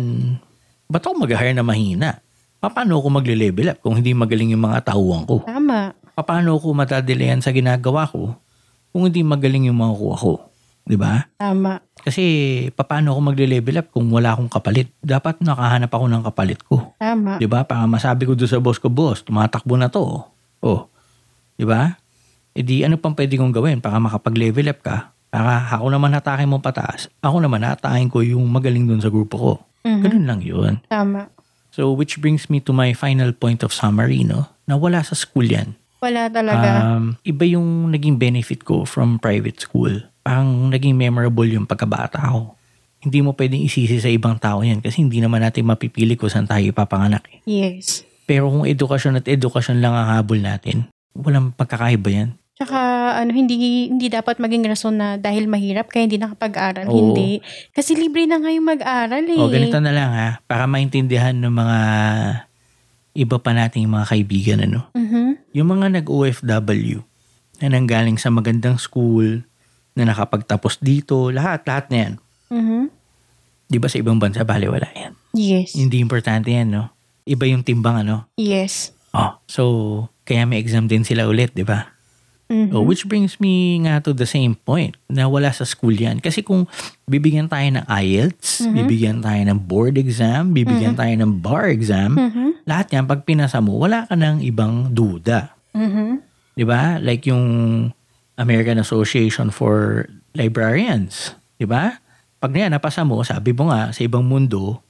ba't 0.89 1.05
ako 1.05 1.15
mag-hire 1.29 1.55
na 1.55 1.63
mahina? 1.63 2.19
Paano 2.59 2.99
ako 2.99 3.21
magle-level 3.21 3.75
up 3.75 3.79
kung 3.85 4.01
hindi 4.01 4.17
magaling 4.17 4.57
yung 4.57 4.65
mga 4.65 4.91
tauhan 4.91 5.23
ko? 5.29 5.45
Tama. 5.45 5.93
Paano 6.17 6.57
ako 6.57 6.73
matadelayan 6.73 7.45
sa 7.45 7.53
ginagawa 7.53 8.09
ko 8.09 8.35
kung 8.91 9.07
hindi 9.07 9.21
magaling 9.21 9.69
yung 9.69 9.79
mga 9.79 9.95
kuha 9.99 10.17
ko? 10.17 10.33
Di 10.83 10.99
ba? 10.99 11.23
Tama. 11.39 11.79
Kasi 12.03 12.25
paano 12.75 13.15
ako 13.15 13.21
magle-level 13.31 13.79
up 13.79 13.89
kung 13.95 14.11
wala 14.11 14.35
akong 14.35 14.51
kapalit? 14.51 14.91
Dapat 14.99 15.39
nakahanap 15.39 15.87
ako 15.87 16.05
ng 16.11 16.23
kapalit 16.27 16.61
ko. 16.67 16.99
Tama. 16.99 17.39
'Di 17.39 17.47
ba? 17.47 17.63
Para 17.63 17.87
masabi 17.87 18.27
ko 18.27 18.35
doon 18.35 18.51
sa 18.51 18.59
boss 18.59 18.83
ko, 18.83 18.91
boss, 18.91 19.23
tumatakbo 19.23 19.79
na 19.79 19.87
'to. 19.87 20.27
Oh. 20.63 20.81
'Di 21.55 21.63
ba? 21.63 21.95
E 22.53 22.61
di 22.61 22.83
ano 22.83 22.99
pang 22.99 23.15
pwede 23.15 23.39
kong 23.39 23.55
gawin 23.55 23.79
para 23.79 24.03
makapag-level 24.03 24.75
up 24.75 24.81
ka? 24.83 24.97
Para 25.33 25.65
ako 25.73 25.89
naman 25.89 26.13
hatakin 26.13 26.51
mo 26.51 26.61
pataas. 26.61 27.09
Ako 27.25 27.41
naman 27.41 27.65
hatakin 27.65 28.11
ko 28.13 28.21
yung 28.21 28.45
magaling 28.51 28.85
doon 28.85 29.01
sa 29.01 29.09
grupo 29.09 29.35
ko. 29.39 29.53
Mhm. 29.87 30.03
Ganun 30.03 30.27
lang 30.27 30.41
'yun. 30.43 30.75
Tama. 30.91 31.31
So 31.73 31.95
which 31.95 32.21
brings 32.21 32.51
me 32.53 32.61
to 32.67 32.75
my 32.75 32.93
final 32.93 33.33
point 33.33 33.65
of 33.65 33.73
summary, 33.73 34.27
no? 34.27 34.51
Na 34.67 34.75
wala 34.77 35.01
sa 35.07 35.15
school 35.15 35.47
'yan. 35.47 35.79
Wala 36.03 36.27
talaga. 36.27 36.99
Um, 36.99 37.15
iba 37.23 37.47
yung 37.47 37.95
naging 37.95 38.19
benefit 38.19 38.67
ko 38.67 38.83
from 38.83 39.23
private 39.23 39.63
school. 39.63 40.03
Parang 40.23 40.71
naging 40.71 40.95
memorable 40.95 41.51
yung 41.51 41.67
pagkabata 41.67 42.19
ko. 42.31 42.55
hindi 43.03 43.19
mo 43.19 43.35
pwedeng 43.35 43.67
isisi 43.67 43.99
sa 43.99 44.07
ibang 44.07 44.39
tao 44.39 44.63
yan 44.63 44.79
kasi 44.79 45.03
hindi 45.03 45.19
naman 45.19 45.43
natin 45.43 45.67
mapipili 45.67 46.15
kung 46.15 46.31
saan 46.31 46.47
tayo 46.47 46.63
ipapanganak. 46.63 47.27
Eh. 47.35 47.39
Yes. 47.51 48.07
Pero 48.31 48.47
kung 48.47 48.63
edukasyon 48.63 49.19
at 49.19 49.27
edukasyon 49.27 49.83
lang 49.83 49.91
ang 49.91 50.07
habol 50.15 50.39
natin, 50.39 50.87
walang 51.11 51.51
pagkakaiba 51.51 52.09
yan. 52.15 52.31
Tsaka 52.55 52.79
ano 53.19 53.35
hindi 53.35 53.91
hindi 53.91 54.07
dapat 54.07 54.39
maging 54.39 54.71
rason 54.71 54.95
na 54.95 55.19
dahil 55.19 55.51
mahirap 55.51 55.91
kaya 55.91 56.07
hindi 56.07 56.23
nakapag-aral. 56.23 56.87
Oo. 56.87 56.95
Hindi. 56.95 57.43
Kasi 57.75 57.99
libre 57.99 58.31
na 58.31 58.39
nga 58.39 58.55
yung 58.55 58.71
mag-aral 58.71 59.25
eh. 59.27 59.41
O 59.43 59.51
ganito 59.51 59.83
na 59.83 59.91
lang 59.91 60.11
ha, 60.15 60.29
para 60.47 60.71
maintindihan 60.71 61.35
ng 61.35 61.51
mga 61.51 61.79
iba 63.19 63.37
pa 63.43 63.51
nating 63.51 63.91
mga 63.91 64.07
kaibigan 64.15 64.59
ano. 64.63 64.87
Mhm. 64.95 65.51
Yung 65.59 65.69
mga 65.75 66.01
nag-OFW 66.01 67.03
na 67.59 67.67
nanggaling 67.67 68.17
sa 68.17 68.31
magandang 68.31 68.79
school, 68.79 69.43
na 69.93 70.09
nakapagtapos 70.09 70.81
dito, 70.81 71.29
lahat, 71.29 71.65
lahat 71.69 71.85
na 71.93 71.97
yan. 71.97 72.13
Mhm. 72.49 72.83
Di 73.69 73.79
ba 73.81 73.89
sa 73.89 73.97
ibang 73.97 74.21
bansa, 74.21 74.45
bali 74.45 74.69
wala 74.69 74.89
yan. 74.93 75.13
Yes. 75.33 75.73
Hindi 75.73 76.01
importante 76.01 76.53
yan, 76.53 76.73
no? 76.73 76.93
Iba 77.25 77.49
yung 77.49 77.65
timbang, 77.65 78.05
ano? 78.05 78.29
Yes. 78.37 78.93
Oh, 79.13 79.37
so, 79.49 79.63
kaya 80.25 80.45
may 80.45 80.61
exam 80.61 80.89
din 80.89 81.05
sila 81.05 81.25
ulit, 81.25 81.53
di 81.57 81.65
ba? 81.65 81.93
Mhm. 82.53 82.77
Oh, 82.77 82.85
which 82.85 83.09
brings 83.09 83.41
me 83.41 83.81
nga 83.81 84.05
to 84.05 84.13
the 84.13 84.29
same 84.29 84.53
point 84.53 84.93
na 85.09 85.25
wala 85.25 85.49
sa 85.57 85.65
school 85.65 85.97
yan. 85.97 86.21
Kasi 86.21 86.45
kung 86.45 86.69
bibigyan 87.09 87.49
tayo 87.49 87.65
ng 87.65 87.89
IELTS, 87.89 88.69
Mhm. 88.69 88.75
bibigyan 88.77 89.19
tayo 89.25 89.41
ng 89.41 89.57
board 89.57 89.97
exam, 89.97 90.53
bibigyan 90.53 90.93
tayo 90.93 91.17
ng 91.17 91.41
bar 91.41 91.73
exam, 91.73 92.13
Mhm. 92.13 92.69
lahat 92.69 92.93
yan, 92.93 93.05
pag 93.09 93.25
pinasa 93.25 93.65
mo, 93.65 93.81
wala 93.81 94.05
ka 94.05 94.13
ng 94.13 94.45
ibang 94.45 94.93
duda. 94.93 95.57
Mhm. 95.73 96.21
Di 96.53 96.65
ba? 96.69 97.01
Like 97.01 97.25
yung 97.25 97.45
American 98.37 98.81
Association 98.81 99.53
for 99.53 100.07
Librarians. 100.33 101.37
Di 101.61 101.69
ba? 101.69 102.01
Pag 102.43 102.51
na 102.57 102.59
yan, 102.67 102.73
napasa 102.75 103.07
mo, 103.07 103.23
sabi 103.23 103.55
mo 103.55 103.71
nga, 103.71 103.95
sa 103.95 104.01
ibang 104.03 104.27
mundo, 104.27 104.83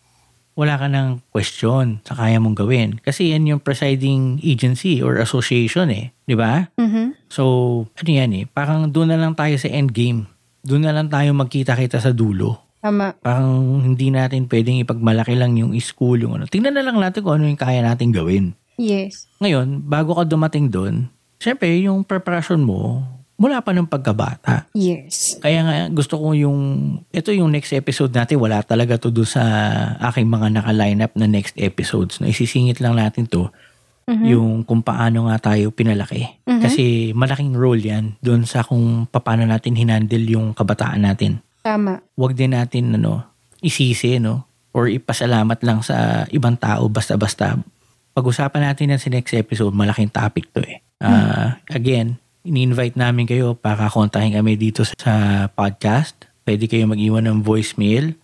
wala 0.53 0.77
ka 0.77 0.89
ng 0.89 1.21
question 1.33 2.01
sa 2.05 2.13
kaya 2.17 2.37
mong 2.37 2.57
gawin. 2.57 3.01
Kasi 3.01 3.33
yan 3.33 3.49
yung 3.49 3.61
presiding 3.61 4.41
agency 4.45 5.01
or 5.01 5.17
association 5.21 5.89
eh. 5.89 6.13
Di 6.29 6.37
ba? 6.37 6.69
Mhm. 6.77 7.17
So, 7.33 7.43
ano 7.89 8.11
yan 8.11 8.33
eh, 8.37 8.45
parang 8.49 8.89
doon 8.93 9.13
na 9.13 9.19
lang 9.21 9.33
tayo 9.33 9.57
sa 9.57 9.69
endgame. 9.69 10.29
Doon 10.63 10.85
na 10.87 10.93
lang 10.95 11.09
tayo 11.09 11.33
magkita-kita 11.35 11.99
sa 11.99 12.13
dulo. 12.13 12.61
Tama. 12.83 13.15
Parang 13.23 13.79
hindi 13.83 14.11
natin 14.11 14.51
pwedeng 14.51 14.83
ipagmalaki 14.83 15.39
lang 15.39 15.55
yung 15.55 15.73
school, 15.79 16.19
yung 16.19 16.35
ano. 16.35 16.51
Tingnan 16.51 16.75
na 16.75 16.83
lang 16.83 16.99
natin 16.99 17.23
kung 17.23 17.39
ano 17.39 17.47
yung 17.47 17.61
kaya 17.61 17.79
natin 17.79 18.11
gawin. 18.11 18.59
Yes. 18.75 19.31
Ngayon, 19.39 19.87
bago 19.87 20.19
ka 20.19 20.27
dumating 20.27 20.69
doon, 20.69 21.07
syempre, 21.39 21.71
yung 21.79 22.03
preparation 22.03 22.59
mo, 22.59 23.07
mula 23.43 23.59
pa 23.59 23.75
ng 23.75 23.91
pagkabata. 23.91 24.71
Yes. 24.71 25.43
Kaya 25.43 25.67
nga, 25.67 25.75
gusto 25.91 26.15
ko 26.15 26.31
yung, 26.31 26.59
ito 27.11 27.35
yung 27.35 27.51
next 27.51 27.75
episode 27.75 28.15
natin, 28.15 28.39
wala 28.39 28.63
talaga 28.63 28.95
to 28.95 29.11
doon 29.11 29.27
sa 29.27 29.43
aking 29.99 30.31
mga 30.31 30.63
naka-line 30.63 31.03
up 31.03 31.19
na 31.19 31.27
next 31.27 31.59
episodes. 31.59 32.23
No? 32.23 32.31
Isisingit 32.31 32.79
lang 32.79 32.95
natin 32.95 33.27
to, 33.27 33.51
Mhm. 34.03 34.27
yung 34.27 34.51
kung 34.63 34.83
paano 34.83 35.27
nga 35.27 35.51
tayo 35.51 35.71
pinalaki. 35.71 36.27
Mhm. 36.47 36.63
Kasi 36.63 36.83
malaking 37.15 37.55
role 37.55 37.83
yan 37.83 38.15
doon 38.19 38.47
sa 38.47 38.63
kung 38.63 39.07
paano 39.07 39.43
natin 39.43 39.75
hinandle 39.75 40.23
yung 40.27 40.55
kabataan 40.55 41.03
natin. 41.03 41.43
Tama. 41.63 41.99
Huwag 42.15 42.35
din 42.35 42.55
natin 42.55 42.95
ano, 42.95 43.27
isisi, 43.59 44.19
no? 44.19 44.47
Or 44.71 44.87
ipasalamat 44.87 45.63
lang 45.63 45.83
sa 45.83 46.27
ibang 46.31 46.59
tao 46.59 46.91
basta-basta. 46.91 47.59
Pag-usapan 48.13 48.71
natin 48.71 48.91
yan 48.91 49.03
sa 49.03 49.11
next 49.11 49.35
episode, 49.35 49.71
malaking 49.71 50.11
topic 50.11 50.51
to 50.51 50.63
eh. 50.63 50.83
Ah, 50.99 51.63
Again, 51.71 52.19
ini-invite 52.43 52.99
namin 52.99 53.25
kayo 53.27 53.55
para 53.55 53.87
kontahin 53.87 54.35
kami 54.35 54.59
dito 54.59 54.83
sa 54.83 55.47
podcast. 55.55 56.19
Pwede 56.43 56.67
kayo 56.67 56.91
mag-iwan 56.91 57.27
ng 57.31 57.47
voicemail. 57.47 58.19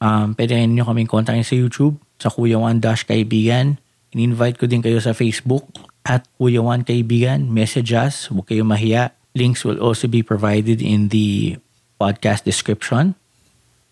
Um, 0.00 0.32
pwede 0.32 0.56
rin 0.56 0.72
nyo 0.72 0.88
kaming 0.88 1.08
kontakin 1.08 1.44
sa 1.44 1.52
YouTube, 1.52 2.00
sa 2.16 2.32
Kuya 2.32 2.56
Juan 2.56 2.80
Dash 2.80 3.04
Kaibigan. 3.04 3.76
In-invite 4.16 4.56
ko 4.56 4.64
din 4.64 4.80
kayo 4.80 4.96
sa 4.96 5.12
Facebook 5.12 5.68
at 6.08 6.24
Kuya 6.40 6.64
Juan 6.64 6.88
Kaibigan. 6.88 7.52
Message 7.52 7.92
us, 7.92 8.32
huwag 8.32 8.48
kayong 8.48 8.72
mahiya. 8.72 9.12
Links 9.36 9.62
will 9.62 9.78
also 9.78 10.08
be 10.08 10.24
provided 10.24 10.80
in 10.80 11.12
the 11.12 11.60
podcast 12.00 12.48
description. 12.48 13.12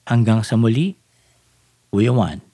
Hanggang 0.08 0.40
sa 0.40 0.56
muli, 0.56 0.96
Kuya 1.92 2.16
Juan. 2.16 2.47